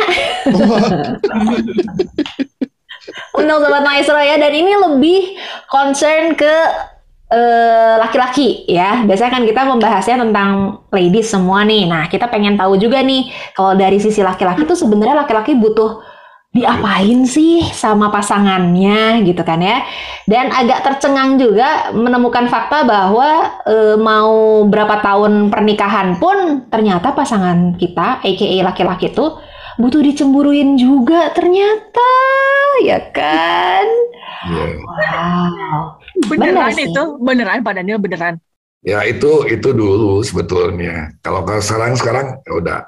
[3.36, 5.36] Untuk Sobat Maestro ya Dan ini lebih
[5.68, 6.54] concern ke
[7.30, 9.04] eh, laki-laki ya.
[9.06, 10.50] Biasanya kan kita membahasnya tentang
[10.92, 11.88] ladies semua nih.
[11.88, 16.02] Nah, kita pengen tahu juga nih kalau dari sisi laki-laki tuh sebenarnya laki-laki butuh
[16.54, 19.82] diapain sih sama pasangannya gitu kan ya.
[20.24, 27.74] Dan agak tercengang juga menemukan fakta bahwa eh, mau berapa tahun pernikahan pun ternyata pasangan
[27.74, 32.10] kita aka laki-laki tuh butuh dicemburuin juga ternyata
[32.82, 33.86] ya kan.
[34.44, 34.64] Ya.
[34.84, 35.80] Wow.
[36.30, 36.86] Beneran Bener sih.
[36.90, 38.38] itu, beneran Pak Daniel beneran.
[38.84, 41.16] Ya itu itu dulu sebetulnya.
[41.24, 42.80] Kalau kalau sekarang sekarang ya udah.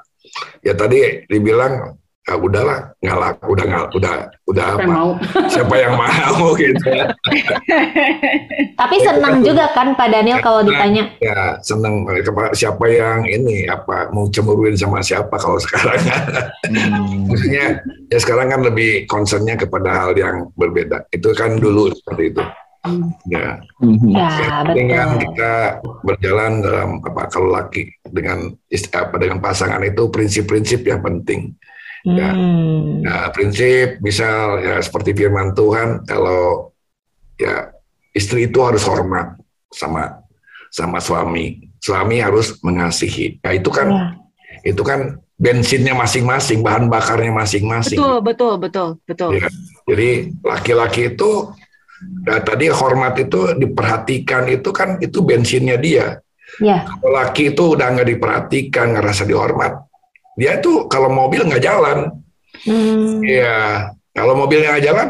[0.61, 1.97] Ya tadi dibilang
[2.27, 4.13] ya udahlah ngalak udah ngal udah
[4.51, 5.09] udah Siapa apa yang mau?
[5.55, 7.05] siapa yang mau gitu ya.
[8.75, 11.07] Tapi senang juga kan Pak Daniel kalau ditanya.
[11.23, 11.55] Ya
[12.03, 15.99] mereka siapa yang ini apa mau cemburuin sama siapa kalau sekarang
[16.67, 17.31] Hmm.
[17.31, 17.79] maksudnya
[18.11, 21.07] ya sekarang kan lebih concernnya kepada hal yang berbeda.
[21.15, 22.43] Itu kan dulu seperti itu.
[23.27, 23.59] Ya.
[23.83, 24.11] Mhm.
[24.15, 25.21] Ya, dengan betul.
[25.31, 25.51] kita
[26.03, 28.51] berjalan dalam apa kalau laki dengan
[28.95, 31.55] apa dengan pasangan itu prinsip-prinsip yang penting.
[32.07, 32.31] Ya.
[32.31, 33.03] Hmm.
[33.03, 36.71] Nah, prinsip misal ya seperti firman Tuhan kalau
[37.35, 37.75] ya
[38.15, 39.35] istri itu harus hormat
[39.75, 40.23] sama
[40.71, 41.67] sama suami.
[41.83, 43.43] Suami harus mengasihi.
[43.43, 44.07] Ya itu kan Ya.
[44.63, 47.99] itu kan bensinnya masing-masing, bahan bakarnya masing-masing.
[47.99, 49.29] Betul, betul, betul, betul.
[49.37, 49.47] Iya.
[49.85, 50.09] Jadi
[50.41, 51.53] laki-laki itu
[52.25, 56.23] ya, tadi hormat itu diperhatikan itu kan itu bensinnya dia.
[56.63, 56.87] Ya.
[56.87, 59.86] Kalau laki itu udah nggak diperhatikan, ngerasa dihormat,
[60.37, 62.13] dia itu kalau mobil nggak jalan.
[62.63, 63.21] Hmm.
[63.25, 65.09] Ya, kalau mobilnya nggak jalan,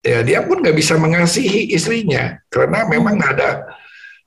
[0.00, 3.50] ya dia pun nggak bisa mengasihi istrinya karena memang nggak ada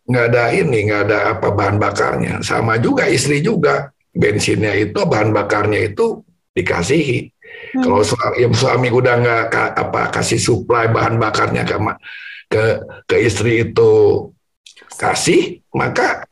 [0.03, 2.43] nggak ada ini, nggak ada apa bahan bakarnya.
[2.43, 6.19] Sama juga istri juga bensinnya itu bahan bakarnya itu
[6.51, 7.31] dikasihi.
[7.73, 9.45] Kalau suami, suami udah nggak
[9.79, 11.77] apa kasih suplai bahan bakarnya ke
[12.51, 12.63] ke
[13.07, 13.91] ke istri itu
[14.99, 16.27] kasih, maka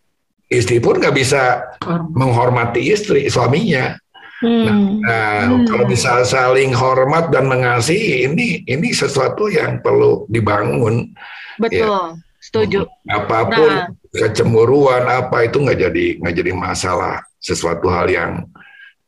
[0.52, 1.64] istri pun nggak bisa
[2.12, 3.96] menghormati istri suaminya.
[4.42, 5.00] Hmm.
[5.06, 5.66] Nah, Hmm.
[5.70, 11.14] kalau bisa saling hormat dan mengasihi, ini ini sesuatu yang perlu dibangun.
[11.62, 12.18] Betul.
[12.42, 12.90] Setuju.
[13.06, 13.86] Apa pun Nah.
[14.12, 17.22] kecemburuan apa itu nggak jadi nggak jadi masalah.
[17.38, 18.32] Sesuatu hal yang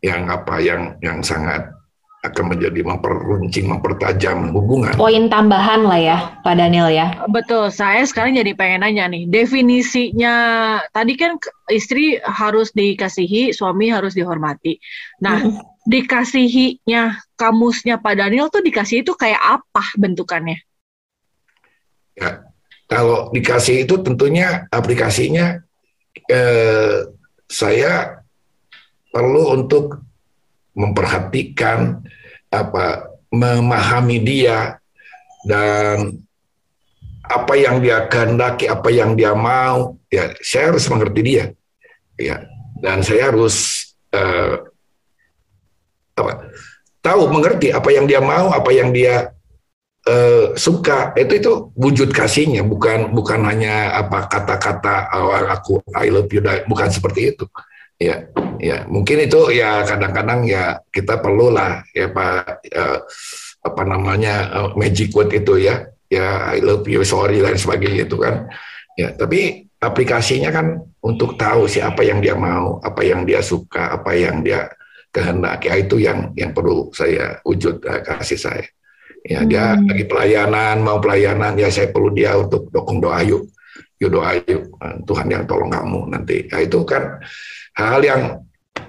[0.05, 1.65] yang apa yang yang sangat
[2.23, 4.95] akan menjadi memperuncing, mempertajam hubungan.
[4.95, 7.19] Poin tambahan lah ya, Pak Daniel ya.
[7.27, 10.35] Betul, saya sekarang jadi pengen nanya nih, definisinya
[10.95, 11.35] tadi kan
[11.67, 14.79] istri harus dikasihi, suami harus dihormati.
[15.19, 15.59] Nah, Mm.
[15.83, 20.63] dikasihinya kamusnya Pak Daniel tuh dikasih itu kayak apa bentukannya?
[22.15, 22.47] Ya,
[22.87, 25.59] kalau dikasih itu tentunya aplikasinya
[26.31, 27.03] eh,
[27.51, 28.23] saya
[29.11, 30.02] perlu untuk
[30.73, 32.01] memperhatikan
[32.49, 34.77] apa memahami dia
[35.45, 36.21] dan
[37.23, 41.45] apa yang dia kehendaki, apa yang dia mau, ya saya harus mengerti dia,
[42.19, 42.45] ya.
[42.83, 44.59] Dan saya harus eh,
[46.19, 46.51] apa
[46.99, 49.31] tahu mengerti apa yang dia mau, apa yang dia
[50.03, 51.15] eh, suka.
[51.15, 56.91] Itu itu wujud kasihnya bukan bukan hanya apa kata-kata awal aku I love you bukan
[56.91, 57.47] seperti itu
[58.03, 58.27] ya
[58.59, 62.99] ya mungkin itu ya kadang-kadang ya kita perlu lah ya pak eh,
[63.63, 65.87] apa namanya eh, magic word itu ya.
[66.13, 68.45] Ya I love you sorry dan sebagainya itu kan.
[68.93, 74.13] Ya tapi aplikasinya kan untuk tahu siapa yang dia mau apa yang dia suka apa
[74.13, 74.69] yang dia
[75.09, 75.73] kehendaki.
[75.73, 78.65] Ya, itu yang yang perlu saya wujud eh, kasih saya.
[79.23, 79.87] Ya dia Hmm.
[79.87, 83.47] lagi pelayanan mau pelayanan ya saya perlu dia untuk dukung doa yuk.
[83.97, 86.43] Yuk doa yuk Eh, Tuhan yang tolong kamu nanti.
[86.51, 87.17] Ya itu kan
[87.77, 88.21] hal yang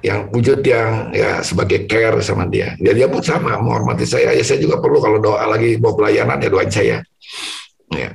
[0.04, 2.76] yang wujud yang ya sebagai care sama dia.
[2.76, 4.36] Dia dia pun sama menghormati saya.
[4.36, 7.00] Ya saya juga perlu kalau doa lagi mau pelayanan ya doain saya.
[7.92, 8.10] Ya.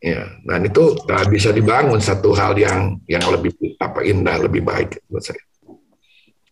[0.00, 4.96] Ya, dan itu nah, bisa dibangun satu hal yang yang lebih apa indah, lebih baik
[5.12, 5.44] buat saya.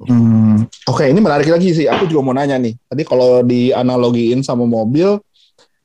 [0.04, 1.88] Hmm, Oke, okay, ini menarik lagi sih.
[1.88, 2.76] Aku juga mau nanya nih.
[2.76, 5.16] Tadi kalau dianalogiin sama mobil,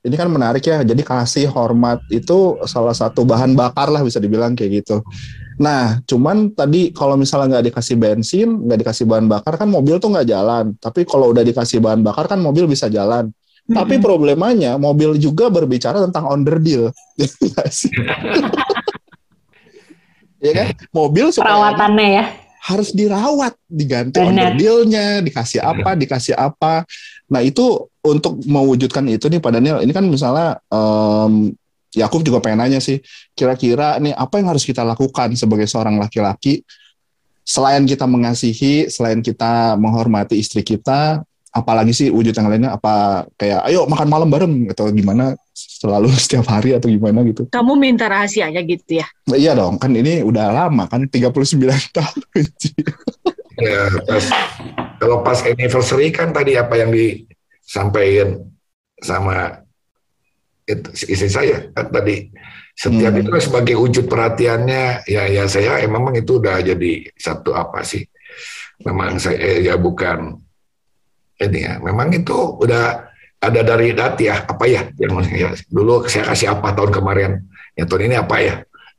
[0.03, 0.83] ini kan menarik ya.
[0.83, 4.99] Jadi kasih hormat itu salah satu bahan bakar lah bisa dibilang kayak gitu.
[5.61, 10.09] Nah, cuman tadi kalau misalnya nggak dikasih bensin, nggak dikasih bahan bakar kan mobil tuh
[10.13, 10.73] nggak jalan.
[10.77, 13.29] Tapi kalau udah dikasih bahan bakar kan mobil bisa jalan.
[13.29, 13.75] Mm-hmm.
[13.77, 16.91] Tapi problemanya mobil juga berbicara tentang under deal.
[20.43, 20.67] ya kan?
[20.91, 22.25] Mobil perawatannya ya
[22.63, 26.87] harus dirawat, diganti under dealnya, dikasih apa, dikasih apa.
[27.27, 31.51] Nah itu untuk mewujudkan itu nih Pak Daniel, ini kan misalnya um,
[31.93, 32.99] ya aku juga pengen nanya sih,
[33.37, 36.65] kira-kira nih apa yang harus kita lakukan sebagai seorang laki-laki
[37.43, 41.21] selain kita mengasihi, selain kita menghormati istri kita,
[41.53, 46.49] apalagi sih wujud yang lainnya apa kayak ayo makan malam bareng atau gimana selalu setiap
[46.49, 47.45] hari atau gimana gitu.
[47.51, 49.07] Kamu minta rahasianya gitu ya?
[49.29, 51.29] Nah, iya dong kan ini udah lama kan 39
[51.95, 52.19] tahun
[53.53, 54.25] ya pas
[54.97, 58.41] kalau pas anniversary kan tadi apa yang disampaikan
[58.97, 59.62] sama
[60.63, 62.31] itu, istri saya kan tadi.
[62.73, 63.21] Setiap hmm.
[63.21, 68.01] itu sebagai wujud perhatiannya ya ya saya emang itu udah jadi satu apa sih?
[68.81, 70.41] Memang saya eh, ya bukan
[71.37, 74.89] ini ya memang itu udah ada dari dati ya apa ya?
[74.97, 77.31] Yang ya, dulu saya kasih apa tahun kemarin?
[77.77, 78.55] Ya tahun ini apa ya?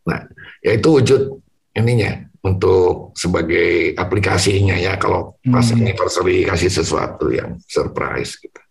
[0.07, 0.23] Nah
[0.63, 1.43] ya itu wujud
[1.75, 5.81] ininya untuk sebagai aplikasinya ya kalau pas hmm.
[5.83, 8.64] anniversary kasih sesuatu yang surprise gitu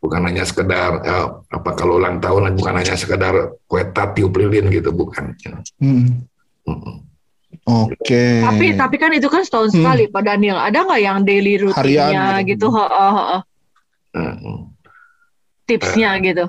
[0.00, 3.84] bukan hanya sekedar eh, apa kalau ulang tahun bukan hanya sekedar kue
[4.16, 5.36] tiup lilin gitu bukan
[5.78, 6.24] hmm.
[6.64, 7.04] Hmm.
[7.68, 8.00] Oke.
[8.02, 8.40] Okay.
[8.40, 9.76] Tapi tapi kan itu kan setahun hmm.
[9.84, 10.58] sekali Pak Daniel.
[10.58, 12.72] Ada nggak yang daily rutinnya gitu?
[12.72, 13.38] Ho, ho, ho.
[14.16, 14.72] Hmm.
[15.68, 16.24] Tipsnya uh.
[16.24, 16.44] gitu.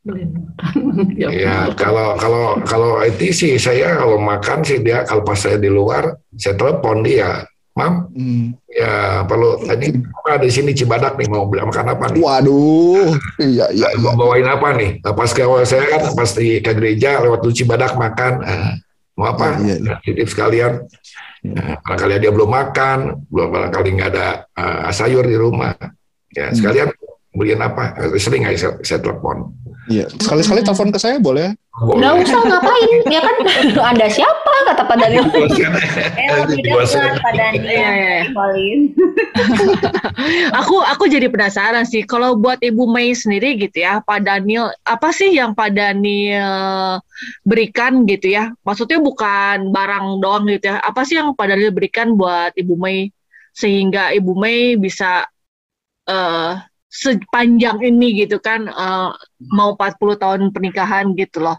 [1.20, 5.68] ya kalau kalau kalau itu sih saya kalau makan sih dia kalau pas saya di
[5.68, 7.44] luar saya telepon dia
[7.80, 7.94] mam?
[8.12, 8.52] Hmm.
[8.68, 9.96] ya perlu tadi
[10.28, 12.20] ada di sini Cibadak nih mau beli makan apa nih?
[12.20, 13.16] Waduh.
[13.40, 13.98] Iya iya, iya.
[14.04, 15.00] mau bawain apa nih?
[15.00, 18.44] Pas ke saya kan pas di ke gereja lewat di Cibadak makan.
[19.16, 19.56] Mau apa?
[19.64, 19.94] Iya, iya.
[20.04, 20.84] titip sekalian.
[21.40, 22.98] Nah, barangkali dia belum makan
[23.32, 24.28] belum barangkali nggak ada
[24.60, 25.72] uh, sayur di rumah.
[26.36, 26.56] Ya hmm.
[26.56, 26.88] sekalian
[27.32, 27.96] beliin apa?
[28.20, 29.56] Sering aja saya, saya telepon
[29.90, 31.50] Iya, sekali-sekali telepon ke saya boleh?
[31.74, 33.36] Nggak usah ngapain, ya kan
[33.90, 34.54] Anda siapa?
[34.70, 35.26] Kata Pak Daniel.
[35.34, 38.22] eh, tidak Pak Daniel.
[40.54, 45.10] aku aku jadi penasaran sih, kalau buat Ibu Mei sendiri gitu ya, Pak Daniel, apa
[45.10, 47.02] sih yang Pak Daniel
[47.42, 48.54] berikan gitu ya?
[48.62, 53.10] Maksudnya bukan barang doang gitu ya, apa sih yang Pak Daniel berikan buat Ibu Mei
[53.50, 55.26] sehingga Ibu Mei bisa
[56.06, 59.14] uh, sepanjang ini gitu kan uh,
[59.54, 61.58] mau 40 tahun pernikahan gitu loh.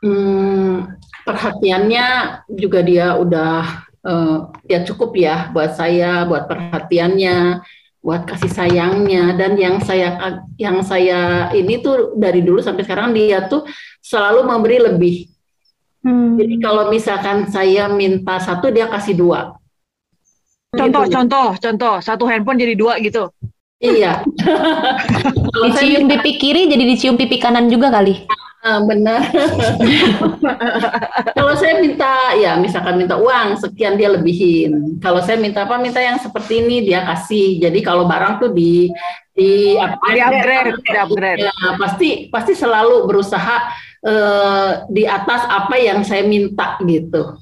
[0.00, 2.08] Hmm, perhatiannya
[2.48, 7.60] juga dia udah uh, ya cukup ya buat saya, buat perhatiannya,
[8.04, 13.48] buat kasih sayangnya dan yang saya yang saya ini tuh dari dulu sampai sekarang dia
[13.48, 13.64] tuh
[14.00, 15.16] selalu memberi lebih.
[16.04, 16.36] Hmm.
[16.36, 19.56] Jadi kalau misalkan saya minta satu dia kasih dua
[20.74, 21.14] Contoh, gitu.
[21.14, 21.94] contoh, contoh.
[22.02, 23.30] Satu handphone jadi dua gitu.
[23.82, 24.24] Iya.
[25.64, 28.24] dicium pipi kiri jadi dicium pipi kanan juga kali.
[28.64, 29.20] Uh, benar.
[31.36, 34.96] Kalau saya minta, ya misalkan minta uang sekian dia lebihin.
[35.04, 37.60] Kalau saya minta apa, minta yang seperti ini dia kasih.
[37.60, 38.88] Jadi kalau barang tuh di
[39.36, 41.40] di upgrade, di upgrade, di upgrade.
[41.44, 43.68] Ya, pasti pasti selalu berusaha
[44.00, 47.36] uh, di atas apa yang saya minta gitu.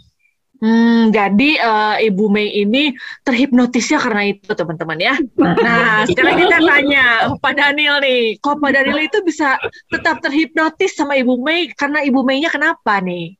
[0.62, 2.94] Hmm, jadi uh, Ibu Mei ini
[3.26, 5.18] terhipnotisnya karena itu teman-teman ya.
[5.34, 9.59] Nah, sekarang kita tanya Pak Daniel nih, kok Pak Daniel itu bisa
[9.90, 13.34] tetap terhipnotis sama Ibu Mei karena Ibu Mei-nya kenapa nih?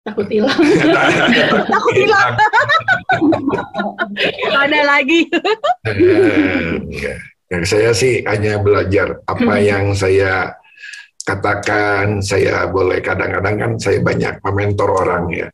[0.00, 0.56] Takut hilang.
[1.76, 2.32] Takut hilang.
[4.64, 5.28] Ada lagi.
[6.88, 7.14] ya,
[7.68, 9.64] saya sih hanya belajar apa hmm.
[9.68, 10.56] yang saya
[11.28, 12.24] katakan.
[12.24, 15.48] Saya boleh kadang-kadang kan saya banyak mementor orang ya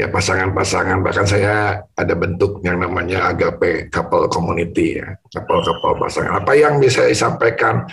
[0.00, 6.40] ya pasangan-pasangan bahkan saya ada bentuk yang namanya agape couple community ya couple-couple pasangan.
[6.40, 7.84] Apa yang bisa disampaikan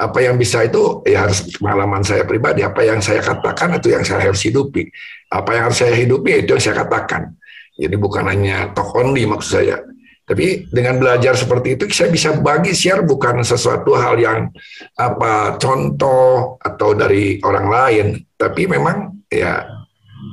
[0.00, 2.64] apa yang bisa itu ya harus pengalaman saya pribadi.
[2.64, 4.88] Apa yang saya katakan itu yang saya harus hidupi.
[5.28, 7.36] Apa yang harus saya hidupi itu yang saya katakan.
[7.76, 9.84] Jadi bukan hanya talk only maksud saya.
[10.24, 13.04] Tapi dengan belajar seperti itu saya bisa bagi share.
[13.04, 14.48] Bukan sesuatu hal yang
[14.96, 18.06] apa contoh atau dari orang lain.
[18.40, 19.79] Tapi memang ya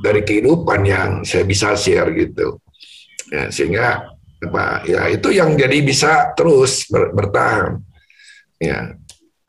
[0.03, 2.59] dari kehidupan yang saya bisa share gitu.
[3.27, 4.07] Ya, sehingga
[4.37, 7.81] apa ya itu yang jadi bisa terus ber- bertahan.
[8.61, 8.95] Ya.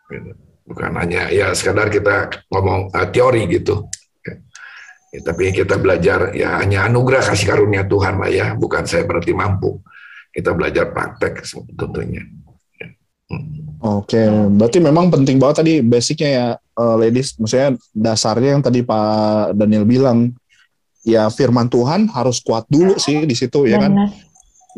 [0.09, 0.33] gitu.
[0.69, 3.89] Bukan hanya ya sekadar kita ngomong uh, teori gitu.
[4.21, 4.35] Ya.
[5.17, 9.33] Ya, tapi kita belajar ya hanya anugerah kasih karunia Tuhan lah ya, bukan saya berarti
[9.33, 9.81] mampu.
[10.29, 11.41] Kita belajar praktek
[11.73, 12.21] tentunya.
[12.77, 12.89] Ya.
[13.33, 13.68] Hmm.
[13.79, 14.19] Oke,
[14.59, 17.39] berarti memang penting banget tadi basicnya ya, uh, ladies.
[17.39, 20.35] Maksudnya dasarnya yang tadi Pak Daniel bilang,
[21.07, 24.11] ya firman Tuhan harus kuat dulu sih di situ ya kan.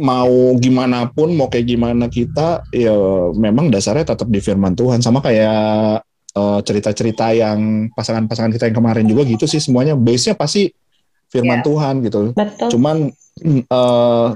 [0.00, 2.92] Mau gimana pun, mau kayak gimana kita, ya
[3.32, 5.00] memang dasarnya tetap di firman Tuhan.
[5.00, 6.04] Sama kayak
[6.36, 9.96] uh, cerita-cerita yang pasangan-pasangan kita yang kemarin juga gitu sih semuanya.
[9.96, 10.68] Base-nya pasti
[11.32, 11.64] firman Ya.
[11.64, 12.20] Tuhan gitu.
[12.36, 12.68] Betul.
[12.68, 12.96] Cuman
[13.64, 14.28] eh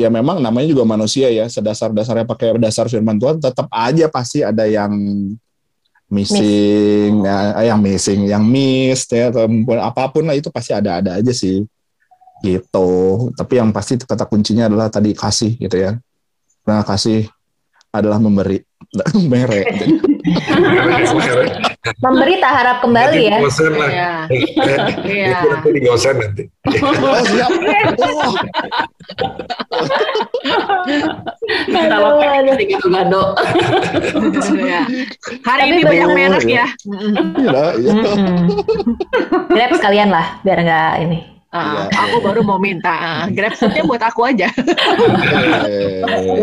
[0.00, 4.64] ya memang namanya juga manusia ya, sedasar-dasarnya pakai dasar firman Tuhan tetap aja pasti ada
[4.64, 4.90] yang
[6.08, 9.44] missing, ya, eh, yang missing, yang miss ya atau
[9.76, 11.68] apa pun lah itu pasti ada-ada aja sih.
[12.40, 12.90] Gitu.
[13.36, 16.00] Tapi yang pasti kata kuncinya adalah tadi kasih gitu ya.
[16.64, 17.28] Nah, kasih
[17.92, 18.64] adalah memberi.
[19.30, 19.68] Mere.
[21.80, 23.38] Memberi tak harap kembali ya.
[23.40, 23.88] Gosen lah.
[23.88, 24.10] Iya.
[25.00, 25.28] Iya.
[25.32, 26.44] Itu nanti digosen nanti.
[26.84, 27.50] Oh, siap.
[32.00, 33.22] Oh, gado-gado.
[34.54, 34.80] Iya.
[35.44, 36.54] Hari Tapi ini banyak merek ya.
[36.54, 36.66] ya.
[37.36, 37.92] Iya, iya.
[39.50, 41.18] Grab sekalian lah, biar nggak ini.
[41.50, 42.06] Ah, Iya.
[42.06, 44.46] aku baru mau minta ah, Grab foodnya buat aku aja.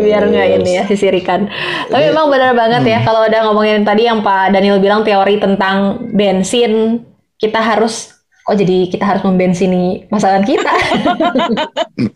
[0.04, 1.48] biar nggak ini ya sisirikan.
[1.88, 6.04] Tapi memang benar banget ya kalau udah ngomongin tadi yang Pak Daniel bilang teori tentang
[6.12, 7.02] bensin,
[7.40, 8.17] kita harus
[8.48, 10.72] oh jadi kita harus membensini pasangan kita.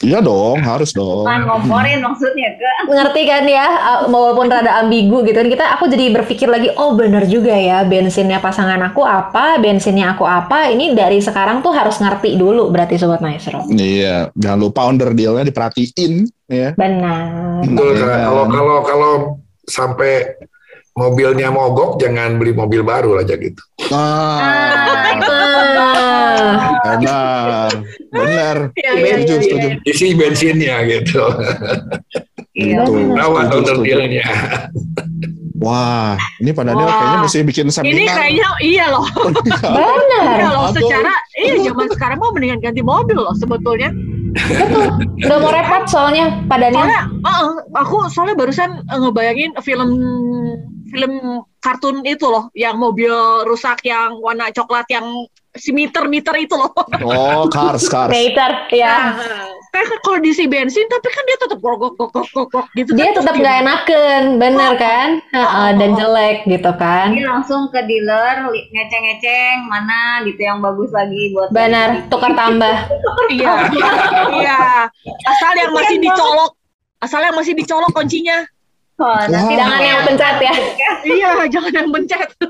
[0.03, 1.27] Iya dong, harus dong.
[1.27, 5.91] Kan ngomporin maksudnya ke Ngerti kan ya, uh, walaupun rada ambigu gitu kan kita aku
[5.91, 10.95] jadi berpikir lagi, oh bener juga ya, bensinnya pasangan aku apa, bensinnya aku apa, ini
[10.95, 13.67] dari sekarang tuh harus ngerti dulu berarti sobat maestro.
[13.71, 16.79] Iya, jangan lupa under dealnya diperhatiin ya.
[16.79, 17.67] Benar.
[17.67, 18.27] Betul, Iya.
[18.31, 19.13] kalau kalau kalau
[19.67, 20.13] sampai
[20.93, 23.63] mobilnya mogok jangan beli mobil baru aja gitu.
[23.89, 24.41] Nah,
[26.83, 27.71] Ah, benar,
[28.11, 28.57] benar.
[28.75, 29.69] Iya, iya, Setuju, iya, setuju.
[29.87, 31.23] Isi bensinnya gitu.
[32.53, 32.93] Iya, Gitu.
[33.17, 33.49] Rawat
[33.81, 34.29] dealnya.
[35.57, 36.93] Wah, ini Pak Daniel Wah.
[36.93, 38.15] kayaknya mesti bikin Ini seminar.
[38.19, 39.07] kayaknya iya loh.
[39.79, 40.27] benar.
[40.37, 43.95] Iya loh, secara iya zaman sekarang mau mendingan ganti mobil loh sebetulnya.
[45.23, 46.83] Udah mau repot soalnya Pak Daniel.
[46.83, 49.89] Soalnya, uh, aku soalnya barusan uh, ngebayangin film
[50.93, 53.13] film kartun itu loh, yang mobil
[53.49, 55.09] rusak yang warna coklat yang
[55.57, 56.73] si meter-meter itu loh.
[57.05, 58.13] Oh, cars, cars.
[58.13, 59.17] Later, ya.
[59.17, 62.93] Nah, kayak kalau diisi bensin, tapi kan dia tetap gok gok gok gok gitu.
[62.93, 63.17] Dia kan.
[63.21, 65.09] tetap nggak enaken, bener kan?
[65.33, 67.13] Heeh, dan jelek gitu kan.
[67.13, 72.77] Ini langsung ke dealer ngeceng-ngeceng mana gitu yang bagus lagi buat Benar, tukar tambah.
[73.33, 73.55] Iya,
[74.37, 74.61] iya.
[75.25, 76.53] Asal yang masih dicolok,
[77.01, 78.45] asal yang masih dicolok kuncinya.
[79.01, 79.57] Oh, nanti Wah.
[79.57, 80.55] Jangan yang pencet ya.
[81.03, 82.29] Iya, jangan yang pencet.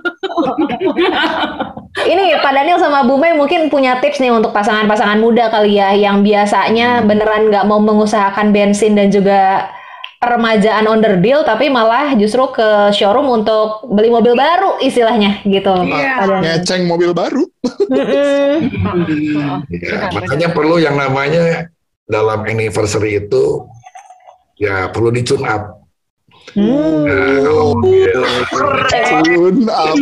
[2.13, 5.97] Ini Pak Daniel sama Bu Mei mungkin punya tips nih untuk pasangan-pasangan muda kali ya
[5.97, 9.73] yang biasanya beneran nggak mau mengusahakan bensin dan juga
[10.23, 15.73] permajaan under deal tapi malah justru ke showroom untuk beli mobil baru istilahnya gitu.
[15.73, 16.21] Iya.
[16.21, 16.53] Pak Daniel.
[16.61, 17.45] Ngeceng mobil baru.
[19.73, 21.67] Ya, makanya perlu yang namanya
[22.07, 23.67] dalam anniversary itu
[24.61, 25.82] ya perlu dicun up.
[26.53, 27.09] Hmm.
[29.73, 29.97] Up.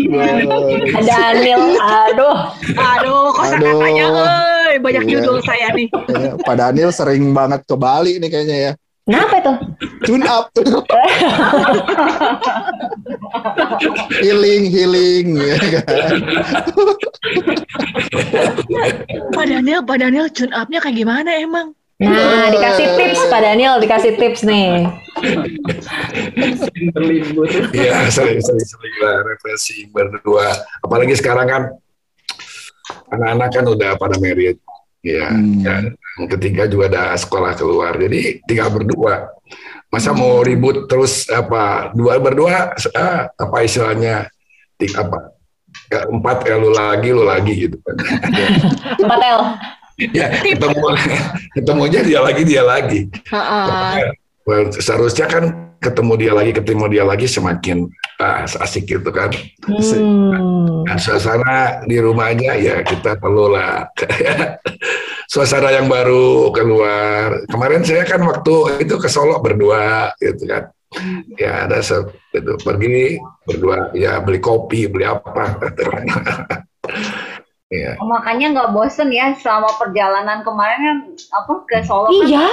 [0.90, 2.38] Pak Daniel, aduh.
[2.74, 3.78] Aduh, kosa Aduh.
[3.78, 5.12] katanya, eh banyak Iya.
[5.22, 5.86] judul saya nih.
[6.10, 8.72] Ya, Pak Daniel sering banget ke Bali nih kayaknya ya.
[9.06, 9.52] Kenapa itu?
[10.06, 10.46] Tune up.
[14.22, 16.14] healing, healing, ya kan.
[19.34, 21.74] Pak Daniel, Pak Daniel tune up-nya kayak gimana emang?
[22.01, 24.89] Nah, dikasih tips Pak Daniel, dikasih tips nih.
[26.97, 27.44] Berlibur.
[27.77, 30.48] Iya sering-sering sering lah refreshing berdua.
[30.81, 31.62] Apalagi sekarang kan
[33.12, 34.56] anak-anak kan udah pada married.
[35.01, 35.60] Ya, Hmm.
[35.60, 35.77] ya.
[36.20, 37.97] Yang ketiga juga ada sekolah keluar.
[37.97, 39.28] Jadi tinggal berdua.
[39.89, 44.31] Masa mau ribut terus apa dua berdua ah, apa istilahnya
[44.78, 45.35] tiga apa
[45.90, 47.97] ya, empat ya lu lagi lu lagi gitu kan.
[49.02, 49.40] 4L.
[50.16, 50.86] Ya ketemu
[51.56, 53.01] ketemunya dia lagi dia lagi.
[54.48, 55.44] Well, seharusnya kan
[55.81, 57.89] ketemu dia lagi ketemu dia lagi semakin
[58.20, 59.32] ah, asik gitu kan.
[59.64, 60.85] Hmm.
[60.85, 63.89] Nah, suasana di rumahnya ya kita perlu lah
[65.32, 67.48] suasana yang baru keluar.
[67.48, 70.68] Kemarin saya kan waktu itu ke Solo berdua gitu kan.
[71.39, 75.55] Ya ada itu pergi berdua ya beli kopi beli apa
[77.70, 77.94] Iya.
[78.02, 80.98] Makanya nggak bosen ya selama perjalanan kemarin kan
[81.30, 82.47] apa ke Solo kan Iya.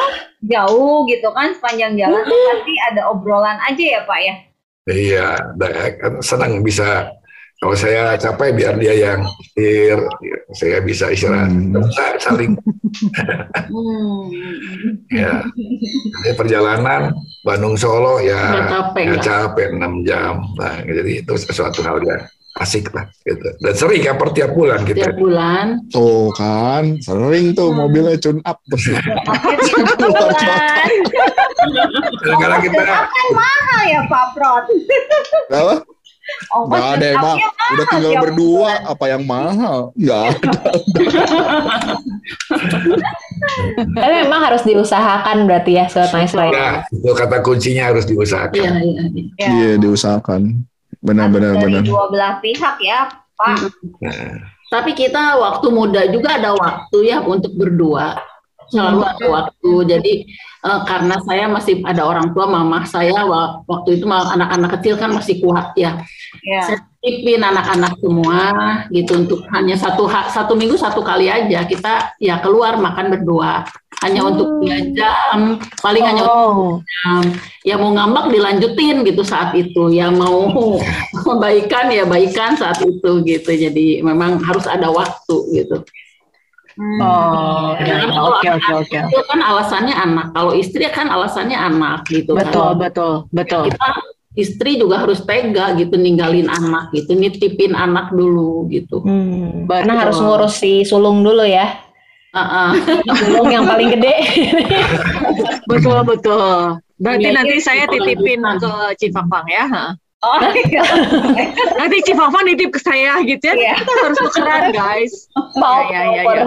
[0.46, 4.36] jauh gitu kan sepanjang jalan tuh pasti ada obrolan aja ya Pak ya.
[4.88, 5.28] Iya,
[5.98, 7.10] kan senang bisa
[7.58, 9.98] kalau saya capek biar dia yang setir,
[10.54, 11.74] saya bisa istirahat, Hmm.
[12.22, 12.54] saling
[13.74, 14.30] Hmm.
[15.10, 15.42] ya.
[16.22, 17.10] Jadi perjalanan
[17.42, 19.24] Bandung Solo Nggak ya capek nggak?
[19.26, 20.34] capek 6 jam.
[20.56, 22.22] Nah, jadi itu sesuatu hal yang
[22.58, 23.48] asik lah gitu.
[23.58, 25.14] Dan sering kan per tiap bulan Tiap kita.
[25.14, 25.66] bulan.
[25.90, 28.58] Tuh kan, sering tuh mobilnya tune up.
[29.98, 30.88] Bulan.
[32.18, 34.64] Kadang-kadang kita kan mahal ya Pak Prot.
[35.50, 35.76] Apa?
[36.52, 37.38] Ongkos Gak ada emang,
[37.72, 38.92] udah tinggal tiap berdua, bulan.
[38.92, 39.78] apa yang mahal?
[39.96, 40.52] Gak ada.
[43.96, 46.52] Tapi memang harus diusahakan berarti ya Sobat Maestro ya.
[46.52, 48.60] ya, itu kata kuncinya harus diusahakan.
[48.60, 49.24] Iya, iya, iya.
[49.40, 49.72] Ya, Iya,
[51.02, 51.06] diusahakan.
[51.06, 51.86] Benar-benar dari benar.
[51.86, 53.00] dua belah pihak ya
[53.38, 53.58] Pak.
[54.02, 54.36] Nah,
[54.68, 58.20] Tapi kita waktu muda juga ada waktu ya untuk berdua.
[58.72, 59.72] Selalu ada waktu.
[59.88, 60.14] Jadi
[60.68, 65.12] eh, karena saya masih ada orang tua, mamah saya wa- waktu itu anak-anak kecil kan
[65.16, 66.02] masih kuat ya.
[66.44, 66.62] Ya.
[66.64, 68.40] Saya titipin anak-anak semua
[68.92, 73.64] gitu untuk hanya satu satu minggu satu kali aja kita ya keluar makan berdua.
[73.98, 77.24] Hanya untuk dua jam, paling hanya untuk Oh, jam.
[77.66, 79.90] Ya mau ngambek dilanjutin gitu saat itu.
[79.90, 80.54] Ya mau
[81.44, 83.50] baikan ya baikan saat itu gitu.
[83.50, 85.82] Jadi memang harus ada waktu gitu.
[86.78, 88.98] Oh, ya, ya, Kalau oke, oke, oke.
[89.10, 90.28] Itu kan alasannya anak.
[90.38, 92.38] Kalau istri kan alasannya anak gitu.
[92.38, 92.82] Betul, kan.
[92.86, 93.64] betul, betul.
[93.74, 93.90] Kita
[94.38, 99.02] istri juga harus tega gitu ninggalin anak gitu, nitipin anak dulu gitu.
[99.02, 99.90] Hmm, Betul.
[99.90, 101.82] karena harus ngurus si sulung dulu ya.
[102.38, 102.70] Ah.
[103.26, 104.16] Sulung yang paling gede.
[105.66, 106.78] Betul, betul.
[107.02, 107.94] Berarti Iya, nanti iya, saya iya.
[107.94, 108.72] titipin ke
[109.02, 109.66] Cifangfang ya.
[110.26, 110.82] Oh iya.
[111.80, 113.54] Nanti Cifangfang nitip ke saya gitu ya.
[113.54, 113.74] Iya.
[113.78, 115.14] Kita harus tukeran, guys.
[115.54, 116.46] Mau Ya, ya, ya, ya.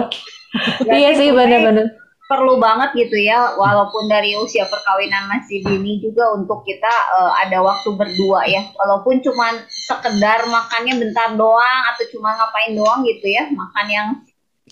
[0.91, 1.87] Iya sih benar-benar.
[2.27, 7.59] perlu banget gitu ya walaupun dari usia perkawinan masih dini juga untuk kita eh, ada
[7.59, 13.51] waktu berdua ya walaupun cuman sekedar makannya bentar doang atau cuma ngapain doang gitu ya
[13.51, 14.07] makan yang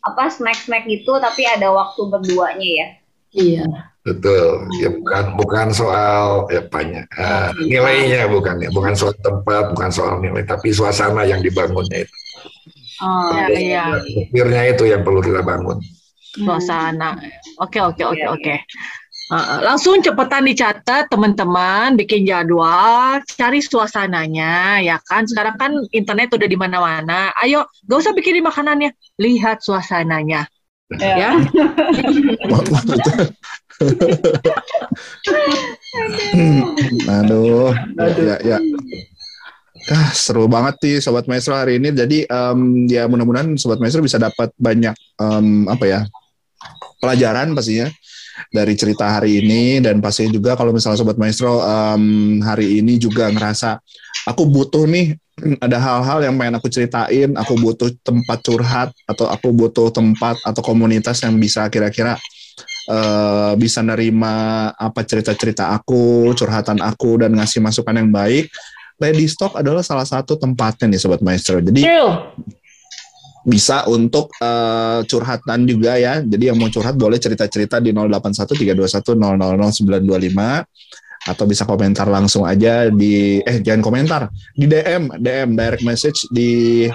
[0.07, 2.87] apa snack-snack gitu tapi ada waktu berduanya ya
[3.35, 3.88] Iya.
[4.09, 4.65] Betul.
[4.81, 10.17] Ya bukan bukan soal ya banyak eh, nilainya bukan ya, bukan soal tempat, bukan soal
[10.17, 12.15] nilai, tapi suasana yang dibangunnya itu.
[12.99, 13.85] Oh, Ya, iya.
[13.95, 15.79] Akhirnya itu yang perlu kita bangun.
[16.35, 17.15] Suasana.
[17.63, 18.55] Oke, oke, oke, Iya, oke.
[19.29, 25.29] Uh, langsung cepetan dicatat teman-teman, bikin jadwal, cari suasananya, ya kan?
[25.29, 27.29] Sekarang kan internet udah di mana-mana.
[27.37, 28.89] Ayo, gak usah bikinin makanannya,
[29.21, 30.49] lihat suasananya,
[30.97, 31.37] ya.
[37.09, 37.73] Aduh,
[38.19, 38.59] ya, ya.
[39.89, 41.89] Ah, seru banget nih Sobat Maestro hari ini.
[41.95, 46.05] Jadi em, ya mudah-mudahan Sobat Maestro bisa dapat banyak em, apa ya
[46.99, 47.87] pelajaran pastinya
[48.53, 53.31] dari cerita hari ini dan pastinya juga kalau misalnya Sobat Maestro em, hari ini juga
[53.33, 53.79] ngerasa
[54.29, 55.17] aku butuh nih
[55.63, 60.59] ada hal-hal yang pengen aku ceritain, aku butuh tempat curhat atau aku butuh tempat atau
[60.59, 62.19] komunitas yang bisa kira-kira
[62.89, 68.49] eh, bisa nerima apa cerita-cerita aku, curhatan aku dan ngasih masukan yang baik.
[68.99, 71.63] Lady Stock adalah salah satu tempatnya nih Sobat Maestro.
[71.63, 72.35] Jadi True.
[73.47, 76.19] bisa untuk eh, curhatan juga ya.
[76.19, 80.67] Jadi yang mau curhat boleh cerita-cerita di 081321000925
[81.19, 86.87] atau bisa komentar langsung aja di eh jangan komentar di DM DM direct message di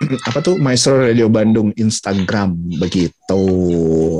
[0.28, 3.42] apa tuh Maestro Radio Bandung Instagram begitu.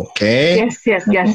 [0.04, 0.60] Oke.
[0.66, 1.32] Yes, yes, yes.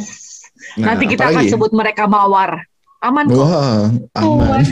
[0.78, 2.66] Nah, Nanti kita akan sebut mereka mawar.
[3.06, 3.38] Aman kok.
[3.38, 3.86] Wah,
[4.18, 4.66] aman.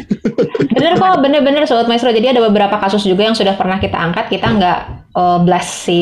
[0.73, 2.09] Bener kok, bener-bener Sobat Maestro.
[2.09, 4.25] Jadi ada beberapa kasus juga yang sudah pernah kita angkat.
[4.33, 4.79] Kita nggak
[5.13, 6.01] eh, blast si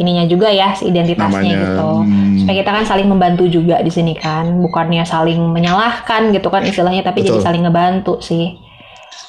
[0.00, 1.60] ininya juga ya, si identitasnya Namanya.
[1.68, 1.90] gitu.
[2.00, 4.56] hmm, Supaya kita kan saling membantu juga di sini kan.
[4.64, 7.44] Bukannya saling menyalahkan gitu kan istilahnya, tapi jadi Betul.
[7.44, 8.56] saling ngebantu sih.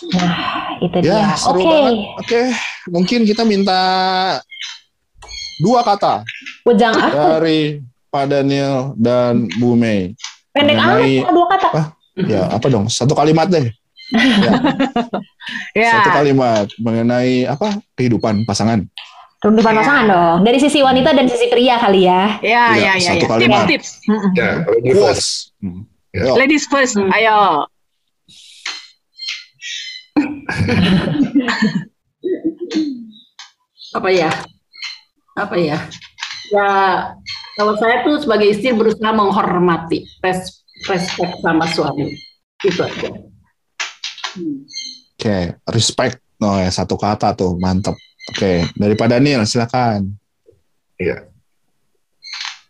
[0.09, 0.33] Nah,
[0.79, 1.11] itu dia.
[1.11, 1.67] Ya, seru Oke.
[1.67, 1.95] banget.
[2.17, 2.41] Oke,
[2.87, 3.79] mungkin kita minta
[5.57, 6.21] dua kata
[6.63, 7.39] Ujang apa?
[7.39, 10.13] dari Pak Daniel dan Bu Mei.
[10.51, 11.67] Pendek amat, mengenai- dua kata.
[12.19, 12.85] Ya, apa dong?
[12.87, 13.67] Satu kalimat deh.
[15.71, 15.91] Ya.
[15.93, 17.79] Satu kalimat mengenai apa?
[17.93, 18.83] Kehidupan pasangan.
[19.37, 19.79] Kehidupan Ya.
[19.79, 20.37] pasangan dong.
[20.41, 22.35] Dari sisi wanita dan sisi pria kali ya.
[22.41, 23.29] Ya, Ya, ya, ya, satu ya.
[23.29, 23.63] kalimat.
[23.63, 24.09] Tips, tips.
[24.09, 24.31] Mm-mm.
[24.33, 25.29] Ya, lady first.
[26.09, 26.23] Ya.
[26.33, 27.13] Ladies first, Hmm.
[27.13, 27.63] ayo.
[33.95, 34.29] Apa ya
[35.33, 35.77] apa ya
[36.51, 36.67] ya
[37.57, 42.13] kalau saya tuh sebagai istri berusaha menghormati res- respect sama suami
[42.63, 43.09] itu aja
[45.17, 46.21] Oke, respect.
[46.37, 47.97] Oh ya, satu kata tuh, mantep.
[48.29, 50.13] Oke, daripada Daniel silakan.
[51.01, 51.25] Iya.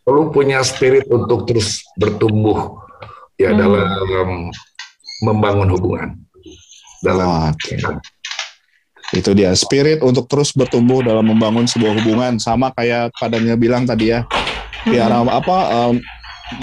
[0.08, 2.72] Perlu punya spirit untuk terus bertumbuh
[3.36, 3.60] ya Hmm.
[3.60, 4.30] dalam
[5.20, 6.16] membangun hubungan.
[7.02, 7.78] Dalam Oke.
[9.16, 14.12] Itu dia spirit untuk terus bertumbuh dalam membangun sebuah hubungan sama kayak Daniel bilang tadi
[14.12, 14.28] ya.
[14.84, 15.58] Biar apa
[15.92, 16.04] em,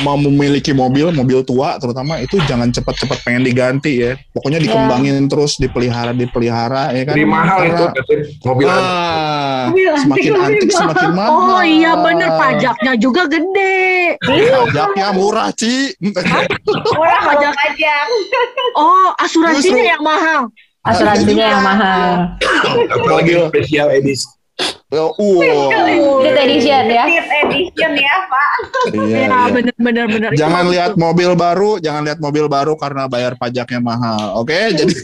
[0.01, 4.12] mau memiliki mobil, mobil tua terutama itu jangan cepat-cepat pengen diganti ya.
[4.31, 7.12] Pokoknya dikembangin terus, dipelihara, dipelihara ya kan.
[7.12, 8.89] Jadi mahal Karena- itu mobil antik.
[8.89, 10.81] Ah, Mobil antik, semakin mobil antik mahal.
[10.81, 11.31] semakin mahal.
[11.35, 14.16] Oh iya bener pajaknya juga gede.
[14.20, 15.93] Pajaknya murah, Ci.
[16.01, 17.52] Murah Pajak.
[17.52, 18.05] pajak.
[18.74, 19.93] Oh asuransinya Justru.
[19.93, 20.40] yang mahal.
[20.82, 22.11] Asuransinya yang mahal.
[22.90, 24.24] Apalagi spesial edisi.
[24.94, 25.74] Uh, wow.
[26.23, 27.02] Limited edition ya.
[27.02, 28.15] Limited edition ya.
[28.93, 29.48] Iya, Ya iya.
[29.48, 30.31] bener bener bener.
[30.35, 34.36] Itu Jangan bagus lihat mobil baru, jangan lihat mobil baru karena bayar pajaknya mahal.
[34.43, 34.94] Oke, jadi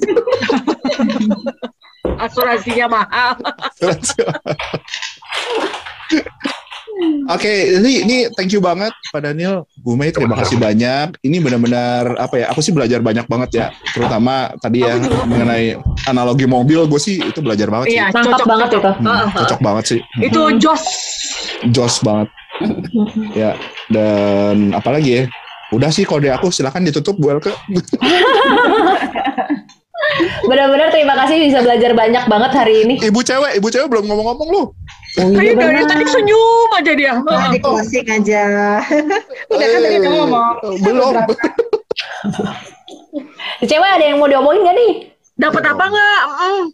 [2.20, 3.32] asuransinya mahal.
[7.30, 11.16] Oke, ini ini thank you banget Pak Daniel, Bu Mei terima kasih banyak.
[11.22, 12.46] Ini benar-benar apa ya?
[12.50, 14.98] Aku sih belajar banyak banget ya, terutama tadi ya
[15.28, 15.78] mengenai
[16.10, 16.84] analogi mobil.
[16.90, 17.96] Gue sih itu belajar banget sih.
[17.96, 18.94] Iya Mantap cocok banget cocok.
[18.96, 19.06] itu.
[19.06, 20.00] Hmm, cocok banget sih.
[20.20, 20.82] Itu jos.
[21.70, 22.28] Jos banget.
[23.32, 23.56] ya,
[23.88, 25.24] dan apalagi ya?
[25.70, 27.54] Udah sih kode aku silakan ditutup Bu Elke.
[30.44, 32.94] Benar-benar terima kasih bisa belajar banyak banget hari ini.
[33.00, 34.64] Ibu cewek, ibu cewek belum ngomong-ngomong lu.
[35.18, 37.14] Oh, Ayo iya dari tadi senyum aja dia.
[37.18, 38.44] Nah, di closing aja.
[39.52, 40.54] Udah kan tadi kamu ngomong.
[40.62, 41.14] Eh, Belum.
[43.66, 44.92] Cewek ada yang mau diomongin gak nih?
[45.34, 46.22] Dapat apa enggak?
[46.30, 46.64] Mm.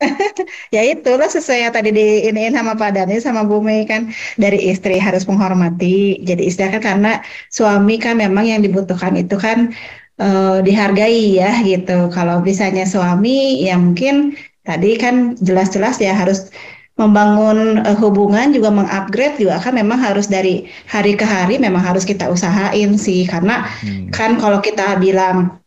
[0.74, 4.08] Ya itulah sesuai yang tadi diiniin sama Pak Dani sama Bu Mei kan
[4.40, 6.20] dari istri harus menghormati.
[6.24, 7.20] Jadi istri kan karena
[7.52, 9.76] suami kan memang yang dibutuhkan itu kan
[10.20, 12.12] eh, dihargai ya gitu.
[12.12, 16.52] Kalau misalnya suami ya mungkin tadi kan jelas-jelas ya harus
[17.00, 22.04] membangun eh, hubungan juga mengupgrade juga kan memang harus dari hari ke hari memang harus
[22.04, 23.64] kita usahain sih karena
[24.12, 25.59] kan kalau kita bilang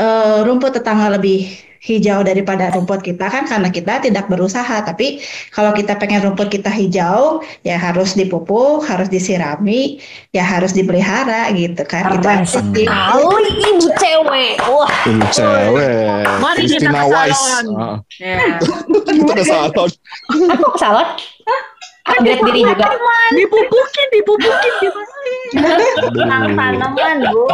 [0.00, 1.44] eh, rumput tetangga lebih
[1.80, 5.16] hijau daripada rumput kita kan karena kita tidak berusaha tapi
[5.48, 9.96] kalau kita pengen rumput kita hijau ya harus dipupuk harus disirami
[10.28, 12.84] ya harus dipelihara gitu kan itu aja sih.
[12.84, 12.84] sekali
[13.64, 14.60] ibu cewek.
[14.68, 16.24] Wah, Ibu cewek.
[16.36, 17.40] Mari kita Christina ke Wise.
[17.40, 17.66] salon.
[17.80, 18.36] Ah, Ya.
[19.16, 19.88] kita ke salon.
[20.52, 21.08] aku ke salon.
[22.10, 22.86] Upgrade diri juga.
[23.30, 25.48] Dipupukin, dipupukin, dipupukin.
[26.18, 27.44] Tanaman Bu.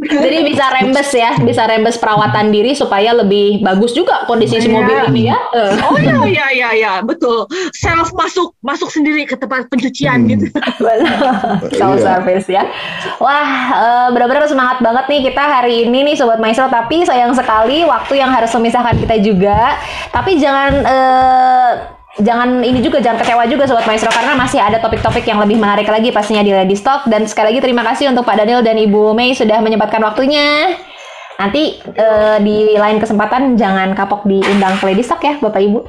[0.00, 4.96] Jadi bisa rembes ya, bisa rembes perawatan diri supaya lebih bagus juga kondisi si mobil
[5.12, 5.38] ini ya.
[5.86, 7.46] Oh iya iya iya iya betul.
[7.70, 10.30] Self masuk masuk sendiri ke tempat pencucian Hmm.
[10.34, 10.46] gitu.
[11.76, 12.64] Self service ya.
[13.22, 16.66] Wah, eh, benar-benar semangat banget nih kita hari ini nih sobat maestro.
[16.66, 19.78] Tapi sayang sekali waktu yang harus memisahkan kita juga.
[20.10, 21.70] Tapi jangan eh,
[22.18, 25.86] jangan ini juga jangan kecewa juga sobat maestro karena masih ada topik-topik yang lebih menarik
[25.86, 29.14] lagi pastinya di Lady Stock dan sekali lagi terima kasih untuk Pak Daniel dan Ibu
[29.14, 30.74] Mei sudah menyempatkan waktunya.
[31.40, 35.88] Nanti eh, di lain kesempatan jangan kapok diundang ke Lady Stock ya Bapak Ibu.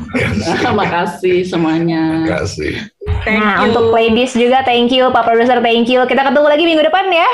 [0.62, 2.22] Terima kasih semuanya.
[2.22, 2.72] Terima kasih.
[3.26, 3.74] Thank nah, you.
[3.74, 6.06] untuk ladies juga thank you, Pak Produser thank you.
[6.06, 7.30] Kita ketemu lagi minggu depan ya.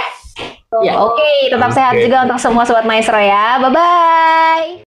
[0.81, 0.97] Ya.
[0.97, 2.09] Oke, tetap sehat Oke.
[2.09, 3.61] juga untuk semua sobat maestro ya.
[3.61, 4.88] Bye bye.